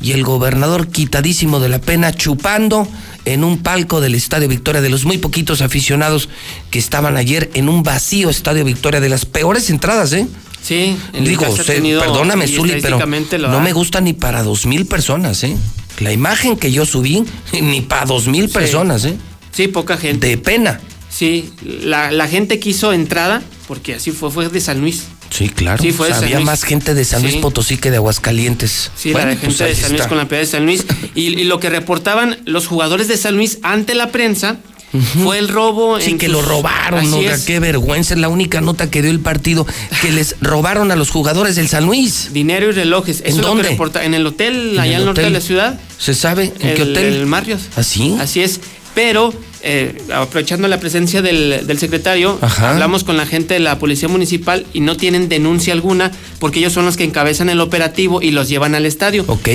[0.00, 2.86] Y el gobernador quitadísimo de la pena, chupando
[3.26, 6.28] en un palco del Estadio Victoria, de los muy poquitos aficionados
[6.70, 10.26] que estaban ayer en un vacío Estadio Victoria, de las peores entradas, ¿eh?
[10.62, 15.44] Sí, el Digo, usted, perdóname, Zuli, pero no me gusta ni para dos mil personas,
[15.44, 15.56] ¿eh?
[16.00, 19.16] La imagen que yo subí, ni para dos mil personas, ¿eh?
[19.52, 20.28] Sí, poca gente.
[20.28, 20.80] De pena.
[21.08, 25.04] Sí, la, la gente quiso entrada, porque así fue, fue de San Luis.
[25.30, 25.82] Sí, claro.
[25.82, 27.40] Sí, fue O de sea, San había más gente de San Luis Sí.
[27.40, 28.90] Potosí que de Aguascalientes.
[28.96, 30.08] Sí, Bueno, la de pues gente de San Luis está.
[30.08, 30.84] con la piedad de San Luis.
[31.14, 34.56] Y, y lo que reportaban los jugadores de San Luis ante la prensa
[35.22, 36.00] fue el robo.
[36.00, 37.42] Sí, en que sus- lo robaron, es.
[37.44, 38.14] qué vergüenza.
[38.14, 39.66] Es la única nota que dio el partido,
[40.00, 42.30] que les robaron a los jugadores del San Luis.
[42.32, 43.20] Dinero y relojes.
[43.26, 43.62] ¿En lo que dónde?
[43.70, 45.32] reporta- en el hotel, ¿En allá el al norte hotel?
[45.34, 45.80] de la ciudad.
[45.98, 47.04] ¿Se sabe en qué el, hotel?
[47.14, 47.60] El Marriott.
[47.76, 48.16] ¿Así?
[48.20, 48.60] Así es.
[48.96, 52.70] Pero, eh, aprovechando la presencia del, del secretario, Ajá.
[52.70, 56.72] hablamos con la gente de la Policía Municipal y no tienen denuncia alguna porque ellos
[56.72, 59.24] son los que encabezan el operativo y los llevan al estadio.
[59.28, 59.48] Ok.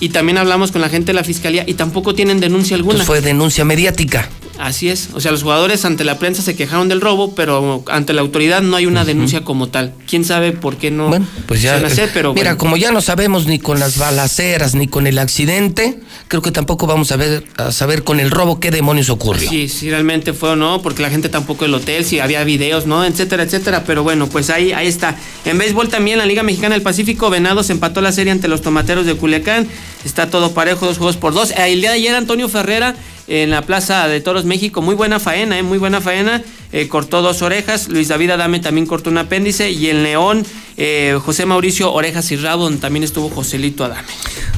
[0.00, 3.00] Y también hablamos con la gente de la Fiscalía y tampoco tienen denuncia alguna.
[3.00, 4.30] Entonces fue denuncia mediática.
[4.58, 5.10] Así es.
[5.14, 8.62] O sea, los jugadores ante la prensa se quejaron del robo, pero ante la autoridad
[8.62, 9.92] no hay una denuncia como tal.
[10.08, 11.10] ¿Quién sabe por qué no
[11.46, 12.08] Pues ya, se?
[12.08, 12.58] Pero mira, bueno.
[12.58, 16.86] como ya no sabemos ni con las balaceras ni con el accidente, creo que tampoco
[16.86, 19.48] vamos a ver a saber con el robo qué demonios ocurrió.
[19.48, 22.86] Sí, si realmente fue o no, porque la gente tampoco el hotel, si había videos,
[22.86, 23.04] ¿no?
[23.04, 23.84] Etcétera, etcétera.
[23.86, 25.16] Pero bueno, pues ahí, ahí está.
[25.44, 29.06] En béisbol también, la Liga Mexicana del Pacífico, Venados empató la serie ante los tomateros
[29.06, 29.66] de Culiacán.
[30.04, 31.50] Está todo parejo, dos juegos por dos.
[31.50, 32.94] Eh, El día de ayer, Antonio Ferrera
[33.28, 34.82] en la Plaza de Toros México.
[34.82, 35.62] Muy buena faena, ¿eh?
[35.62, 36.42] muy buena faena.
[36.72, 37.88] Eh, cortó dos orejas.
[37.88, 39.70] Luis David Adame también cortó un apéndice.
[39.70, 40.44] Y en León,
[40.76, 44.08] eh, José Mauricio Orejas y Rabo, donde también estuvo Joselito Adame.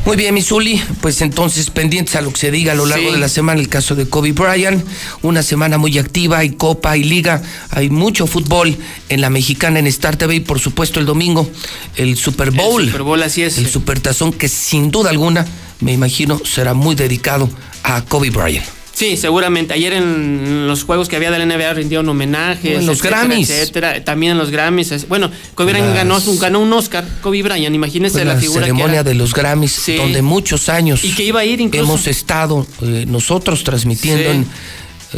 [0.05, 3.13] Muy bien, Misuli, pues entonces pendientes a lo que se diga a lo largo Sí.
[3.13, 4.83] de la semana, el caso de Kobe Bryant,
[5.23, 8.75] una semana muy activa, hay Copa, hay Liga, hay mucho fútbol
[9.11, 11.51] en la mexicana en Star TV y por supuesto el domingo
[11.97, 12.87] el Super Bowl.
[12.87, 13.59] Super Bowl, así es.
[13.59, 15.47] El Supertazón que sin duda alguna,
[15.81, 17.49] me imagino, será muy dedicado
[17.83, 18.67] a Kobe Bryant.
[18.93, 19.75] Sí, seguramente.
[19.75, 22.79] Ayer en los juegos que había de la NBA rindieron homenajes.
[22.81, 23.49] En los etcétera, Grammys.
[23.51, 24.05] Etcétera.
[24.05, 25.07] También en los Grammys.
[25.07, 27.07] Bueno, Kobe Bryant ganó, un- ganó un Oscar.
[27.21, 29.05] Kobe Bryant, imagínense Fue la, la figura que ceremonia era.
[29.05, 29.95] de los Grammys, Sí.
[29.95, 31.85] donde muchos años Y que iba a ir incluso.
[31.85, 34.37] hemos estado eh, nosotros transmitiendo Sí.
[34.37, 34.47] en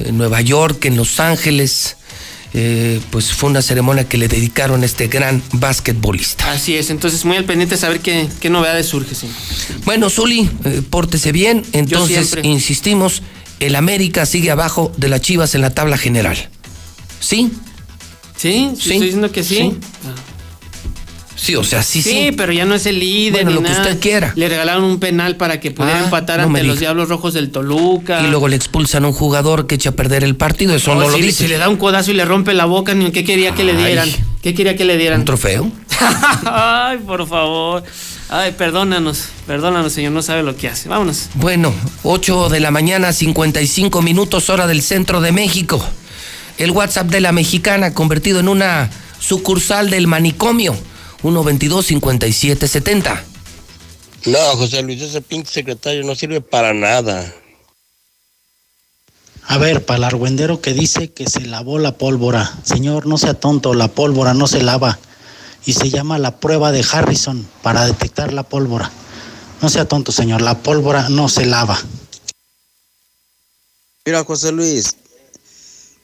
[0.08, 1.96] eh, Nueva York, en Los Ángeles.
[2.52, 6.50] Eh, pues fue una ceremonia que le dedicaron a este gran basquetbolista.
[6.50, 9.14] Así es, entonces muy al pendiente de saber qué, qué novedades surge.
[9.14, 9.28] Sí.
[9.84, 11.64] Bueno, Zuli, eh, pórtese bien.
[11.72, 13.22] Entonces, insistimos,
[13.60, 16.48] el América sigue abajo de las Chivas en la tabla general.
[17.20, 17.52] ¿Sí?
[18.36, 19.56] Sí, sí, Sí, estoy diciendo que sí.
[19.56, 19.78] sí.
[21.40, 22.32] Sí, o sea, sí, sí.
[22.36, 23.44] pero ya no es el líder.
[23.44, 24.32] Bueno, ni lo que usted quiera.
[24.36, 26.78] Le regalaron un penal para que pudiera Ah, empatar no ante los.
[26.78, 28.20] Diablos Rojos del Toluca.
[28.22, 30.74] Y luego le expulsan a un jugador que echa a perder el partido.
[30.74, 31.44] Eso Oh, no lo si, dice.
[31.44, 33.74] si le da un codazo y le rompe la boca, ni ¿qué quería que le
[33.74, 34.08] dieran?
[34.42, 35.20] ¿Qué quería que le dieran?
[35.20, 35.70] ¿Un trofeo?
[36.44, 37.82] Ay, por favor.
[38.28, 40.88] Ay, perdónanos, perdónanos, señor, no sabe lo que hace.
[40.88, 41.28] Vámonos.
[41.34, 41.72] Bueno,
[42.04, 45.84] 8 de la mañana, 55 minutos, hora del centro de México.
[46.58, 50.76] El WhatsApp de la mexicana convertido en una sucursal del manicomio.
[51.22, 53.22] 122-5770.
[54.26, 57.34] No, José Luis, ese pinche secretario no sirve para nada.
[59.46, 62.58] A ver, para el argüendero que dice que se lavó la pólvora.
[62.62, 64.98] Señor, no sea tonto, la pólvora no se lava.
[65.66, 68.90] Y se llama la prueba de Harrison para detectar la pólvora.
[69.60, 71.78] No sea tonto, señor, la pólvora no se lava.
[74.06, 74.96] Mira, José Luis,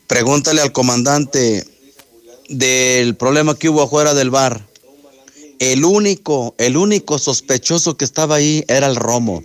[0.06, 1.66] pregúntale al comandante
[2.48, 4.66] del problema que hubo afuera del bar.
[5.58, 9.42] El único, el único sospechoso que estaba ahí era el Romo.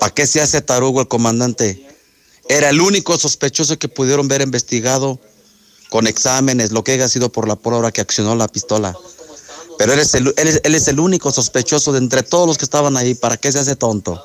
[0.00, 1.86] ¿Para qué se hace tarugo el comandante?
[2.48, 5.20] Era el único sospechoso que pudieron ver investigado
[5.90, 8.96] con exámenes, lo que haya sido por la pólvora que accionó la pistola.
[9.78, 12.64] Pero es, el, él, es, él es el único sospechoso de entre todos los que
[12.64, 13.14] estaban ahí.
[13.14, 14.22] ¿Para qué se hace tonto?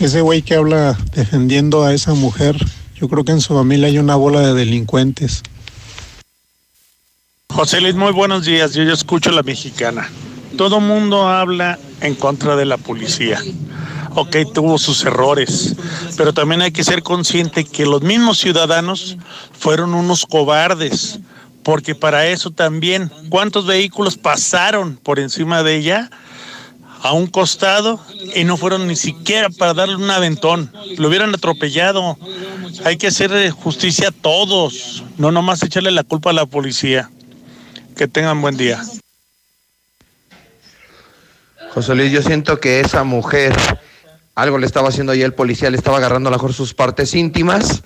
[0.00, 2.56] Ese güey que habla defendiendo a esa mujer,
[2.94, 5.42] yo creo que en su familia hay una bola de delincuentes.
[7.50, 8.74] José Luis, muy buenos días.
[8.74, 10.08] Yo, yo escucho la mexicana.
[10.56, 13.42] Todo mundo habla en contra de la policía.
[14.14, 15.74] Ok, tuvo sus errores,
[16.16, 19.16] pero también hay que ser consciente que los mismos ciudadanos
[19.58, 21.18] fueron unos cobardes,
[21.64, 26.10] porque para eso también, ¿cuántos vehículos pasaron por encima de ella
[27.02, 28.00] a un costado
[28.36, 30.70] y no fueron ni siquiera para darle un aventón?
[30.96, 32.16] Lo hubieran atropellado.
[32.84, 37.10] Hay que hacer justicia a todos, no nomás echarle la culpa a la policía.
[37.98, 38.80] Que tengan buen día.
[41.74, 43.52] José Luis, yo siento que esa mujer,
[44.36, 47.12] algo le estaba haciendo ahí el policía, le estaba agarrando a lo mejor sus partes
[47.16, 47.82] íntimas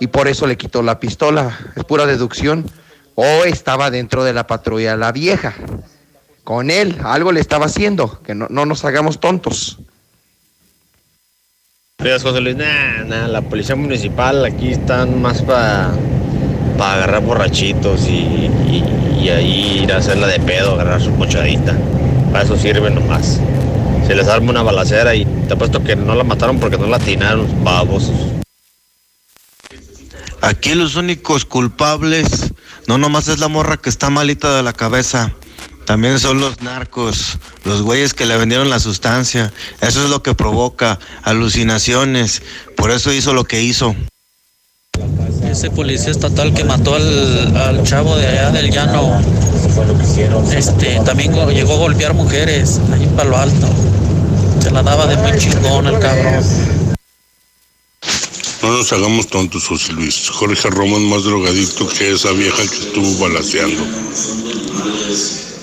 [0.00, 1.56] y por eso le quitó la pistola.
[1.76, 2.68] Es pura deducción.
[3.14, 5.54] O estaba dentro de la patrulla la vieja.
[6.42, 9.78] Con él, algo le estaba haciendo, que no, no nos hagamos tontos.
[11.98, 15.92] Días, José Luis, nah, nah, la policía municipal aquí están más para
[16.76, 21.74] agarrar borrachitos y, y, y ahí ir a hacerla de pedo, agarrar su pochadita.
[22.30, 23.40] Para eso sirve nomás.
[24.06, 26.98] Se les arma una balacera y te apuesto que no la mataron porque no la
[26.98, 28.14] atinaron, babosos.
[30.42, 32.52] Aquí los únicos culpables
[32.86, 35.32] no nomás es la morra que está malita de la cabeza,
[35.86, 39.54] también son los narcos, los güeyes que le vendieron la sustancia.
[39.80, 42.42] Eso es lo que provoca alucinaciones,
[42.76, 43.96] por eso hizo lo que hizo.
[45.50, 49.20] Ese policía estatal que mató al, al chavo de allá del llano,
[50.54, 53.68] este, también llegó a golpear mujeres ahí en Palo Alto.
[54.60, 56.42] Se la daba de muy chingón el cabrón.
[58.62, 60.30] No nos hagamos tontos, José Luis.
[60.30, 63.84] Jorge Romo es más drogadicto que esa vieja que estuvo balaseando.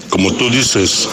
[0.09, 1.09] Como tú dices,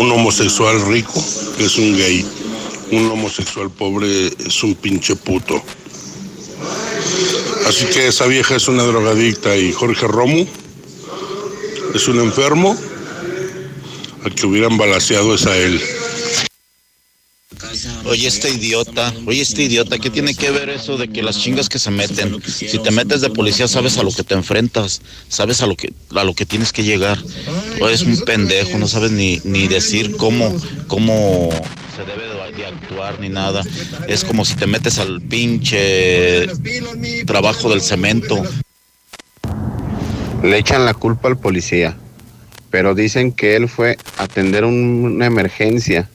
[0.00, 1.22] un homosexual rico
[1.58, 2.39] es un gay.
[2.90, 5.62] Un homosexual pobre es un pinche puto.
[7.66, 10.46] Así que esa vieja es una drogadicta y Jorge Romo
[11.94, 12.76] es un enfermo.
[14.24, 15.80] Al que hubieran balaseado es a él.
[18.04, 21.68] Oye, este idiota, oye, este idiota, ¿qué tiene que ver eso de que las chingas
[21.68, 22.42] que se meten?
[22.44, 25.92] Si te metes de policía, sabes a lo que te enfrentas, sabes a lo que,
[26.14, 27.22] a lo que tienes que llegar.
[27.80, 30.54] O es un pendejo, no sabes ni, ni decir cómo,
[30.88, 31.50] cómo
[32.00, 33.62] se debe de, actuar ni nada.
[34.08, 36.46] Es como si te metes al pinche
[37.26, 38.42] trabajo del cemento.
[40.42, 41.96] Le echan la culpa al policía,
[42.70, 46.08] pero dicen que él fue a atender un- una emergencia,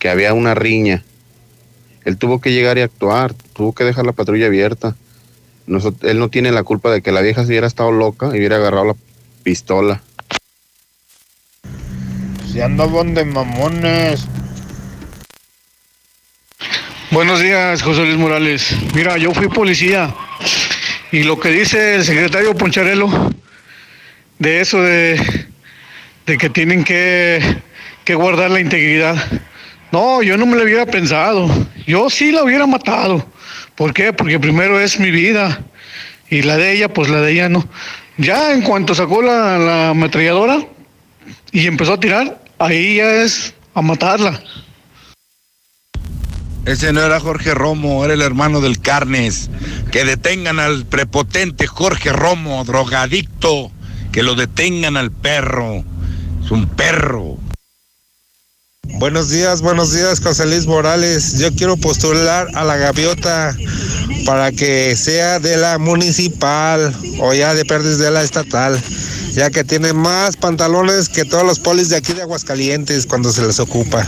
[0.00, 1.04] que había una riña.
[2.04, 4.96] Él tuvo que llegar y actuar, tuvo que dejar la patrulla abierta.
[5.68, 8.38] Nosot- él no tiene la culpa de que la vieja se hubiera estado loca y
[8.38, 8.96] hubiera agarrado la
[9.44, 10.02] pistola.
[12.50, 14.26] Si andaban de mamones.
[17.12, 18.74] Buenos días, José Luis Morales.
[18.94, 20.14] Mira, yo fui policía
[21.10, 23.30] y lo que dice el secretario Poncharelo
[24.38, 25.20] de eso de,
[26.24, 27.38] de que tienen que,
[28.06, 29.14] que guardar la integridad.
[29.90, 31.50] No, yo no me lo hubiera pensado.
[31.86, 33.22] Yo sí la hubiera matado.
[33.74, 34.14] ¿Por qué?
[34.14, 35.60] Porque primero es mi vida
[36.30, 37.62] y la de ella, pues la de ella no.
[38.16, 40.60] Ya en cuanto sacó la, la ametralladora
[41.50, 44.42] y empezó a tirar, ahí ya es a matarla.
[46.64, 49.50] Ese no era Jorge Romo, era el hermano del Carnes.
[49.90, 53.72] Que detengan al prepotente Jorge Romo, drogadicto.
[54.12, 55.84] Que lo detengan al perro.
[56.44, 57.38] Es un perro.
[58.84, 61.38] Buenos días, buenos días, José Luis Morales.
[61.38, 63.56] Yo quiero postular a la gaviota
[64.24, 68.80] para que sea de la municipal o ya de perdes de la estatal,
[69.32, 73.44] ya que tiene más pantalones que todos los polis de aquí de Aguascalientes cuando se
[73.44, 74.06] les ocupa.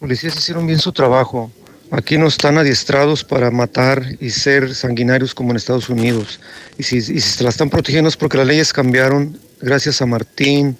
[0.00, 1.52] Policías hicieron bien su trabajo.
[1.90, 6.40] Aquí no están adiestrados para matar y ser sanguinarios como en Estados Unidos.
[6.78, 9.38] Y si, se la están protegiendo es porque las leyes cambiaron.
[9.60, 10.78] Gracias a Martín.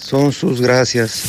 [0.00, 1.22] Son sus gracias.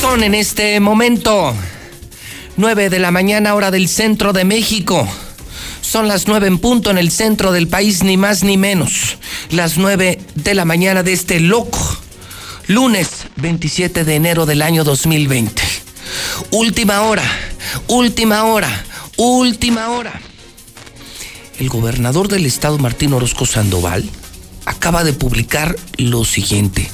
[0.00, 1.54] Son en este momento
[2.56, 5.06] 9 de la mañana hora del centro de México.
[5.92, 9.18] Son las 9 en punto en el centro del país, ni más ni menos.
[9.50, 11.78] Las 9 de la mañana de este loco.
[12.66, 15.60] Lunes 27 de enero del año 2020.
[16.50, 17.22] Última hora,
[17.88, 18.70] última hora,
[19.18, 20.18] última hora.
[21.58, 24.08] El gobernador del estado, Martín Orozco Sandoval,
[24.64, 26.90] acaba de publicar lo siguiente.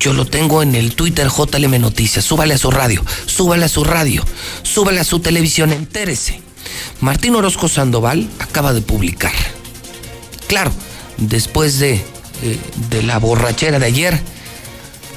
[0.00, 2.24] Yo lo tengo en el Twitter JLM Noticias.
[2.24, 4.24] Súbale a su radio, súbale a su radio,
[4.64, 6.45] súbale a su televisión, entérese.
[7.00, 9.32] Martín Orozco Sandoval acaba de publicar.
[10.46, 10.72] Claro,
[11.16, 14.20] después de, eh, de la borrachera de ayer,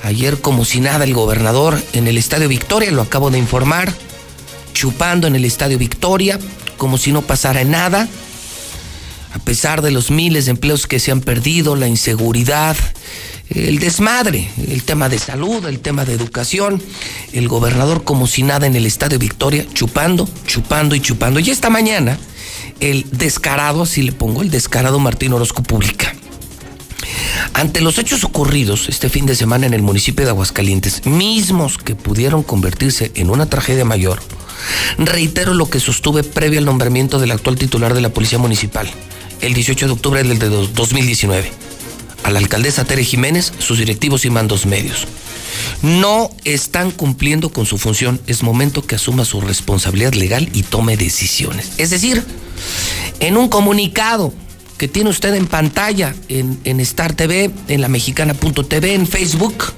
[0.03, 3.93] ayer como si nada el gobernador en el Estadio Victoria, lo acabo de informar,
[4.73, 6.39] chupando en el Estadio Victoria,
[6.77, 8.07] como si no pasara nada,
[9.33, 12.75] a pesar de los miles de empleos que se han perdido, la inseguridad,
[13.49, 16.81] el desmadre, el tema de salud, el tema de educación,
[17.33, 21.39] el gobernador como si nada en el Estadio Victoria, chupando, chupando y chupando.
[21.39, 22.19] Y esta mañana,
[22.79, 26.13] el descarado, así le pongo, el descarado Martín Orozco publica.
[27.53, 31.95] Ante los hechos ocurridos este fin de semana en el municipio de Aguascalientes, mismos que
[31.95, 34.21] pudieron convertirse en una tragedia mayor,
[34.97, 38.89] reitero lo que sostuve previo al nombramiento del actual titular de la Policía Municipal,
[39.41, 41.68] el 18 de octubre del de 2019
[42.23, 45.07] a la alcaldesa Tere Jiménez, sus directivos y mandos medios.
[45.81, 48.21] No están cumpliendo con su función.
[48.27, 51.71] Es momento que asuma su responsabilidad legal y tome decisiones.
[51.77, 52.23] Es decir,
[53.19, 54.33] en un comunicado
[54.77, 59.73] que tiene usted en pantalla en, Star TV, en la mexicana.tv, en Facebook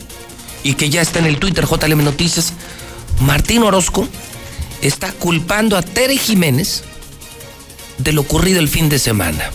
[0.64, 2.54] y que ya está en el Twitter JLM Noticias,
[3.20, 4.08] Martín Orozco
[4.82, 6.84] está culpando a Tere Jiménez
[7.98, 9.52] de lo ocurrido el fin de semana.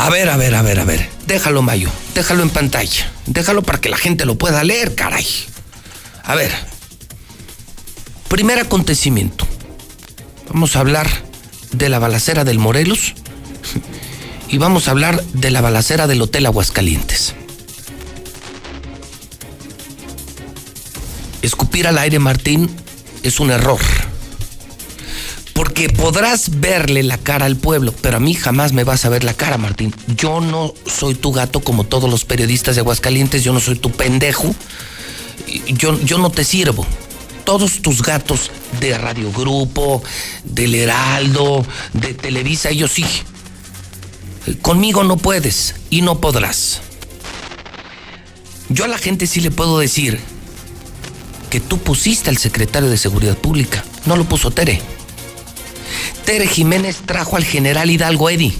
[0.00, 1.10] A ver, a ver, a ver, a ver.
[1.26, 1.90] Déjalo, Mayo.
[2.14, 3.12] Déjalo en pantalla.
[3.26, 5.26] Déjalo para que la gente lo pueda leer, caray.
[6.24, 6.50] A ver.
[8.26, 9.46] Primer acontecimiento.
[10.48, 11.06] Vamos a hablar
[11.72, 13.14] de la balacera del Morelos
[14.48, 17.34] y vamos a hablar de la balacera del Hotel Aguascalientes.
[21.42, 22.74] Escupir al aire, Martín,
[23.22, 23.80] es un error.
[25.60, 29.24] Porque podrás verle la cara al pueblo, pero a mí jamás me vas a ver
[29.24, 29.94] la cara, Martín.
[30.16, 33.92] Yo no soy tu gato como todos los periodistas de Aguascalientes, yo no soy tu
[33.92, 34.54] pendejo.
[35.66, 36.86] Yo, yo no te sirvo.
[37.44, 38.50] Todos tus gatos
[38.80, 40.02] de Radio Grupo,
[40.44, 43.04] del Heraldo, de Televisa, ellos sí.
[44.62, 46.80] Conmigo no puedes y no podrás.
[48.70, 50.20] Yo a la gente sí le puedo decir
[51.50, 54.80] que tú pusiste al secretario de Seguridad Pública, no lo puso Tere.
[56.24, 58.54] Tere Jiménez trajo al general Hidalgo Eddy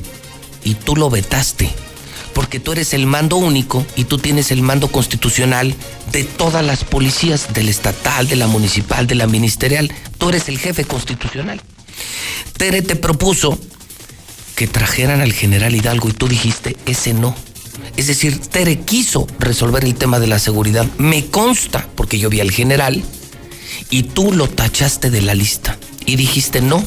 [0.65, 1.71] y tú lo vetaste.
[2.35, 5.75] Porque tú eres el mando único y tú tienes el mando constitucional
[6.13, 9.93] de todas las policías, del estatal, de la municipal, de la ministerial.
[10.17, 11.61] Tú eres el jefe constitucional.
[12.57, 13.59] Tere te propuso
[14.55, 17.35] que trajeran al general Hidalgo y tú dijiste, ese no.
[17.97, 20.87] Es decir, Tere quiso resolver el tema de la seguridad.
[20.99, 23.03] Me consta, porque yo vi al general,
[23.91, 25.79] y tú lo tachaste de la lista.
[26.07, 26.85] Y dijiste, no,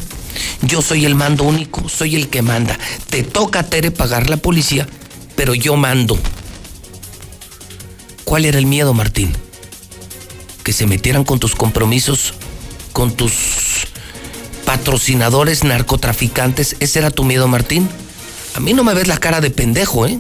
[0.61, 2.77] yo soy el mando único, soy el que manda.
[3.10, 4.88] Te toca Tere pagar la policía,
[5.35, 6.18] pero yo mando.
[8.23, 9.31] ¿Cuál era el miedo, Martín?
[10.64, 12.34] Que se metieran con tus compromisos,
[12.93, 13.34] con tus
[14.65, 16.77] patrocinadores narcotraficantes.
[16.80, 17.89] ¿Ese era tu miedo, Martín?
[18.55, 20.19] A mí no me ves la cara de pendejo, ¿eh?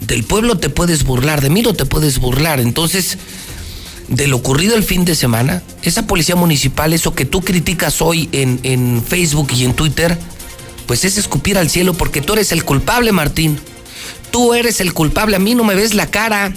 [0.00, 2.60] Del pueblo te puedes burlar, de mí no te puedes burlar.
[2.60, 3.18] Entonces,
[4.08, 8.28] de lo ocurrido el fin de semana, esa policía municipal, eso que tú criticas hoy
[8.32, 10.18] en, en Facebook y en Twitter,
[10.86, 13.60] pues es escupir al cielo porque tú eres el culpable, Martín.
[14.30, 16.52] Tú eres el culpable, a mí no me ves la cara.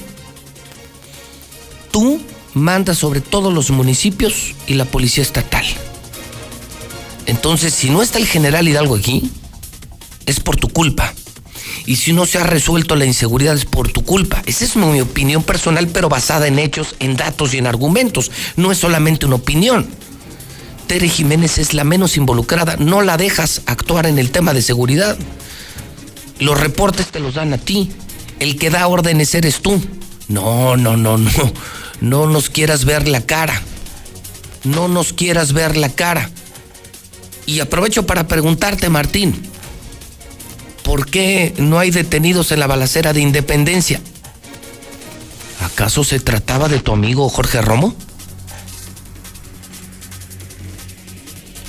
[1.92, 2.22] Tú
[2.54, 5.66] mandas sobre todos los municipios y la policía estatal.
[7.26, 9.30] Entonces, si no está el general Hidalgo aquí,
[10.26, 11.14] es por tu culpa.
[11.86, 14.42] Y si no se ha resuelto la inseguridad es por tu culpa.
[14.46, 18.32] Esa es mi opinión personal, pero basada en hechos, en datos y en argumentos.
[18.56, 19.88] No es solamente una opinión.
[20.88, 22.76] Tere Jiménez es la menos involucrada.
[22.78, 25.18] No la dejas actuar en el tema de seguridad.
[26.40, 27.92] Los reportes te los dan a ti.
[28.40, 29.82] El que da órdenes eres tú.
[30.28, 31.32] No, no, no, no.
[32.02, 33.62] No nos quieras ver la cara.
[34.64, 36.30] No nos quieras ver la cara.
[37.46, 39.42] Y aprovecho para preguntarte, Martín,
[40.92, 44.02] ¿por qué no hay detenidos en la balacera de Independencia?
[45.62, 47.96] ¿Acaso se trataba de tu amigo Jorge Romo?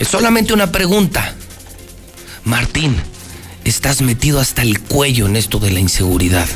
[0.00, 1.36] Es solamente una pregunta.
[2.42, 2.96] Martín,
[3.62, 6.48] estás metido hasta el cuello en esto de la inseguridad.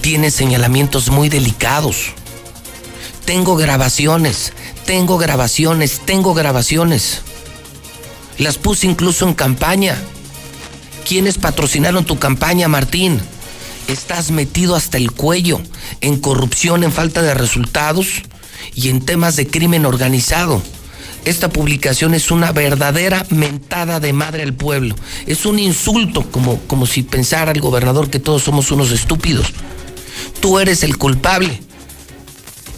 [0.00, 2.08] Tienes señalamientos muy delicados.
[3.24, 4.52] Tengo grabaciones,
[4.84, 7.20] tengo grabaciones, tengo grabaciones.
[8.38, 9.96] Las puse incluso en campaña.
[11.06, 13.20] ¿Quiénes patrocinaron tu campaña, Martín?
[13.88, 15.60] Estás metido hasta el cuello
[16.00, 18.22] en corrupción, en falta de resultados
[18.74, 20.62] y en temas de crimen organizado.
[21.24, 24.94] Esta publicación es una verdadera mentada de madre al pueblo.
[25.26, 29.52] Es un insulto, como, como si pensara el gobernador que todos somos unos estúpidos.
[30.40, 31.60] Tú eres el culpable.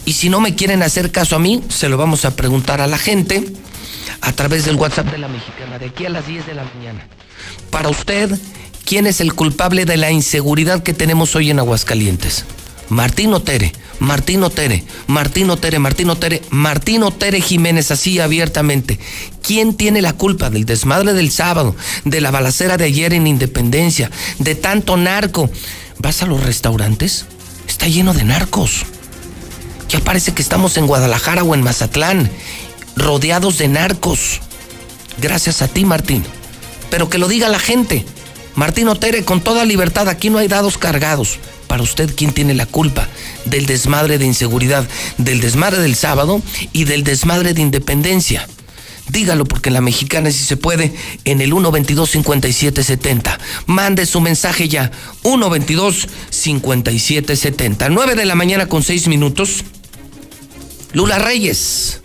[0.05, 2.87] Y si no me quieren hacer caso a mí, se lo vamos a preguntar a
[2.87, 3.43] la gente
[4.21, 7.07] a través del WhatsApp de la mexicana, de aquí a las 10 de la mañana.
[7.75, 8.39] Para usted,
[8.85, 12.45] ¿quién es el culpable de la inseguridad que tenemos hoy en Aguascalientes?
[12.87, 18.97] Martín Otere, Martín Otere, Martín Otere, Martín Otere, Martín Otere Jiménez, así abiertamente.
[19.41, 21.75] ¿Quién tiene la culpa del desmadre del sábado,
[22.05, 25.49] de la balacera de ayer en Independencia, de tanto narco?
[25.99, 27.25] ¿Vas a los restaurantes?
[27.67, 28.85] Está lleno de narcos.
[29.89, 32.31] Ya parece que estamos en Guadalajara o en Mazatlán,
[32.95, 34.39] rodeados de narcos.
[35.17, 36.23] Gracias a ti, Martín.
[36.95, 38.05] Pero que lo diga la gente.
[38.55, 41.39] Martín Otere, con toda libertad, aquí no hay dados cargados.
[41.67, 43.09] Para usted, ¿quién tiene la culpa
[43.43, 46.41] del desmadre de inseguridad, del desmadre del sábado
[46.71, 48.47] y del desmadre de independencia?
[49.09, 50.93] Dígalo porque en la mexicana si se puede
[51.25, 53.39] en el 122-5770.
[53.65, 54.89] Mande su mensaje ya.
[55.23, 57.89] 122-5770.
[57.91, 59.65] 9 de la mañana con 6 minutos.
[60.93, 61.99] Lula Reyes.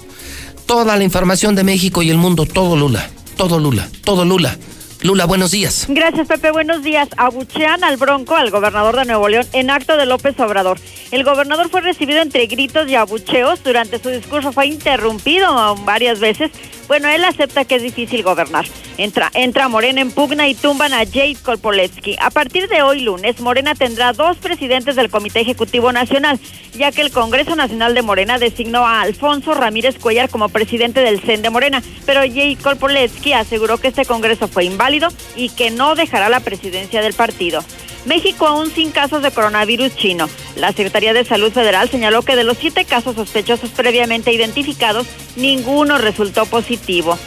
[0.67, 2.45] Toda la información de México y el mundo.
[2.45, 3.09] Todo Lula.
[3.37, 3.89] Todo Lula.
[4.03, 4.59] Todo Lula.
[5.03, 5.87] Lula, buenos días.
[5.89, 6.51] Gracias, Pepe.
[6.51, 7.09] Buenos días.
[7.17, 10.79] Abuchean al Bronco, al gobernador de Nuevo León, en acto de López Obrador.
[11.11, 13.63] El gobernador fue recibido entre gritos y abucheos.
[13.63, 16.51] Durante su discurso fue interrumpido varias veces.
[16.91, 18.67] Bueno, él acepta que es difícil gobernar.
[18.99, 22.17] Entra, entra Morena en pugna y tumban a Jade Kolpoletsky.
[22.21, 26.41] A partir de hoy lunes, Morena tendrá dos presidentes del Comité Ejecutivo Nacional,
[26.73, 31.21] ya que el Congreso Nacional de Morena designó a Alfonso Ramírez Cuellar como presidente del
[31.21, 35.95] CEN de Morena, pero Jade Kolpoletsky aseguró que este Congreso fue inválido y que no
[35.95, 37.63] dejará la presidencia del partido.
[38.05, 40.29] México aún sin casos de coronavirus chino.
[40.57, 45.07] La Secretaría de Salud Federal señaló que de los siete casos sospechosos previamente identificados,
[45.37, 47.19] ninguno resultó positivo.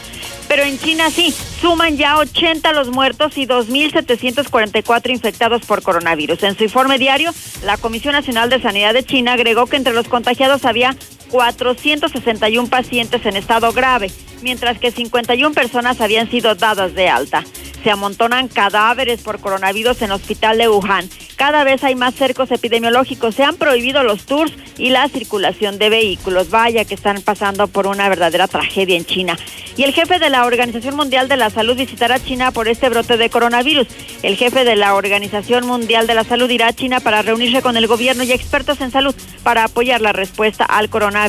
[0.48, 6.44] Pero en China sí, suman ya 80 los muertos y 2.744 infectados por coronavirus.
[6.44, 7.32] En su informe diario,
[7.64, 10.96] la Comisión Nacional de Sanidad de China agregó que entre los contagiados había
[11.34, 14.12] 461 pacientes en estado grave,
[14.44, 17.44] mientras que 51 personas habían sido dadas de alta.
[17.84, 22.52] Se amontonan cadáveres por coronavirus en el hospital de Wuhan Cada vez hay más cercos
[22.52, 23.36] epidemiológicos.
[23.36, 26.50] Se han prohibido los tours y la circulación de vehículos.
[26.50, 29.38] Vaya que están pasando por una verdadera tragedia en China.
[29.76, 33.18] Y el jefe de la Organización Mundial de la Salud visitará China por este brote
[33.18, 33.88] de coronavirus.
[34.22, 37.76] El jefe de la Organización Mundial de la Salud irá a China para reunirse con
[37.76, 41.23] el gobierno y expertos en salud para apoyar la respuesta al coronavirus.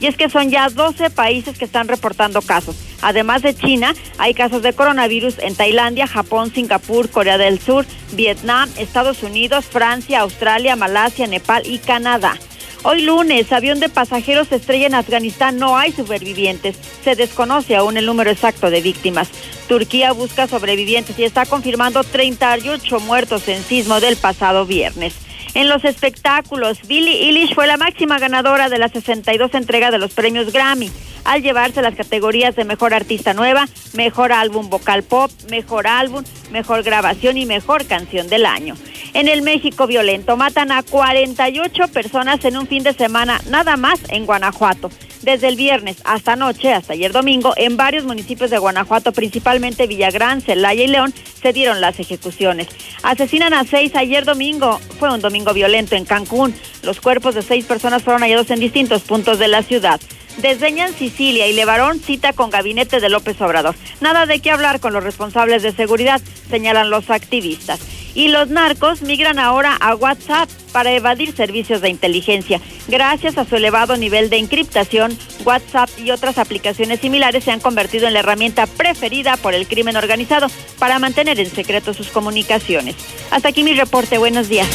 [0.00, 2.76] Y es que son ya 12 países que están reportando casos.
[3.02, 8.68] Además de China, hay casos de coronavirus en Tailandia, Japón, Singapur, Corea del Sur, Vietnam,
[8.78, 12.36] Estados Unidos, Francia, Australia, Malasia, Nepal y Canadá.
[12.82, 16.76] Hoy lunes, avión de pasajeros estrella en Afganistán, no hay supervivientes.
[17.02, 19.28] Se desconoce aún el número exacto de víctimas.
[19.66, 25.25] Turquía busca sobrevivientes y está confirmando 38 muertos en sismo del pasado viernes.
[25.56, 30.12] En los espectáculos, Billie Eilish fue la máxima ganadora de la 62 entrega de los
[30.12, 30.92] premios Grammy,
[31.24, 36.82] al llevarse las categorías de Mejor Artista Nueva, Mejor Álbum Vocal Pop, Mejor Álbum, Mejor
[36.82, 38.74] Grabación y Mejor Canción del Año.
[39.14, 43.98] En el México violento matan a 48 personas en un fin de semana, nada más
[44.10, 44.90] en Guanajuato.
[45.26, 50.40] Desde el viernes hasta anoche, hasta ayer domingo, en varios municipios de Guanajuato, principalmente Villagrán,
[50.40, 51.12] Celaya y León,
[51.42, 52.68] se dieron las ejecuciones.
[53.02, 54.78] Asesinan a seis ayer domingo.
[55.00, 56.54] Fue un domingo violento en Cancún.
[56.84, 60.00] Los cuerpos de seis personas fueron hallados en distintos puntos de la ciudad.
[60.38, 63.74] Desdeñan Sicilia y Levarón cita con gabinete de López Obrador.
[64.00, 67.80] Nada de qué hablar con los responsables de seguridad, señalan los activistas.
[68.14, 72.60] Y los narcos migran ahora a WhatsApp para evadir servicios de inteligencia.
[72.88, 78.06] Gracias a su elevado nivel de encriptación, WhatsApp y otras aplicaciones similares se han convertido
[78.06, 80.46] en la herramienta preferida por el crimen organizado
[80.78, 82.94] para mantener en secreto sus comunicaciones.
[83.30, 84.16] Hasta aquí mi reporte.
[84.16, 84.68] Buenos días.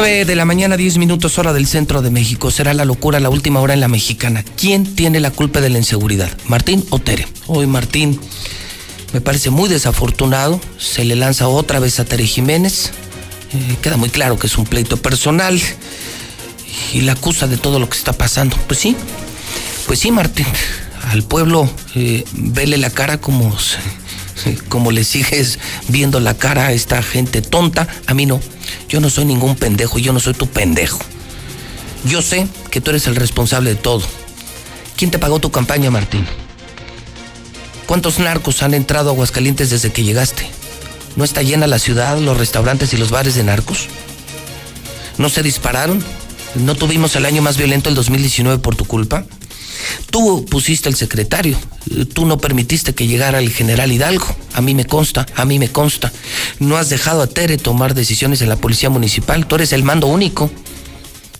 [0.00, 2.50] 9 de la mañana, 10 minutos hora del centro de México.
[2.50, 4.44] Será la locura la última hora en la mexicana.
[4.56, 6.36] ¿Quién tiene la culpa de la inseguridad?
[6.48, 7.28] ¿Martín o Tere?
[7.46, 8.18] Hoy Martín
[9.12, 10.60] me parece muy desafortunado.
[10.78, 12.90] Se le lanza otra vez a Tere Jiménez.
[13.52, 15.62] Eh, queda muy claro que es un pleito personal.
[16.92, 18.56] Y la acusa de todo lo que está pasando.
[18.66, 18.96] Pues sí,
[19.86, 20.46] pues sí, Martín.
[21.04, 23.56] Al pueblo eh, vele la cara como,
[24.68, 27.86] como le sigues viendo la cara a esta gente tonta.
[28.08, 28.40] A mí no.
[28.88, 31.00] Yo no soy ningún pendejo, yo no soy tu pendejo.
[32.04, 34.02] Yo sé que tú eres el responsable de todo.
[34.96, 36.26] ¿Quién te pagó tu campaña, Martín?
[37.86, 40.46] ¿Cuántos narcos han entrado a Aguascalientes desde que llegaste?
[41.16, 43.88] ¿No está llena la ciudad, los restaurantes y los bares de narcos?
[45.18, 46.02] ¿No se dispararon?
[46.54, 49.24] ¿No tuvimos el año más violento el 2019 por tu culpa?
[50.10, 51.58] Tú pusiste el secretario,
[52.12, 55.70] tú no permitiste que llegara el general Hidalgo, a mí me consta, a mí me
[55.70, 56.12] consta.
[56.58, 60.06] No has dejado a Tere tomar decisiones en la policía municipal, tú eres el mando
[60.06, 60.50] único.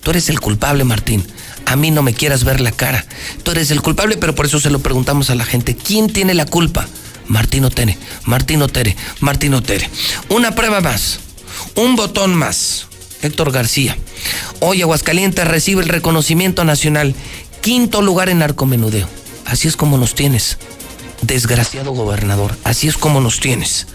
[0.02, 1.26] Tú eres el culpable, Martín.
[1.64, 3.06] A mí no me quieras ver la cara.
[3.42, 5.74] Tú eres el culpable, pero por eso se lo preguntamos a la gente.
[5.74, 6.86] ¿Quién tiene la culpa?
[7.26, 9.88] Martín Otere, Martín Otere, Martín Otere.
[10.28, 11.20] Una prueba más,
[11.74, 12.86] un botón más.
[13.22, 13.96] Héctor García.
[14.60, 17.14] Hoy Aguascalientes recibe el reconocimiento nacional
[17.64, 19.08] Quinto lugar en narcomenudeo.
[19.46, 20.58] Así es como nos tienes.
[21.22, 22.54] Desgraciado gobernador.
[22.62, 23.86] Así es como nos tienes.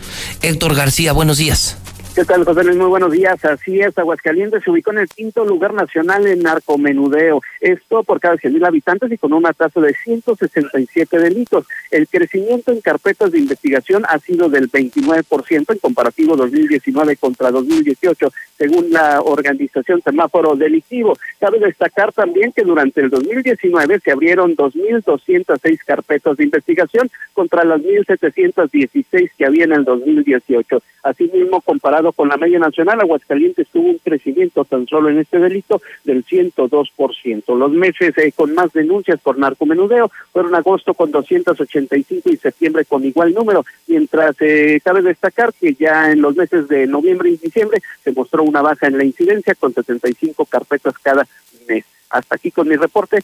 [0.41, 1.77] Héctor García, buenos días.
[2.15, 2.75] ¿Qué tal, José Luis?
[2.75, 3.45] Muy buenos días.
[3.45, 7.41] Así es, Aguascalientes se ubicó en el quinto lugar nacional en narcomenudeo.
[7.61, 11.67] Esto por cada 100.000 habitantes y con una tasa de 167 delitos.
[11.91, 18.33] El crecimiento en carpetas de investigación ha sido del 29% en comparativo 2019 contra 2018,
[18.57, 21.15] según la organización Semáforo Delictivo.
[21.39, 27.79] Cabe destacar también que durante el 2019 se abrieron 2.206 carpetas de investigación contra las
[27.81, 30.81] 1.716 que había en el 2018.
[31.03, 35.81] Asimismo, comparado con la media nacional, Aguascalientes tuvo un crecimiento tan solo en este delito
[36.03, 37.57] del 102%.
[37.57, 43.03] Los meses eh, con más denuncias por narcomenudeo fueron agosto con 285 y septiembre con
[43.05, 47.81] igual número, mientras eh, cabe destacar que ya en los meses de noviembre y diciembre
[48.03, 51.27] se mostró una baja en la incidencia con 75 carpetas cada
[51.67, 51.85] mes.
[52.09, 53.23] Hasta aquí con mi reporte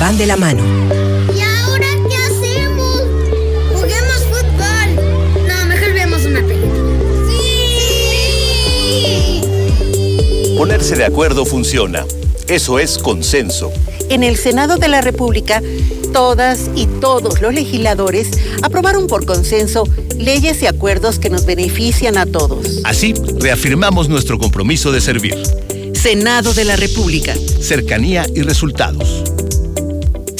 [0.00, 0.62] van de la mano.
[1.34, 3.02] ¿Y ahora qué hacemos?
[3.72, 4.94] Juguemos fútbol.
[5.46, 7.30] No, mejor veamos una película.
[8.90, 9.40] ¡Sí!
[10.56, 12.04] Ponerse de acuerdo funciona.
[12.48, 13.72] Eso es consenso.
[14.08, 15.60] En el Senado de la República,
[16.12, 18.30] todas y todos los legisladores
[18.62, 19.84] aprobaron por consenso
[20.16, 22.80] leyes y acuerdos que nos benefician a todos.
[22.84, 25.34] Así, reafirmamos nuestro compromiso de servir.
[25.94, 27.34] Senado de la República.
[27.60, 29.24] Cercanía y resultados.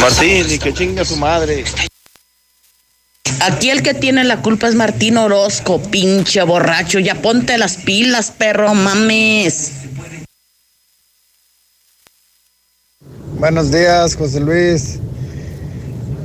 [0.00, 1.64] Martín, y que chinga su madre.
[3.42, 6.98] Aquí el que tiene la culpa es Martín Orozco, pinche borracho.
[6.98, 9.72] Ya ponte las pilas, perro, mames.
[13.38, 14.98] Buenos días, José Luis.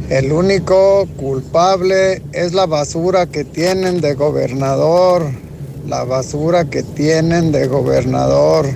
[0.10, 5.32] El único culpable es la basura que tienen de gobernador.
[5.88, 8.70] La basura que tienen de gobernador.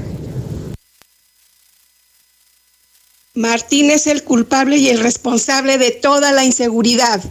[3.39, 7.23] Martín es el culpable y el responsable de toda la inseguridad.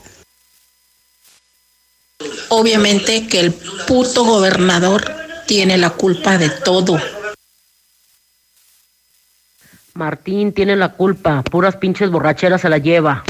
[2.48, 3.52] Obviamente que el
[3.86, 5.04] puto gobernador
[5.46, 6.98] tiene la culpa de todo.
[9.92, 13.22] Martín tiene la culpa, puras pinches borracheras se la lleva.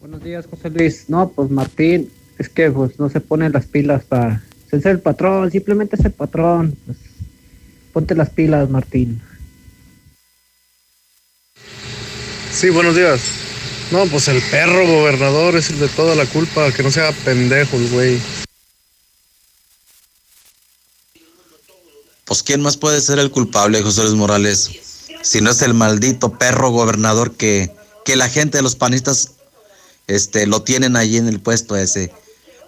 [0.00, 1.10] Buenos días, José Luis.
[1.10, 5.50] No, pues Martín, es que pues no se ponen las pilas para ser el patrón,
[5.50, 6.74] simplemente es el patrón.
[6.86, 6.96] Pues,
[7.92, 9.20] ponte las pilas, Martín.
[12.54, 13.20] Sí, buenos días.
[13.90, 17.76] No, pues el perro gobernador es el de toda la culpa, que no sea pendejo
[17.76, 18.20] el güey.
[22.24, 24.70] Pues quién más puede ser el culpable, José Luis Morales,
[25.22, 27.74] si no es el maldito perro gobernador que,
[28.04, 29.32] que la gente de los panistas
[30.06, 32.12] este, lo tienen allí en el puesto ese.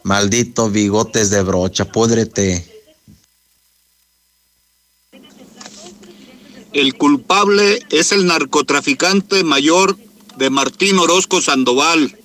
[0.02, 2.75] Maldito bigotes de brocha, púdrete.
[6.76, 9.96] El culpable es el narcotraficante mayor
[10.36, 12.18] de Martín Orozco Sandoval,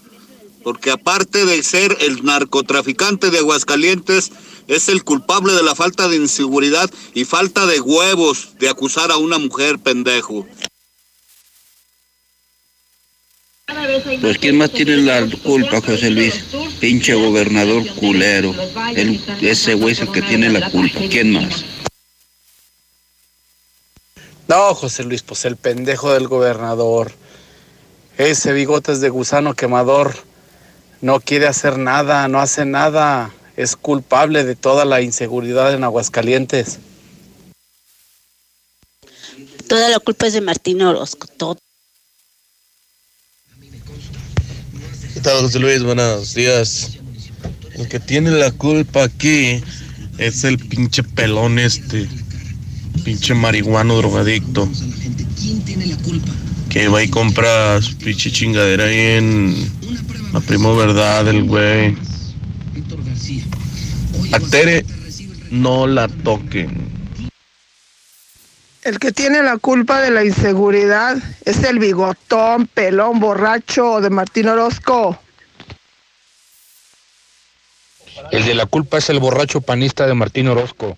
[0.61, 4.33] porque aparte de ser el narcotraficante de Aguascalientes,
[4.67, 9.15] es el culpable de la falta de inseguridad y falta de huevos de acusar a
[9.15, 10.45] una mujer pendejo.
[14.19, 16.43] Pues quién más tiene la culpa, José Luis,
[16.81, 18.53] pinche gobernador culero.
[19.39, 20.99] ese güey es el que tiene la culpa.
[21.09, 21.63] ¿Quién más?
[24.51, 27.13] No, José Luis, pues el pendejo del gobernador.
[28.17, 30.13] Ese bigotes de gusano quemador
[30.99, 33.31] no quiere hacer nada, no hace nada.
[33.55, 36.79] Es culpable de toda la inseguridad en Aguascalientes.
[39.69, 41.57] Toda la culpa es de Martín Orozco, todo.
[45.13, 45.81] ¿Qué tal, José Luis?
[45.81, 46.97] Buenos días.
[47.75, 49.63] El que tiene la culpa aquí
[50.17, 52.09] es el pinche pelón este.
[53.03, 54.69] Pinche marihuano drogadicto.
[56.69, 59.71] Que va y compra su pinche chingadera ahí en
[60.33, 61.97] la primo verdad el güey.
[64.31, 64.85] A Tere
[65.49, 66.89] no la toquen.
[68.83, 74.47] El que tiene la culpa de la inseguridad es el bigotón, pelón, borracho de Martín
[74.47, 75.19] Orozco.
[78.31, 80.97] El de la culpa es el borracho panista de Martín Orozco.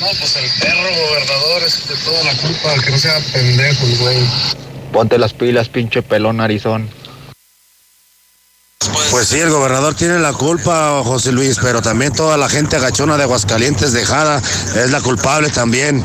[0.00, 4.18] No, pues el perro gobernador es de toda la culpa, que no sea pendejo, güey.
[4.92, 6.90] Ponte las pilas, pinche pelón narizón.
[9.10, 13.16] Pues sí, el gobernador tiene la culpa, José Luis, pero también toda la gente agachona
[13.16, 14.42] de Aguascalientes dejada
[14.74, 16.04] es la culpable también.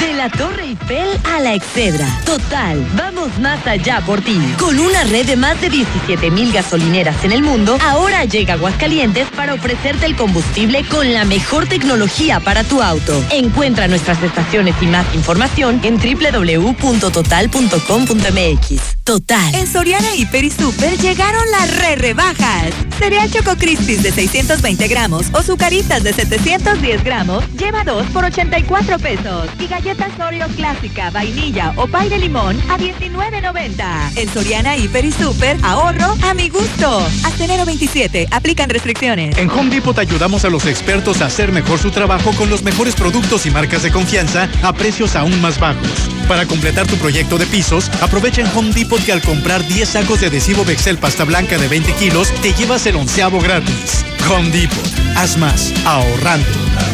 [0.00, 2.06] De la Torre Eiffel a la Excedra.
[2.24, 4.38] Total, vamos más allá por ti.
[4.58, 9.28] Con una red de más de 17 mil gasolineras en el mundo, ahora llega Aguascalientes
[9.36, 13.22] para ofrecerte el combustible con la mejor tecnología para tu auto.
[13.30, 18.80] Encuentra nuestras estaciones y más información en www.total.com.mx.
[19.04, 19.54] Total.
[19.54, 22.70] En Soriana Hiper y Super llegaron las re rebajas.
[22.98, 28.98] Cereal Choco Crispis de 620 gramos o Zucaritas de 710 gramos, lleva 2 por 84
[28.98, 29.48] pesos.
[29.60, 34.16] Y galletas Oreo clásica, vainilla o pay de limón a 19.90.
[34.16, 37.06] En Soriana Hiper y Super, ahorro a mi gusto.
[37.24, 39.36] Hasta enero 27, aplican restricciones.
[39.36, 42.94] En Home Depot ayudamos a los expertos a hacer mejor su trabajo con los mejores
[42.94, 46.08] productos y marcas de confianza a precios aún más bajos.
[46.26, 50.20] Para completar tu proyecto de pisos, aprovecha en Home Depot que al comprar 10 sacos
[50.20, 54.04] de adhesivo Bexel pasta blanca de 20 kilos, te llevas el onceavo gratis.
[54.28, 54.84] Home Depot.
[55.16, 56.46] Haz más, ahorrando.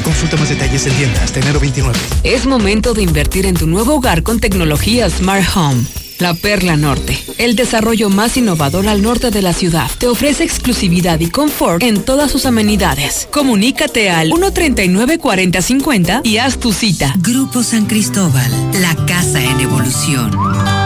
[0.04, 1.98] Consulta más detalles en tienda hasta enero 29.
[2.22, 5.84] Es momento de invertir en tu nuevo hogar con tecnología Smart Home.
[6.18, 11.20] La Perla Norte, el desarrollo más innovador al norte de la ciudad, te ofrece exclusividad
[11.20, 13.28] y confort en todas sus amenidades.
[13.30, 17.12] Comunícate al 139-4050 y haz tu cita.
[17.18, 18.50] Grupo San Cristóbal,
[18.80, 20.85] la casa en evolución.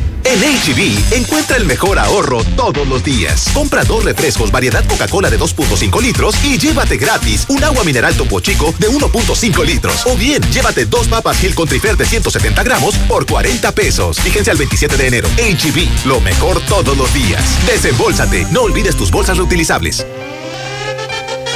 [0.23, 3.49] En HB, encuentra el mejor ahorro todos los días.
[3.53, 8.39] Compra dos refrescos variedad Coca-Cola de 2.5 litros y llévate gratis un agua mineral Topo
[8.39, 10.05] Chico de 1.5 litros.
[10.05, 14.19] O bien, llévate dos papas Gil Trifer de 170 gramos por 40 pesos.
[14.19, 15.29] Fíjense al 27 de enero.
[15.37, 17.43] HB, lo mejor todos los días.
[17.65, 18.45] Desembolsate.
[18.51, 20.05] No olvides tus bolsas reutilizables.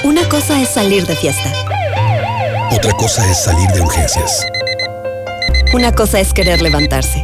[0.03, 1.51] Una cosa es salir de fiesta.
[2.71, 4.45] Otra cosa es salir de urgencias.
[5.73, 7.23] Una cosa es querer levantarse.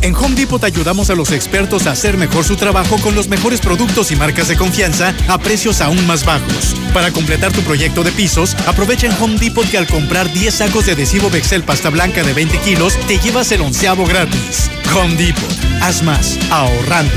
[0.00, 3.60] En Home Depot ayudamos a los expertos a hacer mejor su trabajo con los mejores
[3.60, 6.74] productos y marcas de confianza a precios aún más bajos.
[6.94, 10.86] Para completar tu proyecto de pisos, aprovecha en Home Depot que al comprar 10 sacos
[10.86, 14.70] de adhesivo Bexel pasta blanca de 20 kilos, te llevas el onceavo gratis.
[14.94, 17.12] Home Depot, haz más, ahorrando.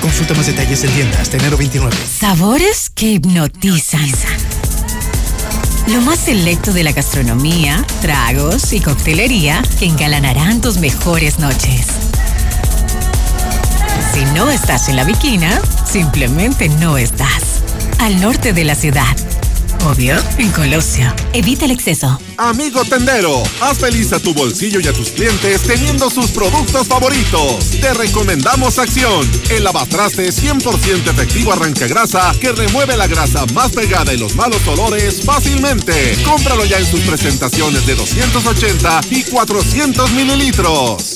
[0.00, 1.96] Consulta más detalles en tienda hasta enero 29.
[2.18, 4.10] Sabores que hipnotizan.
[5.88, 11.86] Lo más selecto de la gastronomía, tragos y coctelería que engalanarán tus mejores noches.
[14.16, 17.62] Si no estás en la Viquina, simplemente no estás.
[17.98, 19.14] Al norte de la ciudad.
[19.84, 21.12] Obvio, en Colosio.
[21.34, 22.18] Evita el exceso.
[22.38, 27.72] Amigo tendero, haz feliz a tu bolsillo y a tus clientes teniendo sus productos favoritos.
[27.78, 34.14] Te recomendamos Acción, el lavatraste 100% efectivo arranca grasa que remueve la grasa más pegada
[34.14, 36.16] y los malos olores fácilmente.
[36.24, 41.15] Cómpralo ya en sus presentaciones de 280 y 400 mililitros.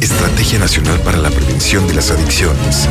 [0.00, 2.88] Estrategia Nacional para la Prevención de las Adicciones.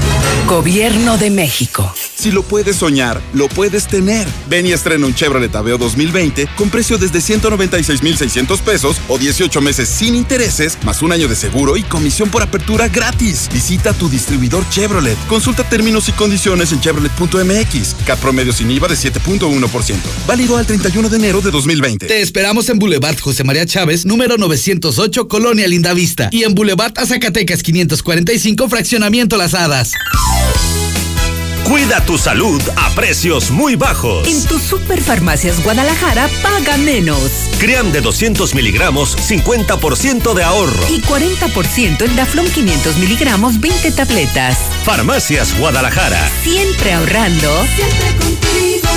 [0.48, 1.94] Gobierno de México.
[2.16, 4.28] Si lo puedes soñar, lo puedes tener.
[4.50, 9.88] Ven y estrena un Chevrolet Aveo 2020 con precio desde 196,600 pesos o 18 meses
[9.88, 13.50] sin intereses, más un año de seguro y comisión por apertura gratis.
[13.54, 15.18] Visita tu distribuidor Chevrolet.
[15.28, 17.96] Consulta términos y condiciones en chevrolet.mx.
[18.06, 19.96] Cap promedio sin IVA de 7.1%.
[20.28, 22.08] Válido al 31 de enero de 2020.
[22.08, 26.30] Te esperamos en Boulevard José María Chávez, número 908, Colonia Lindavista.
[26.32, 29.92] Y en Boulevard a Zacatecas 545, Fraccionamiento Las Hadas.
[31.66, 34.28] Cuida tu salud a precios muy bajos.
[34.28, 37.32] En tus superfarmacias Guadalajara paga menos.
[37.60, 40.86] Crean de 200 miligramos, 50% de ahorro.
[40.90, 44.60] Y 40% en Daflón 500 miligramos, 20 tabletas.
[44.84, 46.30] Farmacias Guadalajara.
[46.44, 47.66] Siempre ahorrando.
[47.76, 48.90] Siempre contigo.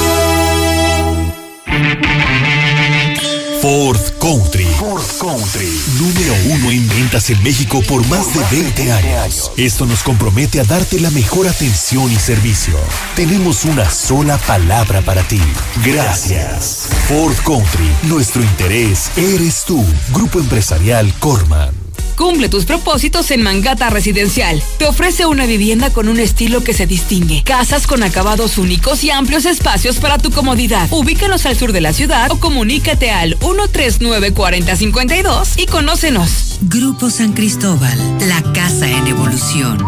[3.68, 4.64] Ford Country.
[4.78, 5.68] Ford Country.
[5.98, 9.52] Número uno en ventas en México por más de 20 años.
[9.58, 12.78] Esto nos compromete a darte la mejor atención y servicio.
[13.14, 15.42] Tenemos una sola palabra para ti.
[15.84, 16.88] Gracias.
[17.08, 17.92] Ford Country.
[18.04, 19.84] Nuestro interés eres tú.
[20.14, 21.87] Grupo Empresarial Corman.
[22.18, 24.60] Cumple tus propósitos en Mangata Residencial.
[24.76, 27.44] Te ofrece una vivienda con un estilo que se distingue.
[27.44, 30.88] Casas con acabados únicos y amplios espacios para tu comodidad.
[30.90, 36.58] Ubícanos al sur de la ciudad o comunícate al 139-4052 y conócenos.
[36.62, 37.96] Grupo San Cristóbal,
[38.26, 39.78] la casa en evolución.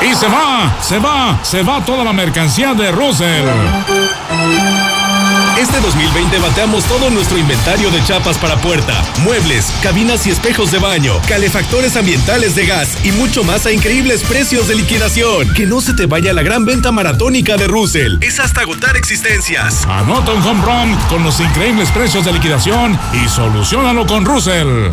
[0.00, 3.44] Y se va, se va, se va toda la mercancía de Russell.
[5.58, 10.78] Este 2020 bateamos todo nuestro inventario de chapas para puerta, muebles, cabinas y espejos de
[10.78, 15.52] baño, calefactores ambientales de gas y mucho más a increíbles precios de liquidación.
[15.54, 18.18] Que no se te vaya la gran venta maratónica de Russell.
[18.22, 19.84] Es hasta agotar existencias.
[19.86, 24.92] Anota un home run con los increíbles precios de liquidación y solucionalo con Russell.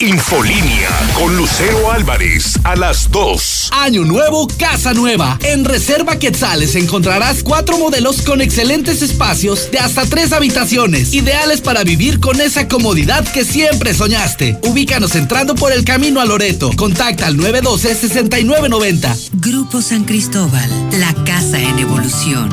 [0.00, 3.70] Infolínea con Lucero Álvarez a las 2.
[3.72, 5.38] Año nuevo, casa nueva.
[5.44, 11.82] En Reserva Quetzales encontrarás cuatro modelos con excelentes espacios de hasta tres habitaciones, ideales para
[11.82, 14.58] vivir con esa comodidad que siempre soñaste.
[14.62, 16.70] Ubícanos entrando por el camino a Loreto.
[16.76, 19.30] Contacta al 912-6990.
[19.34, 22.50] Grupo San Cristóbal, la casa en evolución.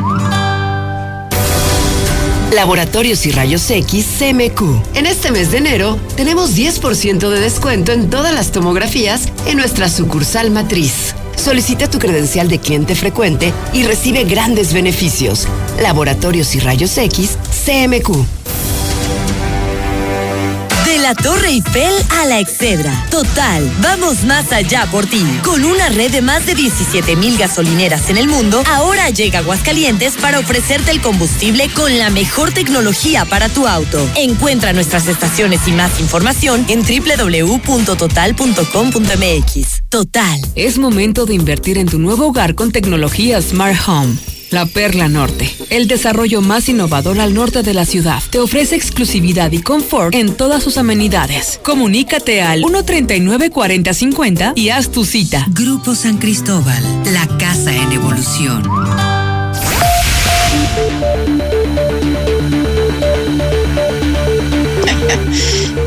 [2.54, 4.96] Laboratorios y Rayos X CMQ.
[4.96, 9.88] En este mes de enero tenemos 10% de descuento en todas las tomografías en nuestra
[9.88, 11.14] sucursal matriz.
[11.40, 15.48] Solicita tu credencial de cliente frecuente y recibe grandes beneficios.
[15.82, 18.10] Laboratorios y Rayos X CMQ.
[21.10, 23.08] La Torre Eiffel a la Excedra.
[23.10, 25.26] Total, vamos más allá por ti.
[25.44, 30.18] Con una red de más de 17 mil gasolineras en el mundo, ahora llega Aguascalientes
[30.18, 34.08] para ofrecerte el combustible con la mejor tecnología para tu auto.
[34.18, 39.82] Encuentra nuestras estaciones y más información en www.total.com.mx.
[39.90, 40.42] Total.
[40.54, 44.39] Es momento de invertir en tu nuevo hogar con tecnología Smart Home.
[44.52, 49.52] La Perla Norte, el desarrollo más innovador al norte de la ciudad, te ofrece exclusividad
[49.52, 51.60] y confort en todas sus amenidades.
[51.64, 55.46] Comunícate al 139-4050 y haz tu cita.
[55.50, 58.64] Grupo San Cristóbal, la casa en evolución.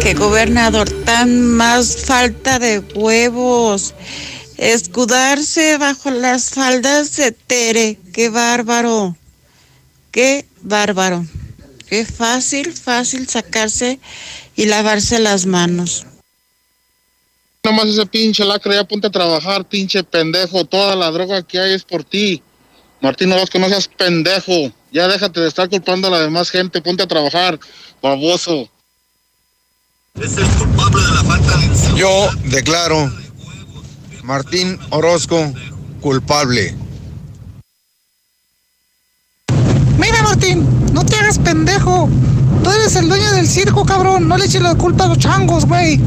[0.01, 3.94] Qué gobernador tan más falta de huevos.
[4.62, 7.98] Escudarse bajo las faldas de Tere.
[8.12, 9.16] Qué bárbaro.
[10.12, 11.26] Qué bárbaro.
[11.89, 13.98] Qué fácil, fácil sacarse
[14.55, 16.06] y lavarse las manos.
[17.64, 20.64] Nomás ese pinche lacra, ya ponte a trabajar, pinche pendejo.
[20.64, 22.40] Toda la droga que hay es por ti.
[23.01, 24.72] Martín Orozco, no seas pendejo.
[24.93, 26.80] Ya déjate de estar culpando a la demás gente.
[26.80, 27.59] Ponte a trabajar,
[28.01, 28.70] baboso.
[30.20, 33.21] Es el culpable de la falta de Yo declaro
[34.22, 35.52] Martín Orozco
[36.00, 36.74] culpable.
[39.98, 42.08] Mira, Martín, no te hagas pendejo.
[42.62, 44.28] Tú eres el dueño del circo, cabrón.
[44.28, 46.00] No le eches la culpa a los changos, güey.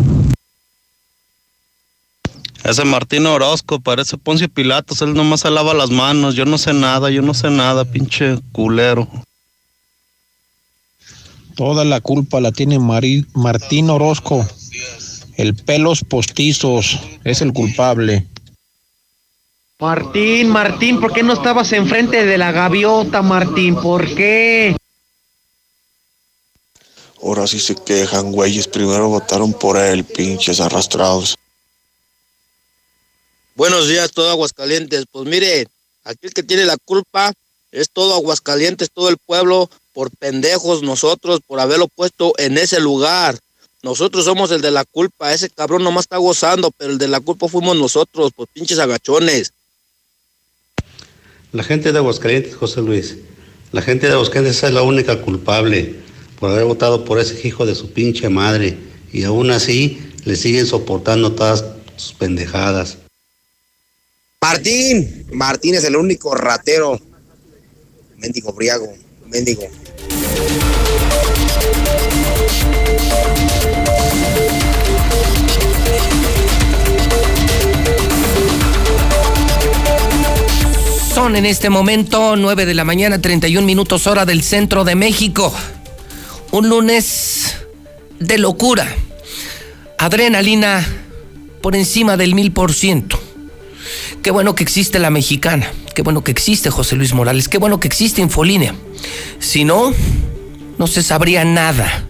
[2.64, 6.34] Ese Martín Orozco parece Poncio Pilatos, él nomás se lava las manos.
[6.36, 9.08] Yo no sé nada, yo no sé nada, pinche culero.
[11.56, 14.46] Toda la culpa la tiene Mari- Martín Orozco.
[15.38, 18.26] El pelos postizos es el culpable.
[19.80, 23.76] Martín, Martín, ¿por qué no estabas enfrente de la gaviota, Martín?
[23.76, 24.76] ¿Por qué?
[27.22, 28.68] Ahora sí se quejan, güeyes.
[28.68, 31.36] Primero votaron por él, pinches arrastrados.
[33.56, 35.06] Buenos días, todo Aguascalientes.
[35.12, 35.68] Pues mire,
[36.04, 37.34] aquí el que tiene la culpa
[37.72, 43.40] es todo Aguascalientes, todo el pueblo, por pendejos nosotros, por haberlo puesto en ese lugar.
[43.86, 45.32] Nosotros somos el de la culpa.
[45.32, 49.54] Ese cabrón nomás está gozando, pero el de la culpa fuimos nosotros, por pinches agachones.
[51.52, 53.18] La gente de Aguascalientes, José Luis,
[53.72, 55.94] la gente de Aguascalientes es la única culpable
[56.40, 58.76] por haber votado por ese hijo de su pinche madre
[59.14, 61.64] y aún así le siguen soportando todas
[61.96, 62.98] sus pendejadas.
[64.42, 67.00] Martín, Martín es el único ratero.
[68.18, 68.92] Mendigo briago,
[69.28, 69.70] mendigo.
[81.16, 85.56] Son en este momento 9 de la mañana, 31 minutos hora del centro de México.
[86.52, 87.56] Un lunes
[88.20, 88.94] de locura.
[89.98, 90.86] Adrenalina
[91.62, 93.18] por encima del mil por ciento.
[94.24, 95.72] Qué bueno que existe la mexicana.
[95.96, 97.48] Qué bueno que existe José Luis Morales.
[97.48, 98.76] Qué bueno que existe Infolínea.
[99.40, 99.94] Si no,
[100.78, 102.10] no se sabría nada.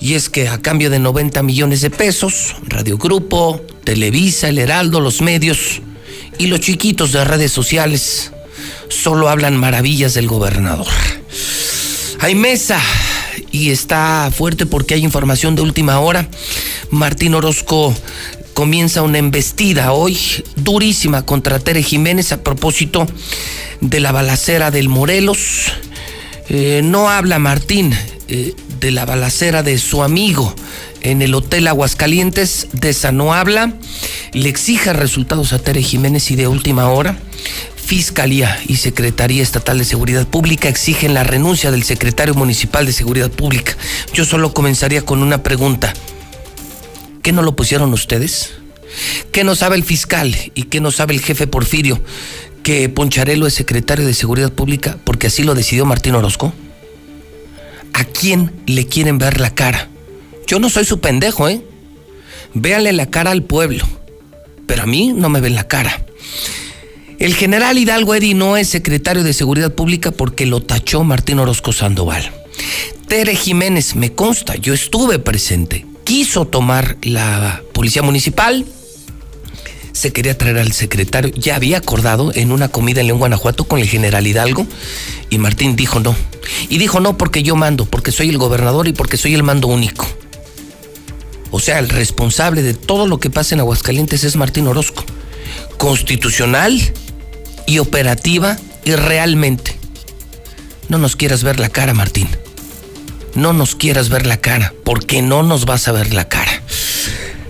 [0.00, 4.98] Y es que a cambio de 90 millones de pesos, Radio Grupo, Televisa, El Heraldo,
[4.98, 5.80] los medios
[6.42, 8.32] y los chiquitos de redes sociales
[8.88, 10.88] solo hablan maravillas del gobernador.
[12.18, 12.80] Hay mesa
[13.52, 16.28] y está fuerte porque hay información de última hora.
[16.90, 17.94] Martín Orozco
[18.54, 20.18] comienza una embestida hoy
[20.56, 23.06] durísima contra Tere Jiménez a propósito
[23.80, 25.72] de la balacera del Morelos.
[26.48, 27.94] Eh, no habla Martín
[28.28, 30.54] eh, de la balacera de su amigo
[31.00, 33.74] en el Hotel Aguascalientes, de esa no habla,
[34.32, 37.18] le exige resultados a Tere Jiménez y de última hora
[37.84, 43.30] Fiscalía y Secretaría Estatal de Seguridad Pública exigen la renuncia del secretario municipal de Seguridad
[43.30, 43.76] Pública.
[44.14, 45.92] Yo solo comenzaría con una pregunta.
[47.22, 48.52] ¿Qué no lo pusieron ustedes?
[49.32, 52.00] ¿Qué no sabe el fiscal y qué no sabe el jefe Porfirio?
[52.62, 56.52] Que Poncharelo es secretario de Seguridad Pública porque así lo decidió Martín Orozco.
[57.92, 59.88] ¿A quién le quieren ver la cara?
[60.46, 61.62] Yo no soy su pendejo, ¿eh?
[62.54, 63.86] Véanle la cara al pueblo,
[64.66, 66.04] pero a mí no me ven la cara.
[67.18, 71.72] El general Hidalgo Edi no es secretario de Seguridad Pública porque lo tachó Martín Orozco
[71.72, 72.32] Sandoval.
[73.06, 78.66] Tere Jiménez, me consta, yo estuve presente, quiso tomar la policía municipal,
[80.02, 83.78] se quería traer al secretario, ya había acordado en una comida en León, Guanajuato con
[83.78, 84.66] el general Hidalgo
[85.30, 86.16] y Martín dijo no.
[86.68, 89.68] Y dijo no porque yo mando, porque soy el gobernador y porque soy el mando
[89.68, 90.04] único.
[91.52, 95.04] O sea, el responsable de todo lo que pasa en Aguascalientes es Martín Orozco.
[95.78, 96.80] Constitucional
[97.68, 99.76] y operativa y realmente.
[100.88, 102.26] No nos quieras ver la cara, Martín.
[103.36, 106.51] No nos quieras ver la cara, porque no nos vas a ver la cara.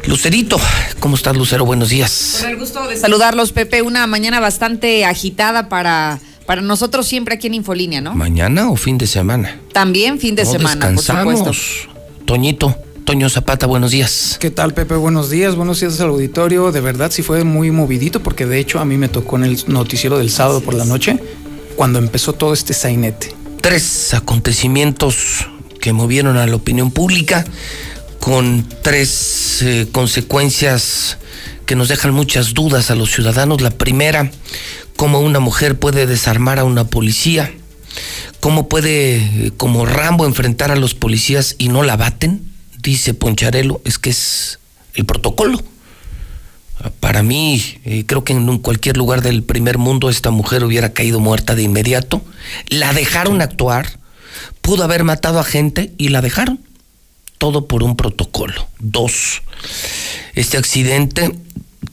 [0.07, 0.59] Lucerito,
[1.01, 1.65] ¿cómo estás, Lucero?
[1.65, 2.39] Buenos días.
[2.41, 3.83] Con el gusto de saludarlos, Pepe.
[3.83, 8.15] Una mañana bastante agitada para, para nosotros siempre aquí en Infolínea, ¿no?
[8.15, 9.61] ¿Mañana o fin de semana?
[9.73, 11.39] También fin de No semana, por descansamos.
[11.39, 11.91] supuesto.
[12.25, 14.39] Toñito, Toño Zapata, buenos días.
[14.41, 14.95] ¿Qué tal, Pepe?
[14.97, 16.73] Buenos días, buenos días al auditorio.
[16.73, 19.65] De verdad sí fue muy movidito porque de hecho a mí me tocó en el
[19.69, 21.19] noticiero del sábado por la noche
[21.77, 23.35] cuando empezó todo este sainete.
[23.61, 25.47] Tres acontecimientos
[25.81, 27.45] que movieron a la opinión pública
[28.23, 31.19] con tres eh, consecuencias
[31.67, 33.61] que nos dejan muchas dudas a los ciudadanos.
[33.63, 34.31] La primera,
[34.95, 37.53] cómo una mujer puede desarmar a una policía,
[38.39, 42.45] cómo puede, eh, como Rambo, enfrentar a los policías y no la baten,
[42.81, 44.61] dice Poncharelo, es que es
[44.95, 45.61] el protocolo.
[47.01, 51.19] Para mí, eh, creo que en cualquier lugar del primer mundo esta mujer hubiera caído
[51.19, 52.25] muerta de inmediato.
[52.69, 53.99] La dejaron actuar,
[54.61, 56.61] pudo haber matado a gente y la dejaron.
[57.43, 58.69] Todo por un protocolo.
[58.79, 59.43] Dos,
[60.35, 61.35] este accidente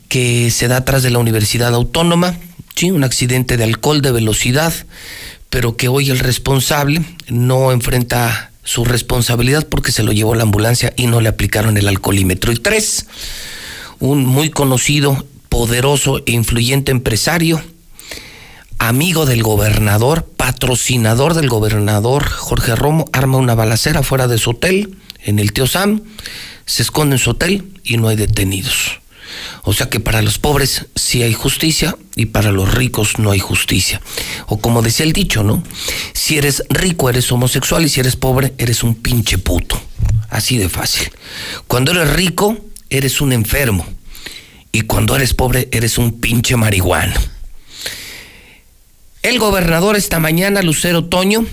[0.06, 2.36] que se da atrás de la Universidad Autónoma,
[2.76, 4.72] sí, un accidente de alcohol, de velocidad,
[5.48, 10.92] pero que hoy el responsable no enfrenta su responsabilidad porque se lo llevó la ambulancia
[10.94, 12.52] y no le aplicaron el alcoholímetro.
[12.52, 13.06] Y tres,
[13.98, 17.60] un muy conocido, poderoso e influyente empresario,
[18.78, 24.96] amigo del gobernador, patrocinador del gobernador Jorge Romo, arma una balacera fuera de su hotel,
[25.24, 26.02] en el Tío Sam,
[26.66, 29.00] se esconde en su hotel y no hay detenidos.
[29.62, 33.38] O sea que para los pobres sí hay justicia y para los ricos no hay
[33.38, 34.00] justicia.
[34.46, 35.62] O como decía el dicho, ¿no?
[36.12, 39.80] Si eres rico eres homosexual y si eres pobre eres un pinche puto.
[40.28, 41.10] Así de fácil.
[41.66, 42.56] Cuando eres rico
[42.88, 43.86] eres un enfermo
[44.72, 47.14] y cuando eres pobre eres un pinche marihuano.
[49.22, 51.44] El gobernador esta mañana, Lucero Toño,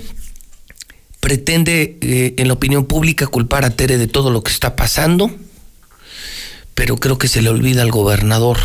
[1.28, 5.30] pretende eh, en la opinión pública culpar a Tere de todo lo que está pasando,
[6.74, 8.58] pero creo que se le olvida al gobernador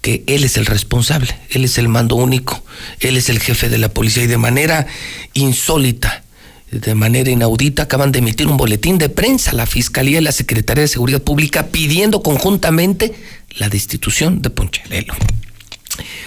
[0.00, 2.64] que él es el responsable, él es el mando único,
[2.98, 4.88] él es el jefe de la policía y de manera
[5.34, 6.24] insólita,
[6.72, 10.82] de manera inaudita, acaban de emitir un boletín de prensa la Fiscalía y la Secretaría
[10.82, 13.14] de Seguridad Pública pidiendo conjuntamente
[13.50, 15.14] la destitución de Poncharelo.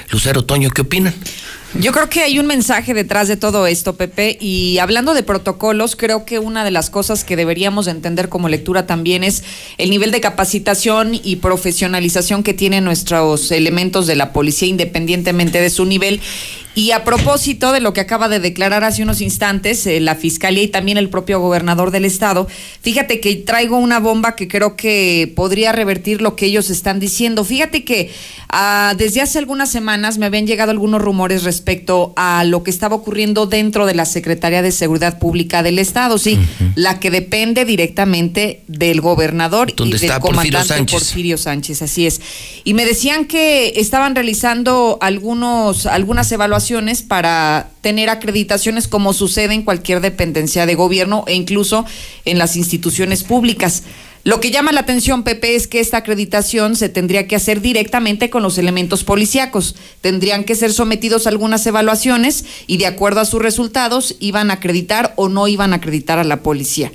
[0.09, 1.13] Lucero Toño, ¿qué opinan?
[1.73, 5.97] Yo creo que hay un mensaje detrás de todo esto, Pepe, y hablando de protocolos,
[5.97, 9.43] creo que una de las cosas que deberíamos entender como lectura también es
[9.77, 15.69] el nivel de capacitación y profesionalización que tienen nuestros elementos de la policía independientemente de
[15.69, 16.21] su nivel.
[16.73, 20.61] Y a propósito de lo que acaba de declarar hace unos instantes eh, la Fiscalía
[20.61, 22.47] y también el propio gobernador del estado,
[22.81, 27.43] fíjate que traigo una bomba que creo que podría revertir lo que ellos están diciendo.
[27.43, 28.11] Fíjate que
[28.49, 32.95] ah, desde hace algunas semanas me habían llegado algunos rumores respecto a lo que estaba
[32.95, 36.40] ocurriendo dentro de la Secretaría de Seguridad Pública del estado, sí,
[36.76, 40.99] la que depende directamente del gobernador y del Porfirio comandante Sánchez.
[40.99, 42.22] Porfirio Sánchez, así es.
[42.64, 49.64] Y me decían que estaban realizando algunos, algunas evaluaciones para tener acreditaciones como sucede en
[49.64, 51.86] cualquier dependencia de gobierno e incluso
[52.26, 53.84] en las instituciones públicas.
[54.28, 58.30] Lo que llama la atención, Pepe, es que esta acreditación se tendría que hacer directamente
[58.30, 59.78] con los elementos policíacos.
[60.02, 64.56] Tendrían que ser sometidos a algunas evaluaciones y de acuerdo a sus resultados iban a
[64.56, 66.91] acreditar o no iban a acreditar a la policía.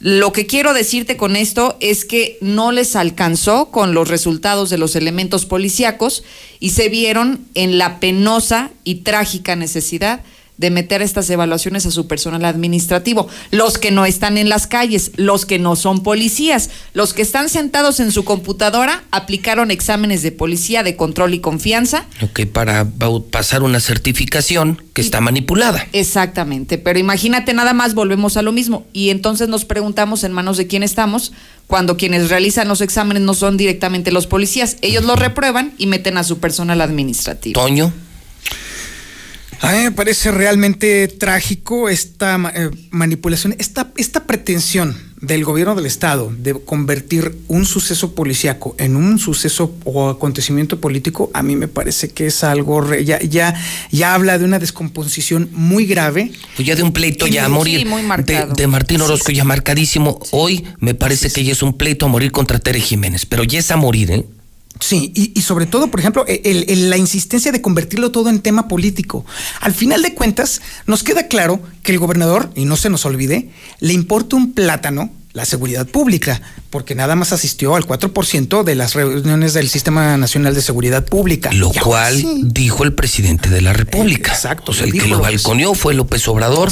[0.00, 4.78] Lo que quiero decirte con esto es que no les alcanzó con los resultados de
[4.78, 6.24] los elementos policíacos
[6.58, 10.24] y se vieron en la penosa y trágica necesidad
[10.62, 13.28] de meter estas evaluaciones a su personal administrativo.
[13.50, 17.48] Los que no están en las calles, los que no son policías, los que están
[17.48, 22.06] sentados en su computadora, aplicaron exámenes de policía de control y confianza.
[22.22, 22.86] Ok, para
[23.32, 25.88] pasar una certificación que está manipulada.
[25.92, 28.86] Exactamente, pero imagínate nada más, volvemos a lo mismo.
[28.92, 31.32] Y entonces nos preguntamos en manos de quién estamos
[31.66, 34.76] cuando quienes realizan los exámenes no son directamente los policías.
[34.80, 37.60] Ellos los reprueban y meten a su personal administrativo.
[37.60, 37.92] Toño.
[39.62, 45.76] A mí me parece realmente trágico esta ma- eh, manipulación, esta, esta pretensión del gobierno
[45.76, 51.54] del Estado de convertir un suceso policíaco en un suceso o acontecimiento político, a mí
[51.54, 53.54] me parece que es algo, re- ya, ya,
[53.92, 56.32] ya habla de una descomposición muy grave.
[56.56, 57.86] Pues ya de un pleito ya a sí, morir.
[57.86, 60.18] muy de, de Martín Orozco ya marcadísimo.
[60.32, 63.60] Hoy me parece que ya es un pleito a morir contra Tere Jiménez, pero ya
[63.60, 64.26] es a morir, ¿eh?
[64.82, 68.40] Sí, y, y sobre todo, por ejemplo, el- el- la insistencia de convertirlo todo en
[68.40, 69.24] tema político.
[69.60, 73.50] Al final de cuentas, nos queda claro que el gobernador, y no se nos olvide,
[73.78, 78.94] le importa un plátano la seguridad pública, porque nada más asistió al 4% de las
[78.94, 81.50] reuniones del Sistema Nacional de Seguridad Pública.
[81.52, 82.42] Lo cual sí.
[82.44, 84.32] dijo el presidente de la República.
[84.32, 84.72] Exacto.
[84.72, 86.70] O sea, el que lo balconeó fue López Obrador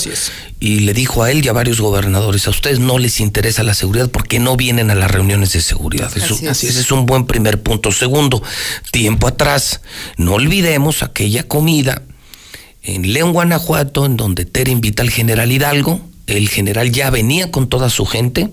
[0.59, 3.73] y le dijo a él y a varios gobernadores, a ustedes no les interesa la
[3.73, 6.11] seguridad porque no vienen a las reuniones de seguridad.
[6.15, 6.65] Eso- Así es.
[6.65, 7.93] ese es un buen primer punto.
[7.93, 8.43] Segundo,
[8.93, 9.81] tiempo atrás,
[10.19, 12.03] no olvidemos aquella comida
[12.82, 16.10] en León, Guanajuato, en donde Tere invita al general Hidalgo.
[16.36, 18.48] El general ya venía con toda su gente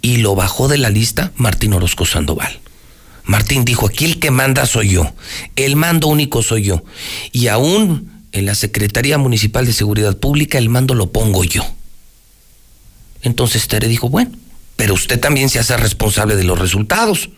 [0.00, 2.60] y lo bajó de la lista Martín Orozco Sandoval.
[3.24, 5.14] Martín dijo, aquí el que manda soy yo,
[5.54, 6.82] el mando único soy yo.
[7.30, 11.64] Y aún en la Secretaría Municipal de Seguridad Pública el mando lo pongo yo.
[13.22, 14.32] Entonces Tere dijo, bueno,
[14.76, 17.30] pero usted también se hace responsable de los resultados.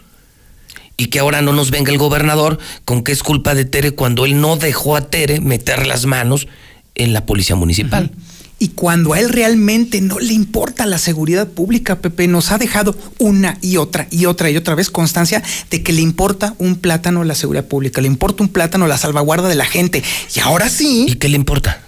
[0.97, 4.25] Y que ahora no nos venga el gobernador con que es culpa de Tere cuando
[4.25, 6.47] él no dejó a Tere meter las manos
[6.95, 8.13] en la policía municipal.
[8.59, 12.97] Y cuando a él realmente no le importa la seguridad pública, Pepe, nos ha dejado
[13.19, 17.25] una y otra y otra y otra vez constancia de que le importa un plátano
[17.25, 20.03] la seguridad pública, le importa un plátano la salvaguarda de la gente.
[20.35, 21.07] Y ahora sí.
[21.09, 21.81] ¿Y qué le importa?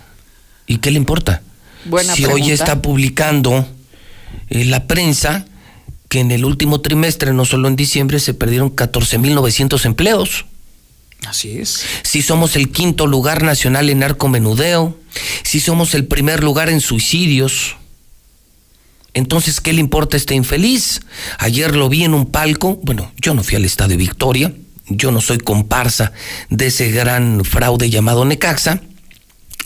[0.66, 1.42] ¿Y qué le importa?
[1.84, 3.66] Buena si hoy está publicando
[4.48, 5.46] eh, la prensa
[6.08, 10.46] que en el último trimestre, no solo en diciembre, se perdieron 14.900 empleos.
[11.24, 11.84] Así es.
[12.02, 14.98] Si somos el quinto lugar nacional en narcomenudeo,
[15.42, 17.76] si somos el primer lugar en suicidios,
[19.16, 21.00] entonces, ¿qué le importa este infeliz?
[21.38, 24.52] Ayer lo vi en un palco, bueno, yo no fui al Estadio Victoria,
[24.88, 26.12] yo no soy comparsa
[26.50, 28.82] de ese gran fraude llamado Necaxa,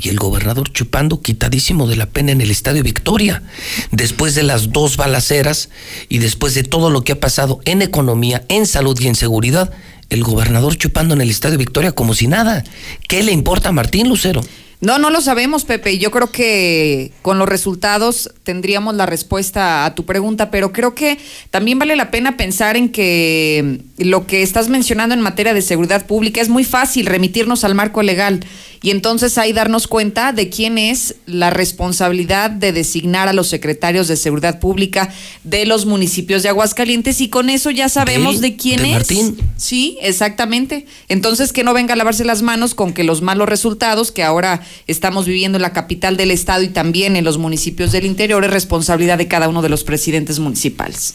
[0.01, 3.43] y el gobernador chupando quitadísimo de la pena en el Estadio Victoria,
[3.91, 5.69] después de las dos balaceras
[6.09, 9.73] y después de todo lo que ha pasado en economía, en salud y en seguridad,
[10.09, 12.65] el gobernador chupando en el Estadio Victoria como si nada.
[13.09, 14.43] ¿Qué le importa a Martín Lucero?
[14.81, 15.99] No, no lo sabemos, Pepe.
[15.99, 21.19] Yo creo que con los resultados tendríamos la respuesta a tu pregunta, pero creo que
[21.51, 26.07] también vale la pena pensar en que lo que estás mencionando en materia de seguridad
[26.07, 28.41] pública es muy fácil remitirnos al marco legal
[28.83, 34.09] y entonces ahí darnos cuenta de quién es la responsabilidad de designar a los secretarios
[34.09, 35.13] de seguridad pública
[35.45, 38.93] de los municipios de Aguascalientes y con eso ya sabemos De- de, quién de es.
[38.95, 39.37] Martín.
[39.57, 40.87] Sí, exactamente.
[41.09, 44.63] Entonces que no venga a lavarse las manos con que los malos resultados que ahora
[44.87, 48.51] estamos viviendo en la capital del estado y también en los municipios del interior es
[48.51, 51.15] responsabilidad de cada uno de los presidentes municipales.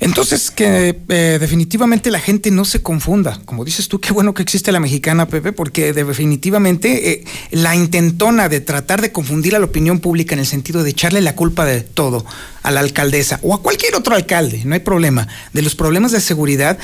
[0.00, 3.40] Entonces, que eh, definitivamente la gente no se confunda.
[3.44, 8.48] Como dices tú, qué bueno que existe la mexicana, Pepe, porque definitivamente eh, la intentona
[8.48, 11.64] de tratar de confundir a la opinión pública en el sentido de echarle la culpa
[11.64, 12.24] de todo
[12.62, 16.20] a la alcaldesa o a cualquier otro alcalde, no hay problema, de los problemas de
[16.20, 16.78] seguridad,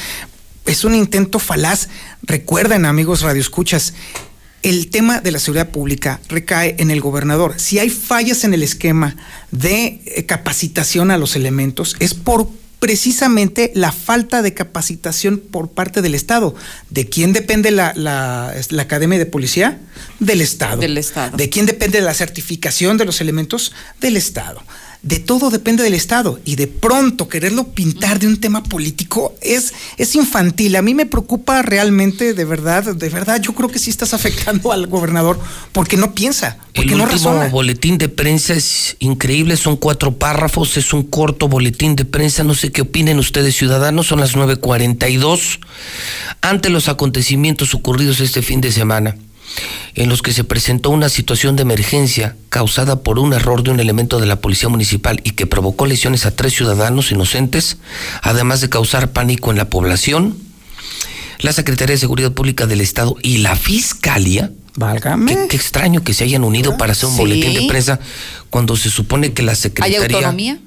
[0.67, 1.89] es un intento falaz.
[2.23, 3.93] Recuerden, amigos radioescuchas,
[4.65, 7.55] el tema de la seguridad pública recae en el gobernador.
[7.59, 9.15] Si hay fallas en el esquema
[9.53, 12.49] de eh, capacitación a los elementos, es por
[12.81, 16.55] precisamente la falta de capacitación por parte del Estado.
[16.91, 19.79] ¿De quién depende la, la- la Academia de Policía?
[20.21, 20.81] Del Estado.
[20.81, 21.37] Del Estado.
[21.37, 23.73] ¿De quién depende la certificación de los elementos?
[24.01, 24.63] Del Estado.
[25.05, 26.41] De todo depende del Estado.
[26.47, 30.77] Y de pronto quererlo pintar de un tema político es, es infantil.
[30.77, 34.73] A mí me preocupa realmente, de verdad, de verdad, yo creo que sí estás afectando
[34.73, 35.39] al gobernador
[35.73, 37.49] porque no piensa, porque el no último razona.
[37.49, 42.55] boletín de prensa es increíble, son cuatro párrafos, es un corto boletín de prensa, no
[42.55, 45.61] sé qué opinen ustedes ciudadanos, son las 9.42,
[46.41, 49.17] ante los acontecimientos ocurridos este fin de semana,
[49.95, 53.81] en los que se presentó una situación de emergencia causada por un error de un
[53.81, 57.77] elemento de la Policía Municipal y que provocó lesiones a tres ciudadanos inocentes,
[58.23, 60.37] además de causar pánico en la población,
[61.41, 65.33] la Secretaría de Seguridad Pública del Estado y la Fiscalía Válgame.
[65.33, 67.21] Qué, qué extraño que se hayan unido para hacer un Sí.
[67.21, 68.01] boletín de prensa
[68.51, 70.59] cuando se supone que la ¿Hay Secretaría autonomía?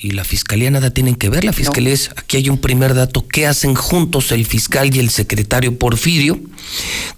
[0.00, 1.44] Y la Fiscalía nada tienen que ver.
[1.44, 5.10] La Fiscalía es, aquí hay un primer dato, ¿qué hacen juntos el fiscal y el
[5.10, 6.40] secretario Porfirio?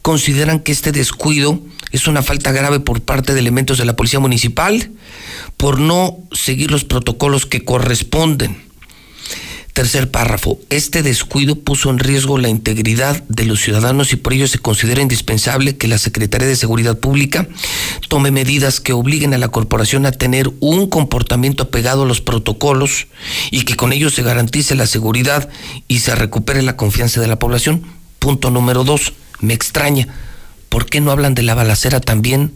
[0.02, 1.60] Consideran que este descuido
[1.92, 4.90] es una falta grave por parte de elementos de la Policía Municipal
[5.56, 8.69] por no seguir los protocolos que corresponden.
[9.80, 10.58] Tercer párrafo.
[10.68, 15.00] Este descuido puso en riesgo la integridad de los ciudadanos y por ello se considera
[15.00, 17.48] indispensable que la Secretaría de Seguridad Pública
[18.08, 23.06] tome medidas que obliguen a la corporación a tener un comportamiento apegado a los protocolos
[23.50, 25.48] y que con ello se garantice la seguridad
[25.88, 27.82] y se recupere la confianza de la población.
[28.18, 29.14] Punto número dos.
[29.40, 30.08] Me extraña.
[30.68, 32.52] ¿Por qué no hablan de la balacera también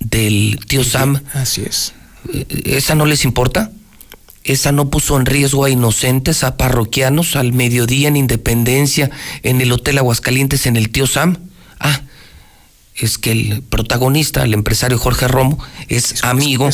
[0.00, 1.22] del tío Sam?
[1.32, 1.94] Así es.
[2.30, 3.70] Eh, ¿Esa no les importa?
[4.48, 9.10] Esa no puso en riesgo a inocentes, a parroquianos, al mediodía en Independencia,
[9.42, 11.36] en el Hotel Aguascalientes, en el Tío Sam.
[11.78, 12.00] Ah,
[12.96, 15.58] es que el protagonista, el empresario Jorge Romo,
[15.88, 16.70] es, amigo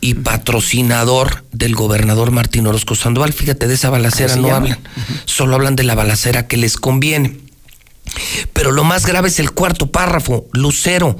[0.00, 3.32] y patrocinador del gobernador Martín Orozco Sandoval.
[3.32, 4.78] Fíjate, de esa balacera no hablan,
[5.24, 7.36] solo hablan de la balacera que les conviene.
[8.52, 10.46] Pero lo más grave es el cuarto párrafo.
[10.52, 11.16] Lucero,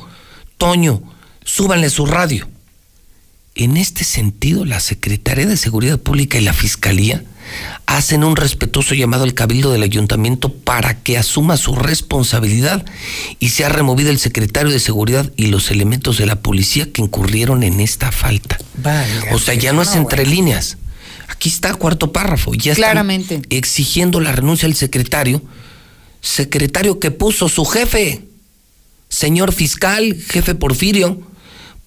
[0.58, 1.02] Toño,
[1.44, 2.48] súbanle su radio.
[3.58, 7.24] En este sentido, la Secretaría de Seguridad Pública y la Fiscalía
[7.86, 12.86] hacen un respetuoso llamado al Cabildo del Ayuntamiento para que asuma su responsabilidad
[13.40, 17.64] y sea removido el secretario de Seguridad y los elementos de la policía que incurrieron
[17.64, 18.58] en esta falta.
[19.32, 20.76] O sea, ya no es entre líneas.
[21.26, 22.54] Aquí está cuarto párrafo.
[22.54, 23.42] Ya están Claramente.
[23.50, 25.42] exigiendo la renuncia del secretario.
[26.20, 28.22] Secretario que puso su jefe.
[29.08, 31.22] Señor fiscal, jefe Porfirio.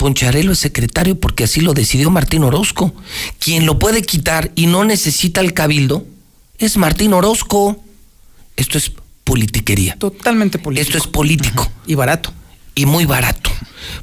[0.02, 2.92] Poncharelo es secretario porque así lo decidió Martín Orozco.
[3.38, 6.08] Quien lo puede quitar y no necesita el cabildo
[6.58, 7.80] es Martín Orozco.
[8.56, 8.92] Esto es
[9.24, 9.96] politiquería.
[10.00, 10.88] Totalmente político.
[10.88, 11.72] Esto es político.
[11.86, 12.34] Y barato.
[12.74, 13.52] Y muy barato.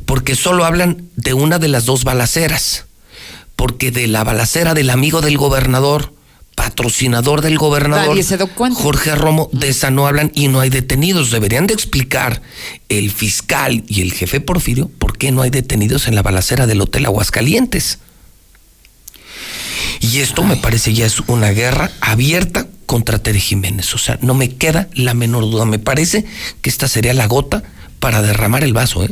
[0.06, 2.84] Porque solo hablan de una de las dos balaceras.
[3.56, 6.14] Porque de la balacera del amigo del gobernador,
[6.58, 8.80] patrocinador del gobernador, Nadie se dio cuenta.
[8.80, 11.30] Jorge Romo, de esa no hablan y no hay detenidos.
[11.30, 12.42] Deberían de explicar
[12.88, 16.80] el fiscal y el jefe Porfirio por qué no hay detenidos en la balacera del
[16.80, 18.00] Hotel Aguascalientes.
[20.00, 23.94] Y esto me parece ya es una guerra abierta contra Tere Jiménez.
[23.94, 25.64] O sea, no me queda la menor duda.
[25.64, 26.24] Me parece
[26.60, 27.62] que esta sería la gota
[28.00, 29.10] para derramar el vaso, ¿eh?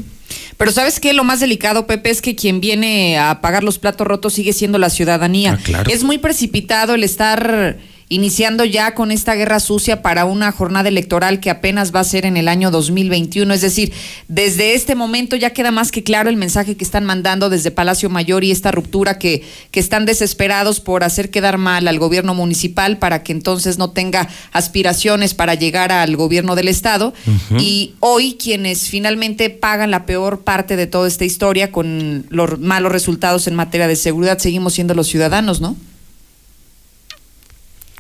[0.57, 1.13] Pero ¿sabes qué?
[1.13, 4.79] Lo más delicado, Pepe, es que quien viene a pagar los platos rotos sigue siendo
[4.79, 5.59] la ciudadanía.
[5.59, 5.91] Ah, claro.
[5.91, 7.77] Es muy precipitado el estar
[8.09, 12.25] iniciando ya con esta guerra sucia para una jornada electoral que apenas va a ser
[12.25, 13.53] en el año 2021.
[13.53, 13.93] Es decir,
[14.29, 18.09] desde este momento ya queda más que claro el mensaje que están mandando desde Palacio
[18.09, 19.43] Mayor y esta ruptura que,
[19.73, 24.29] que están desesperados por hacer quedar mal al gobierno municipal para que entonces no tenga
[24.53, 27.13] aspiraciones para llegar al gobierno del Estado.
[27.59, 32.93] Y hoy quienes finalmente pagan la peor parte de toda esta historia con los malos
[32.93, 35.77] resultados en materia de seguridad seguimos siendo los ciudadanos, ¿no?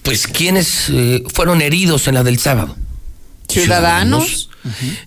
[0.07, 2.77] Pues quienes eh, fueron heridos en la del sábado.
[3.49, 4.51] Ciudadanos.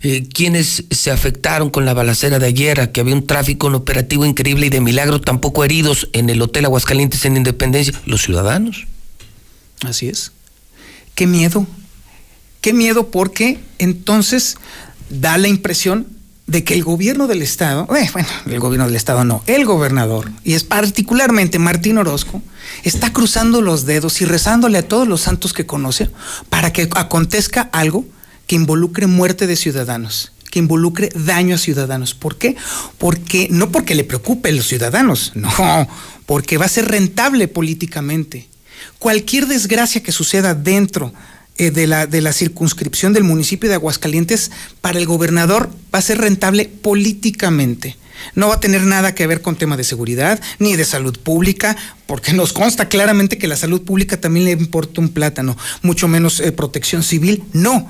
[0.01, 4.25] Eh, quienes se afectaron con la balacera de ayer, que había un tráfico en operativo
[4.25, 8.87] increíble y de milagro, tampoco heridos en el Hotel Aguascalientes en Independencia, los ciudadanos.
[9.85, 10.31] Así es.
[11.15, 11.65] Qué miedo.
[12.61, 14.57] Qué miedo porque entonces
[15.09, 16.07] da la impresión
[16.49, 20.31] de que el gobierno del estado, eh, bueno, el gobierno del estado no, el gobernador,
[20.43, 22.41] y es particularmente Martín Orozco,
[22.83, 26.09] está cruzando los dedos y rezándole a todos los santos que conoce
[26.49, 28.03] para que acontezca algo
[28.47, 32.15] que involucre muerte de ciudadanos, que involucre daño a ciudadanos.
[32.15, 32.55] ¿Por qué?
[32.97, 35.51] Porque no porque le preocupe a los ciudadanos, no,
[36.25, 38.49] porque va a ser rentable políticamente.
[38.97, 41.13] Cualquier desgracia que suceda dentro
[41.59, 44.49] eh, de, la, de la circunscripción del municipio de Aguascalientes,
[44.81, 47.97] para el gobernador va a ser rentable políticamente.
[48.35, 51.77] No va a tener nada que ver con tema de seguridad ni de salud pública,
[52.07, 56.39] porque nos consta claramente que la salud pública también le importa un plátano, mucho menos
[56.39, 57.43] eh, protección civil.
[57.53, 57.87] No,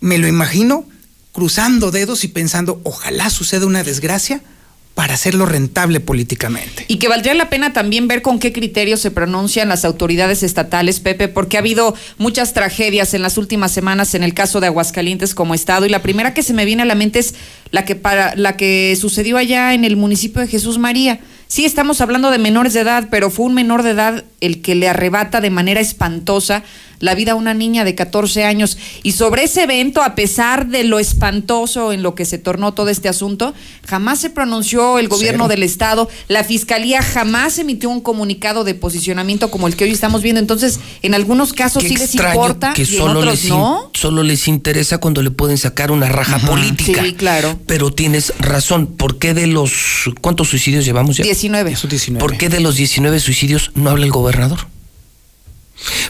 [0.00, 0.86] me lo imagino
[1.32, 4.42] cruzando dedos y pensando, ojalá suceda una desgracia
[5.00, 6.84] para hacerlo rentable políticamente.
[6.86, 11.00] Y que valdría la pena también ver con qué criterios se pronuncian las autoridades estatales,
[11.00, 15.34] Pepe, porque ha habido muchas tragedias en las últimas semanas en el caso de Aguascalientes
[15.34, 15.86] como estado.
[15.86, 17.34] Y la primera que se me viene a la mente es
[17.70, 21.20] la que para la que sucedió allá en el municipio de Jesús María.
[21.46, 24.74] Sí, estamos hablando de menores de edad, pero fue un menor de edad el que
[24.74, 26.64] le arrebata de manera espantosa
[27.00, 28.78] la vida a una niña de 14 años.
[29.02, 32.90] Y sobre ese evento, a pesar de lo espantoso en lo que se tornó todo
[32.90, 33.54] este asunto,
[33.86, 39.50] jamás se pronunció el gobierno del Estado, la Fiscalía jamás emitió un comunicado de posicionamiento
[39.50, 40.40] como el que hoy estamos viendo.
[40.40, 43.90] Entonces, en algunos casos Qué sí les importa que y en solo otros les, no.
[43.94, 47.02] solo les interesa cuando le pueden sacar una raja política.
[47.02, 47.58] Sí, claro.
[47.66, 48.86] Pero tienes razón.
[48.86, 50.10] ¿Por qué de los.
[50.20, 51.24] ¿Cuántos suicidios llevamos ya?
[51.24, 51.74] 19.
[52.18, 54.12] ¿Por qué de los 19 suicidios no habla el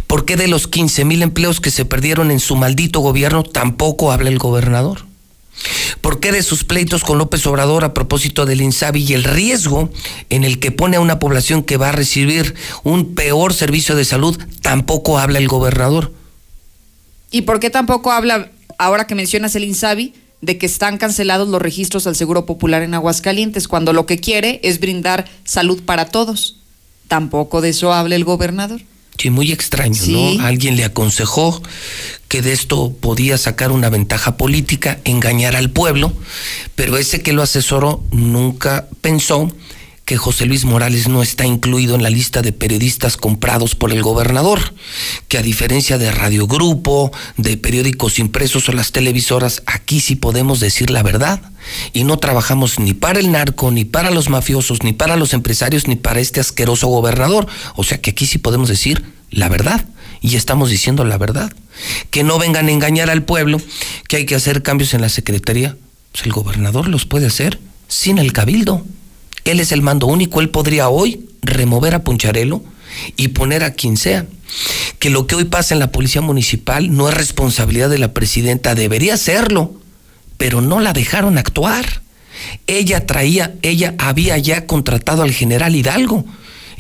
[0.07, 4.13] ¿Por qué de los 15 mil empleos que se perdieron en su maldito gobierno tampoco
[4.13, 5.07] habla el gobernador?
[6.01, 9.91] ¿Por qué de sus pleitos con López Obrador a propósito del INSABI y el riesgo
[10.31, 14.05] en el que pone a una población que va a recibir un peor servicio de
[14.05, 16.13] salud tampoco habla el gobernador?
[17.31, 21.61] ¿Y por qué tampoco habla, ahora que mencionas el INSABI, de que están cancelados los
[21.61, 26.60] registros al Seguro Popular en Aguascalientes, cuando lo que quiere es brindar salud para todos?
[27.11, 28.81] Tampoco de eso habla el gobernador.
[29.19, 30.37] Sí, muy extraño, Sí.
[30.39, 30.45] ¿no?
[30.47, 31.61] Alguien le aconsejó
[32.29, 36.13] que de esto podía sacar una ventaja política, engañar al pueblo,
[36.77, 39.51] pero ese que lo asesoró nunca pensó
[40.11, 44.03] que José Luis Morales no está incluido en la lista de periodistas comprados por el
[44.03, 44.75] gobernador,
[45.29, 50.59] que a diferencia de Radio Grupo, de periódicos impresos o las televisoras, aquí sí podemos
[50.59, 51.41] decir la verdad
[51.93, 55.87] y no trabajamos ni para el narco, ni para los mafiosos, ni para los empresarios,
[55.87, 57.47] ni para este asqueroso gobernador.
[57.77, 59.87] O sea que aquí sí podemos decir la verdad
[60.21, 61.53] y estamos diciendo la verdad.
[62.11, 63.61] Que no vengan a engañar al pueblo,
[64.09, 65.77] que hay que hacer cambios en la Secretaría.
[66.11, 68.85] Pues el gobernador los puede hacer sin el cabildo.
[69.51, 72.63] Él es el mando único, él podría hoy remover a Puncharelo
[73.17, 74.27] y poner a quien sea.
[74.99, 78.75] Que lo que hoy pasa en la policía municipal no es responsabilidad de la presidenta,
[78.75, 79.75] debería serlo,
[80.37, 82.03] pero no la dejaron actuar.
[82.67, 86.25] Ella traía, ella había ya contratado al general Hidalgo.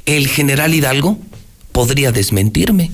[0.06, 1.18] El general Hidalgo
[1.72, 2.90] podría desmentirme.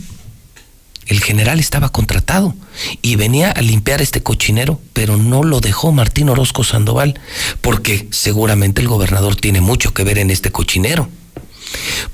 [1.07, 2.55] El general estaba contratado
[3.03, 7.19] y venía a limpiar este cochinero, pero no lo dejó Martín Orozco Sandoval,
[7.61, 11.09] porque seguramente el gobernador tiene mucho que ver en este cochinero.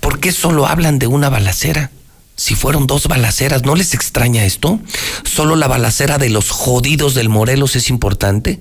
[0.00, 1.90] ¿Por qué solo hablan de una balacera?
[2.34, 4.80] Si fueron dos balaceras, ¿no les extraña esto?
[5.22, 8.60] Solo la balacera de los jodidos del Morelos es importante.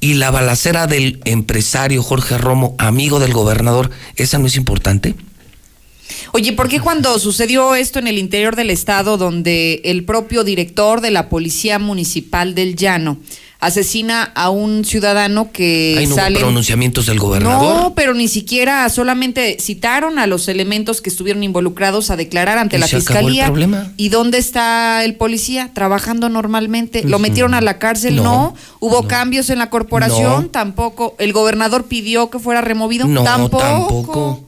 [0.00, 5.14] Y la balacera del empresario Jorge Romo, amigo del gobernador, ¿esa no es importante?
[6.32, 11.00] Oye, ¿por qué cuando sucedió esto en el interior del estado, donde el propio director
[11.00, 13.18] de la Policía Municipal del Llano
[13.58, 16.38] asesina a un ciudadano que Hay no hubo sale...
[16.38, 17.76] pronunciamientos del gobernador.
[17.82, 22.76] No, pero ni siquiera solamente citaron a los elementos que estuvieron involucrados a declarar ante
[22.76, 23.46] Y la se acabó el fiscalía.
[23.46, 23.92] problema.
[23.96, 25.70] ¿Y dónde está el policía?
[25.72, 27.02] Trabajando normalmente.
[27.04, 28.16] ¿Lo metieron a la cárcel?
[28.16, 28.22] No.
[28.24, 30.50] No, ¿Hubo cambios en la corporación?
[30.50, 31.16] Tampoco.
[31.18, 33.06] ¿El gobernador pidió que fuera removido?
[33.08, 33.58] No, tampoco.
[33.62, 34.42] tampoco.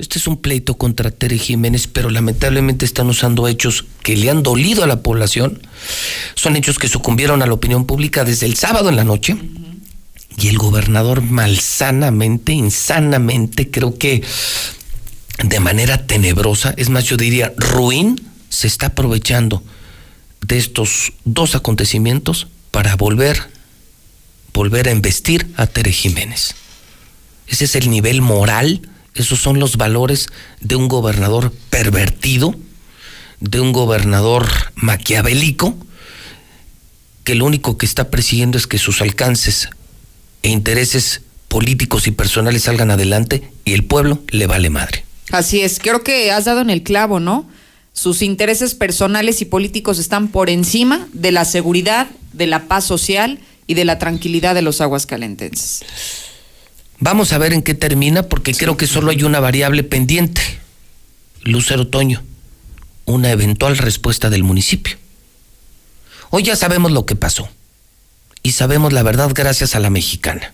[0.00, 4.42] Este es un pleito contra Tere Jiménez, pero lamentablemente están usando hechos que le han
[4.42, 5.60] dolido a la población.
[6.34, 9.36] Son hechos que sucumbieron a la opinión pública desde el sábado en la noche.
[10.38, 14.22] Y el gobernador malsanamente, insanamente, creo que
[15.44, 18.18] de manera tenebrosa, es más, yo diría ruin,
[18.48, 19.62] se está aprovechando
[20.40, 23.50] de estos dos acontecimientos para volver,
[24.54, 26.54] volver a investir a Tere Jiménez.
[27.46, 28.80] Ese es el nivel moral,
[29.14, 30.28] esos son los valores
[30.60, 32.54] de un gobernador pervertido,
[33.40, 35.76] de un gobernador maquiavélico,
[37.24, 39.68] que lo único que está persiguiendo es que sus alcances
[40.42, 45.04] e intereses políticos y personales salgan adelante y el pueblo le vale madre.
[45.32, 47.48] Así es, creo que has dado en el clavo, ¿no?
[47.92, 53.40] Sus intereses personales y políticos están por encima de la seguridad, de la paz social
[53.66, 55.82] y de la tranquilidad de los aguascalentenses.
[57.00, 60.42] Vamos a ver en qué termina, porque creo que solo hay una variable pendiente.
[61.42, 62.22] Lucero Toño,
[63.06, 64.96] una eventual respuesta del municipio.
[66.28, 67.48] Hoy ya sabemos lo que pasó.
[68.42, 70.52] Y sabemos la verdad gracias a la mexicana.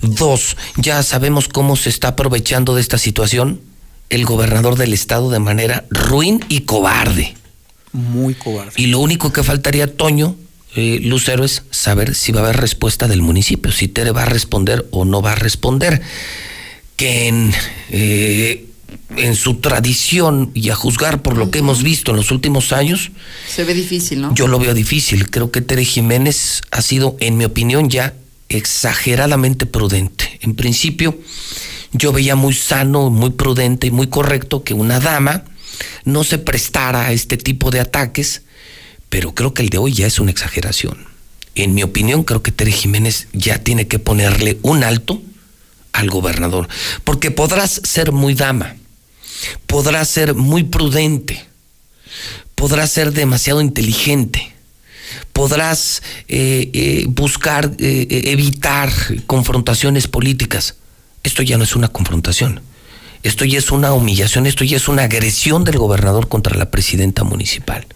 [0.00, 3.60] Dos, ya sabemos cómo se está aprovechando de esta situación
[4.08, 7.34] el gobernador del estado de manera ruin y cobarde.
[7.92, 8.72] Muy cobarde.
[8.76, 10.36] Y lo único que faltaría, Toño,
[10.74, 14.26] eh, Lucero, es saber si va a haber respuesta del municipio, si Tere va a
[14.26, 16.02] responder o no va a responder.
[16.96, 17.52] Que en,
[17.90, 18.66] eh,
[19.16, 23.10] en su tradición y a juzgar por lo que hemos visto en los últimos años,
[23.48, 24.34] Se ve difícil, ¿no?
[24.34, 25.30] yo lo veo difícil.
[25.30, 28.14] Creo que Tere Jiménez ha sido, en mi opinión, ya
[28.48, 30.38] exageradamente prudente.
[30.42, 31.18] En principio,
[31.92, 35.44] yo veía muy sano, muy prudente y muy correcto que una dama
[36.04, 38.42] no se prestara a este tipo de ataques,
[39.12, 40.96] pero creo que el de hoy ya es una exageración.
[41.54, 45.20] En mi opinión, creo que Tere Jiménez ya tiene que ponerle un alto
[45.92, 46.66] al gobernador,
[47.04, 48.74] porque podrás ser muy dama,
[49.66, 51.44] podrás ser muy prudente,
[52.54, 54.50] podrás ser demasiado inteligente,
[55.34, 58.90] podrás eh, eh, buscar eh, evitar
[59.26, 60.76] confrontaciones políticas.
[61.22, 62.62] Esto ya no es una confrontación.
[63.22, 67.24] Esto ya es una humillación, esto ya es una agresión del gobernador contra la presidenta
[67.24, 67.86] municipal.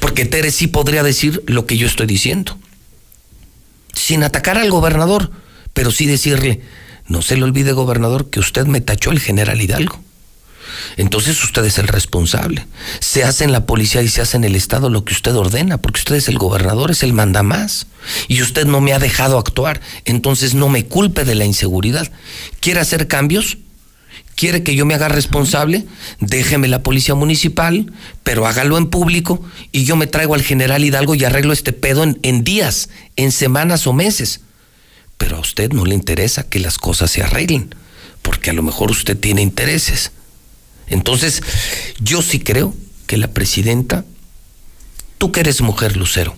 [0.00, 2.58] Porque Tere sí podría decir lo que yo estoy diciendo.
[3.92, 5.30] Sin atacar al gobernador,
[5.72, 6.60] pero sí decirle,
[7.06, 10.00] no se le olvide, gobernador, que usted me tachó el general Hidalgo.
[10.96, 12.66] Entonces usted es el responsable.
[13.00, 15.78] Se hace en la policía y se hace en el Estado lo que usted ordena,
[15.78, 17.86] porque usted es el gobernador, es el mandamás.
[18.28, 22.10] Y usted no me ha dejado actuar, entonces no me culpe de la inseguridad.
[22.60, 23.58] ¿Quiere hacer cambios?
[24.34, 25.84] Quiere que yo me haga responsable,
[26.20, 31.14] déjeme la policía municipal, pero hágalo en público y yo me traigo al general Hidalgo
[31.14, 34.40] y arreglo este pedo en, en, días, en semanas o meses.
[35.16, 37.74] Pero a usted no le interesa que las cosas se arreglen,
[38.22, 40.12] porque a lo mejor usted tiene intereses.
[40.88, 41.42] Entonces,
[42.00, 42.74] yo sí creo
[43.06, 44.04] que la presidenta,
[45.18, 46.36] tú que eres mujer, Lucero,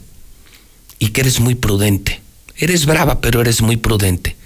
[0.99, 2.21] y que eres muy prudente,
[2.57, 4.37] eres brava, pero eres muy prudente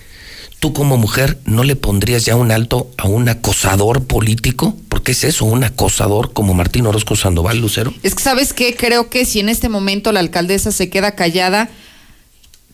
[0.60, 4.76] tú como mujer no le pondrías ya un alto a un acosador político?
[4.88, 7.92] Porque es eso, un acosador como Martín Orozco Sandoval, Lucero.
[8.02, 8.76] Es que, ¿sabes qué?
[8.76, 11.70] Creo que si en este momento la alcaldesa se queda callada,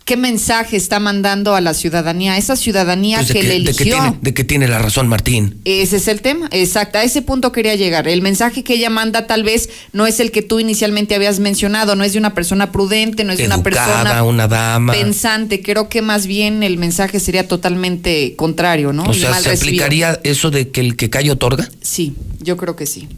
[0.06, 2.36] ¿Qué mensaje está mandando a la ciudadanía?
[2.36, 3.72] Esa ciudadanía pues que, le eligió.
[3.72, 5.60] De que, tiene, de que tiene la razón Martín.
[5.64, 6.98] Ese es el tema, exacto.
[6.98, 8.06] A ese punto quería llegar.
[8.06, 11.96] El mensaje que ella manda tal vez no es el que tú inicialmente habías mencionado,
[11.96, 14.92] no es de una persona prudente, no es de una persona una dama.
[14.92, 15.60] pensante.
[15.60, 19.10] Creo que más bien el mensaje sería totalmente contrario, ¿no?
[19.10, 21.68] O sea, ¿se aplicaría eso de que el que cae otorga?
[21.82, 23.08] Sí, yo creo que sí.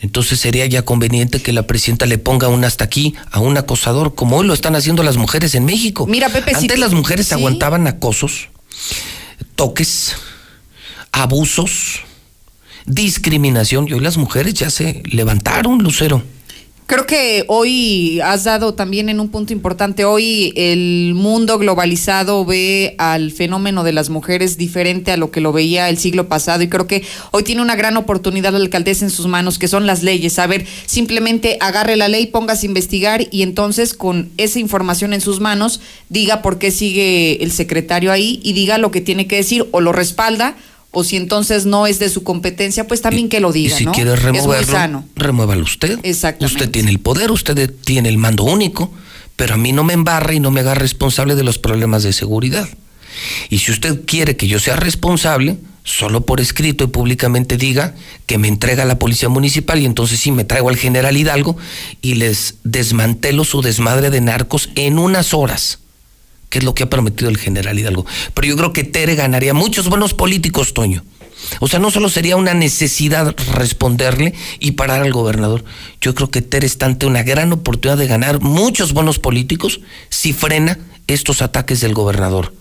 [0.00, 4.14] Entonces sería ya conveniente que la presidenta le ponga un hasta aquí a un acosador,
[4.14, 6.06] como hoy lo están haciendo las mujeres en México.
[6.06, 8.48] Mira, Pepe, Antes las mujeres aguantaban acosos,
[9.56, 10.14] toques,
[11.12, 12.00] abusos,
[12.86, 16.22] discriminación, y hoy las mujeres ya se levantaron, Lucero.
[16.90, 20.04] Creo que hoy has dado también en un punto importante.
[20.04, 25.52] Hoy el mundo globalizado ve al fenómeno de las mujeres diferente a lo que lo
[25.52, 29.12] veía el siglo pasado y creo que hoy tiene una gran oportunidad la alcaldesa en
[29.12, 30.40] sus manos, que son las leyes.
[30.40, 35.20] A ver, simplemente agarre la ley, póngase a investigar y entonces con esa información en
[35.20, 39.36] sus manos diga por qué sigue el secretario ahí y diga lo que tiene que
[39.36, 40.56] decir o lo respalda
[40.92, 43.74] o si entonces no es de su competencia, pues también que lo diga.
[43.74, 43.92] Y si ¿no?
[43.92, 45.98] quiere removerlo, remuévalo usted.
[46.02, 46.54] Exactamente.
[46.54, 48.90] Usted tiene el poder, usted tiene el mando único,
[49.36, 52.12] pero a mí no me embarre y no me haga responsable de los problemas de
[52.12, 52.68] seguridad.
[53.48, 57.94] Y si usted quiere que yo sea responsable, solo por escrito y públicamente diga
[58.26, 61.56] que me entrega a la policía municipal y entonces sí me traigo al general Hidalgo
[62.02, 65.78] y les desmantelo su desmadre de narcos en unas horas
[66.50, 68.04] que es lo que ha prometido el general Hidalgo.
[68.34, 71.02] Pero yo creo que Tere ganaría muchos buenos políticos, Toño.
[71.60, 75.64] O sea, no solo sería una necesidad responderle y parar al gobernador.
[76.00, 79.80] Yo creo que Tere está ante una gran oportunidad de ganar muchos buenos políticos
[80.10, 82.52] si frena estos ataques del gobernador.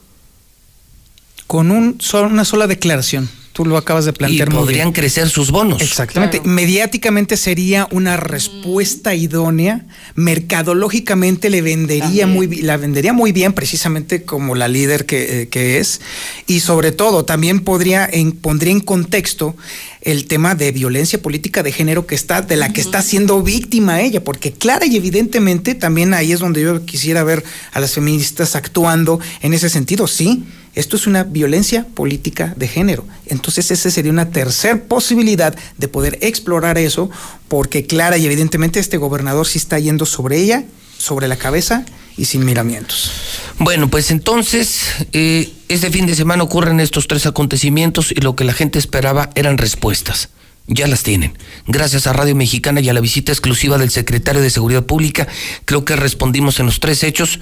[1.47, 4.49] Con un, una sola declaración tú lo acabas de plantear.
[4.49, 5.81] Y podrían crecer sus bonos.
[5.81, 6.41] Exactamente.
[6.43, 9.85] Mediáticamente sería una respuesta idónea.
[10.15, 16.01] Mercadológicamente le vendería muy, la vendería muy bien, precisamente como la líder que, eh, es.
[16.47, 19.55] Y sobre todo, también podría en, pondría en contexto
[20.01, 24.01] el tema de violencia política de género que está, de la que está siendo víctima
[24.01, 28.55] ella, porque clara y evidentemente también ahí es donde yo quisiera ver a las feministas
[28.55, 30.07] actuando en ese sentido.
[30.07, 30.45] Sí,
[30.75, 33.05] esto es una violencia política de género.
[33.25, 37.09] Entonces, esa sería una tercera posibilidad de poder explorar eso,
[37.47, 40.63] porque clara y evidentemente este gobernador sí está yendo sobre ella,
[40.97, 41.85] sobre la cabeza
[42.17, 43.11] y sin miramientos.
[43.57, 44.81] Bueno, pues entonces,
[45.13, 49.29] eh, este fin de semana ocurren estos tres acontecimientos y lo que la gente esperaba
[49.35, 50.29] eran respuestas.
[50.67, 51.35] Ya las tienen.
[51.65, 55.27] Gracias a Radio Mexicana y a la visita exclusiva del secretario de Seguridad Pública,
[55.65, 57.39] creo que respondimos en los tres hechos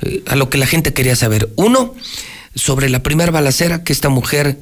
[0.00, 1.50] eh, a lo que la gente quería saber.
[1.56, 1.94] Uno,
[2.54, 4.58] sobre la primera balacera, que esta mujer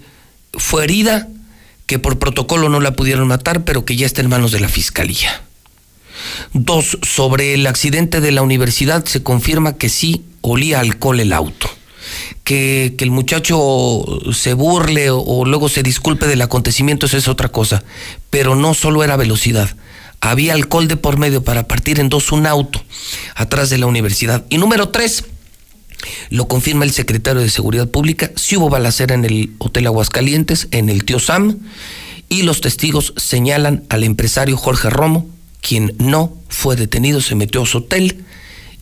[0.54, 1.28] fue herida,
[1.86, 4.68] que por protocolo no la pudieron matar, pero que ya está en manos de la
[4.68, 5.42] fiscalía.
[6.52, 11.68] Dos, sobre el accidente de la universidad se confirma que sí olía alcohol el auto.
[12.44, 17.48] Que, el muchacho se burle o, o, luego se disculpe del acontecimiento, eso es otra
[17.48, 17.82] cosa.
[18.30, 19.76] Pero no solo era velocidad,
[20.20, 22.82] había alcohol de por medio para partir en dos un auto
[23.34, 24.44] atrás de la universidad.
[24.48, 25.24] Y número tres,
[26.30, 28.30] lo confirma el secretario de Seguridad Pública.
[28.36, 31.58] Si hubo balacera en el Hotel Aguascalientes, en el Tío Sam,
[32.28, 35.28] y los testigos señalan al empresario Jorge Romo,
[35.60, 38.24] quien no fue detenido, se metió a su hotel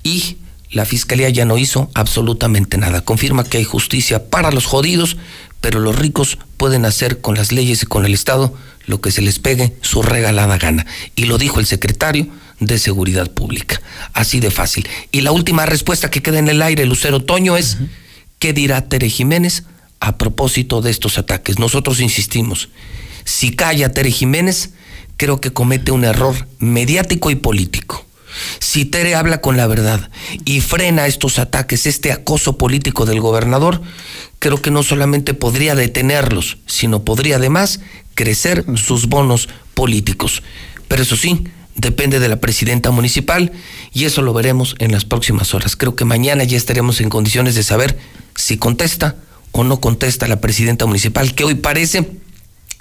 [0.02, 0.36] y
[0.70, 3.00] la fiscalía ya no hizo absolutamente nada.
[3.00, 5.16] Confirma que hay justicia para los jodidos,
[5.60, 8.54] pero los ricos pueden hacer con las leyes y con el Estado
[8.86, 10.86] lo que se les pegue su regalada gana.
[11.16, 12.28] Y lo dijo el secretario
[12.60, 13.80] de Seguridad Pública.
[14.12, 14.88] Así de fácil.
[15.12, 17.78] Y la última respuesta que queda en el aire, Lucero Toño, es,
[18.38, 19.64] ¿qué dirá Tere Jiménez
[20.00, 21.58] a propósito de estos ataques?
[21.58, 22.68] Nosotros insistimos,
[23.24, 24.70] si calla Tere Jiménez,
[25.16, 28.04] creo que comete un error mediático y político.
[28.60, 30.10] Si Tere habla con la verdad
[30.44, 33.82] y frena estos ataques, este acoso político del gobernador,
[34.38, 37.80] creo que no solamente podría detenerlos, sino podría además
[38.14, 40.42] crecer sus bonos políticos.
[40.86, 41.44] Pero eso sí,
[41.78, 43.52] depende de la presidenta municipal
[43.92, 45.76] y eso lo veremos en las próximas horas.
[45.76, 47.98] Creo que mañana ya estaremos en condiciones de saber
[48.34, 49.16] si contesta
[49.52, 52.10] o no contesta la presidenta municipal, que hoy parece,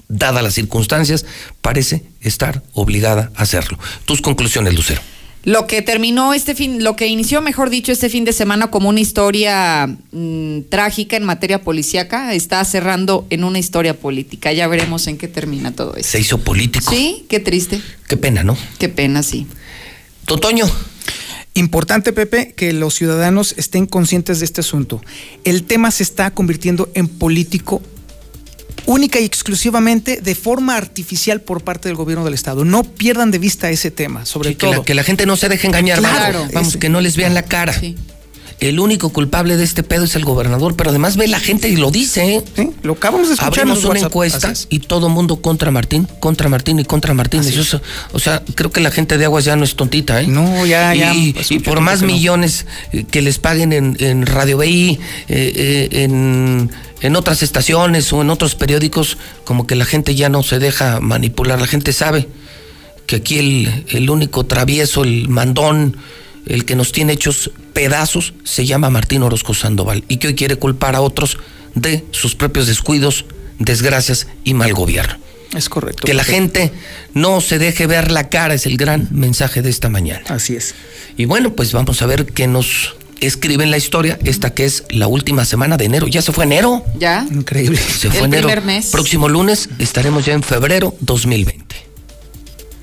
[0.10, 1.26] dadas las circunstancias,
[1.62, 3.80] parece estar obligada a hacerlo.
[4.06, 5.02] Tus conclusiones, Lucero.
[5.44, 8.90] Lo que terminó este fin, lo que inició, mejor dicho, este fin de semana como
[8.90, 14.52] una historia mm, trágica en materia policíaca, está cerrando en una historia política.
[14.52, 16.10] Ya veremos en qué termina todo eso.
[16.10, 16.92] Se hizo político.
[16.92, 17.82] Sí, qué triste.
[18.08, 18.58] Qué pena, ¿no?
[18.78, 19.48] Qué pena, sí.
[20.26, 20.70] Totoño.
[21.54, 25.02] Importante, Pepe, que los ciudadanos estén conscientes de este asunto.
[25.44, 27.82] El tema se está convirtiendo en político
[28.86, 32.66] única y exclusivamente de forma artificial por parte del gobierno del estado.
[32.66, 34.78] No pierdan de vista ese tema, sobre Sí, que, todo.
[34.80, 36.00] la, que la gente no se deje engañar.
[36.00, 36.80] Claro, vamos, vamos, ese.
[36.80, 37.74] que no les vean la cara.
[38.60, 41.76] El único culpable de este pedo es el gobernador, pero además ve la gente y
[41.76, 42.44] lo dice.
[42.56, 42.72] ¿eh?
[42.82, 46.80] lo acabamos de escuchar Abrimos una WhatsApp, encuesta y todo mundo contra Martín, contra Martín
[46.80, 47.42] y contra Martín.
[48.14, 50.28] O sea, creo que la gente de Aguas ya no es tontita, ¿eh?
[50.28, 53.96] No, ya, ya, Y, pues, y por más que millones eh, que les paguen en,
[54.00, 59.76] en Radio BI, eh, eh, en, en otras estaciones o en otros periódicos, como que
[59.76, 61.60] la gente ya no se deja manipular.
[61.62, 62.28] La gente sabe
[63.06, 65.98] que aquí el, el único travieso, el mandón,
[66.50, 70.56] el que nos tiene hechos pedazos, se llama Martín Orozco Sandoval y que hoy quiere
[70.56, 71.38] culpar a otros
[71.76, 73.26] de sus propios descuidos,
[73.60, 75.18] desgracias y mal gobierno.
[75.56, 76.06] Es correcto.
[76.06, 76.72] Que la gente
[77.14, 80.24] no se deje ver la cara es el gran mensaje de esta mañana.
[80.28, 80.76] Así es.
[81.16, 84.84] Y bueno, pues vamos a ver qué nos escribe en la historia, esta que es
[84.90, 86.08] la última semana de enero.
[86.08, 86.84] Ya se fue enero.
[87.00, 87.26] Ya.
[87.32, 87.78] Increíble.
[87.78, 88.48] Se fue El enero.
[88.48, 88.88] primer mes.
[88.88, 91.87] Próximo lunes estaremos ya en febrero 2020.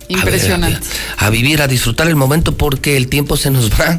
[0.05, 0.87] A ver, Impresionante.
[1.19, 3.99] A, a vivir, a disfrutar el momento porque el tiempo se nos va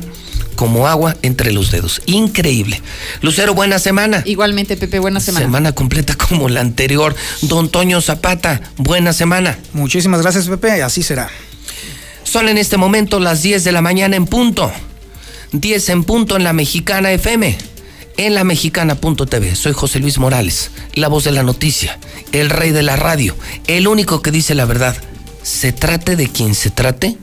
[0.55, 2.01] como agua entre los dedos.
[2.05, 2.81] Increíble.
[3.21, 4.23] Lucero, buena semana.
[4.25, 5.45] Igualmente, Pepe, buena semana.
[5.45, 7.15] Semana completa como la anterior.
[7.41, 9.57] Don Toño Zapata, buena semana.
[9.73, 10.81] Muchísimas gracias, Pepe.
[10.81, 11.29] Así será.
[12.23, 14.71] Son en este momento las 10 de la mañana en punto.
[15.51, 17.57] 10 en punto en la Mexicana FM.
[18.17, 19.55] En la mexicana.tv.
[19.55, 21.99] Soy José Luis Morales, la voz de la noticia,
[22.31, 23.35] el rey de la radio,
[23.67, 24.95] el único que dice la verdad.
[25.45, 27.17] Se trate de quien se trate,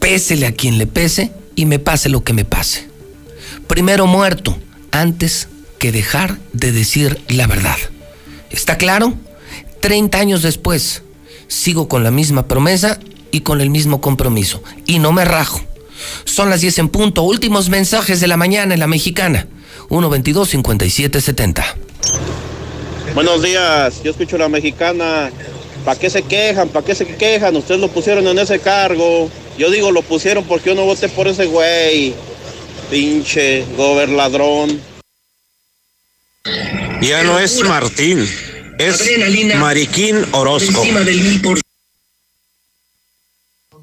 [0.00, 2.88] pésele a quien le pese y me pase lo que me pase.
[3.66, 4.56] Primero muerto,
[4.92, 5.48] antes
[5.78, 7.76] que dejar de decir la verdad.
[8.48, 9.12] ¿Está claro?
[9.80, 11.02] 30 años después,
[11.46, 12.98] sigo con la misma promesa
[13.30, 14.62] y con el mismo compromiso.
[14.86, 15.60] Y no me rajo.
[16.24, 17.24] Son las 10 en punto.
[17.24, 19.48] Últimos mensajes de la mañana en la mexicana.
[19.90, 21.62] 122-5770.
[23.14, 25.30] Buenos días, yo escucho la mexicana.
[25.84, 26.68] ¿Para qué se quejan?
[26.70, 27.56] ¿Para qué se quejan?
[27.56, 29.30] Ustedes lo pusieron en ese cargo.
[29.58, 32.14] Yo digo, lo pusieron porque yo no voté por ese güey.
[32.90, 34.80] Pinche gobernadrón.
[37.00, 38.26] Ya no es Martín,
[38.78, 40.82] es Mariquín Orozco.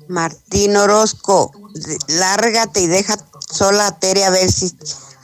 [0.07, 1.51] Martín Orozco,
[2.07, 3.17] lárgate y deja
[3.49, 4.71] sola a Tere a ver si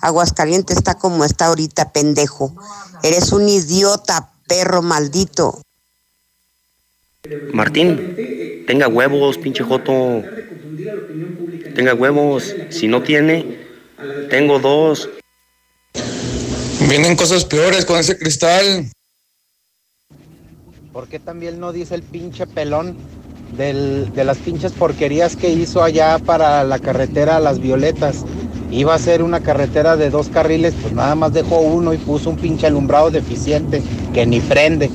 [0.02, 2.54] Aguascalientes está como está ahorita, pendejo.
[3.04, 5.62] Eres un idiota, perro maldito.
[7.54, 8.02] Martín,
[8.66, 10.26] tenga huevos, pinche Joto.
[11.74, 12.56] Tenga huevos.
[12.70, 13.46] Si no tiene,
[14.30, 15.10] tengo dos.
[16.90, 18.90] Vienen cosas peores con ese cristal.
[20.92, 22.96] ¿Por qué también no dice el pinche pelón
[23.56, 28.26] del- de las pinches porquerías que hizo allá para la carretera Las Violetas?
[28.72, 32.30] Iba a ser una carretera de dos carriles, pues nada más dejó uno y puso
[32.32, 33.82] un pinche alumbrado deficiente
[34.14, 34.90] que ni prende.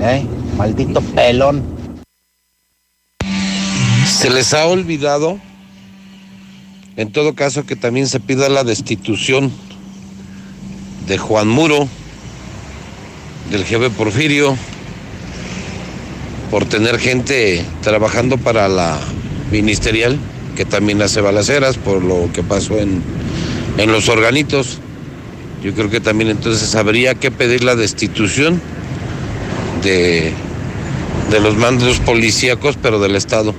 [0.00, 0.26] ¿eh?
[0.56, 1.62] Maldito pelón.
[4.06, 5.38] Se les ha olvidado,
[6.96, 9.52] en todo caso, que también se pida la destitución
[11.06, 11.88] de Juan Muro,
[13.50, 14.56] del jefe Porfirio,
[16.50, 18.98] por tener gente trabajando para la
[19.50, 20.18] ministerial,
[20.56, 23.02] que también hace balaceras por lo que pasó en,
[23.76, 24.78] en los organitos.
[25.62, 28.60] Yo creo que también entonces habría que pedir la destitución
[29.82, 30.32] de,
[31.30, 33.54] de los mandos policíacos, pero del Estado.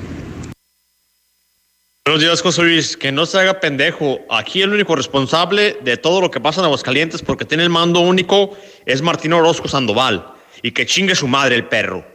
[2.05, 2.95] Buenos días, José Luis.
[2.95, 4.19] Que no se haga pendejo.
[4.29, 7.99] Aquí el único responsable de todo lo que pasa en Aguascalientes porque tiene el mando
[7.99, 10.25] único es Martín Orozco Sandoval.
[10.61, 12.05] Y que chingue su madre el perro.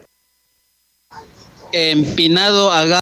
[1.72, 3.00] empinado a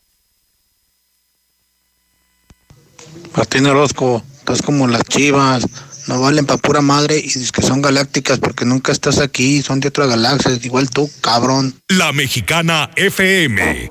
[3.36, 5.64] Martín Orozco, estás como las chivas,
[6.10, 9.78] no valen pa' pura madre y dices que son galácticas porque nunca estás aquí, son
[9.78, 11.72] de otra galaxia, igual tú, cabrón.
[11.86, 13.90] La Mexicana FM.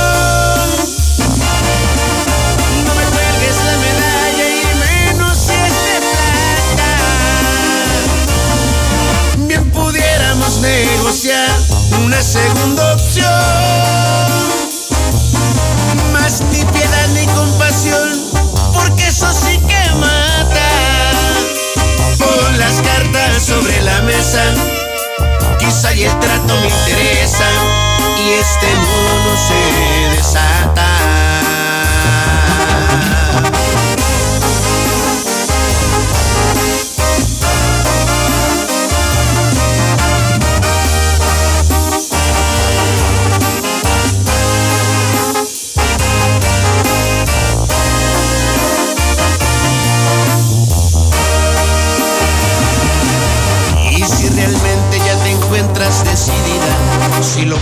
[10.61, 11.49] Negociar
[12.03, 13.27] una segunda opción.
[16.13, 18.19] Más ni piedad ni compasión,
[18.73, 20.69] porque eso sí que mata.
[22.19, 24.43] Pon las cartas sobre la mesa
[25.59, 27.45] quizá y el trato me interesa
[28.17, 30.87] y este mono se desata.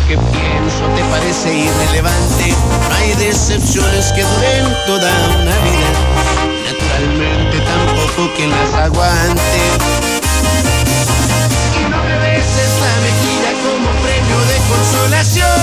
[0.10, 5.92] Que pienso te parece irrelevante, no hay decepciones que duren toda una vida.
[6.66, 9.62] Naturalmente tampoco que las aguante.
[11.78, 15.60] Y no me beses la mejilla como premio de consolación.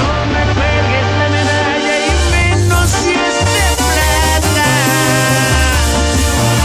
[0.00, 4.70] No me pegues la medalla y menos si es de plata.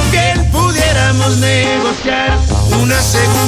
[0.10, 2.32] Bien pudiéramos negociar
[2.82, 3.39] una segunda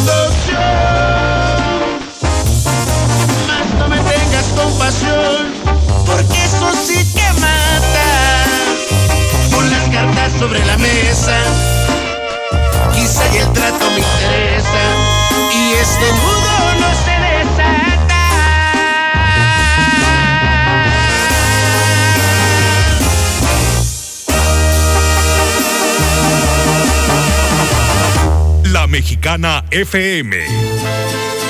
[28.64, 31.41] La Mexicana FM.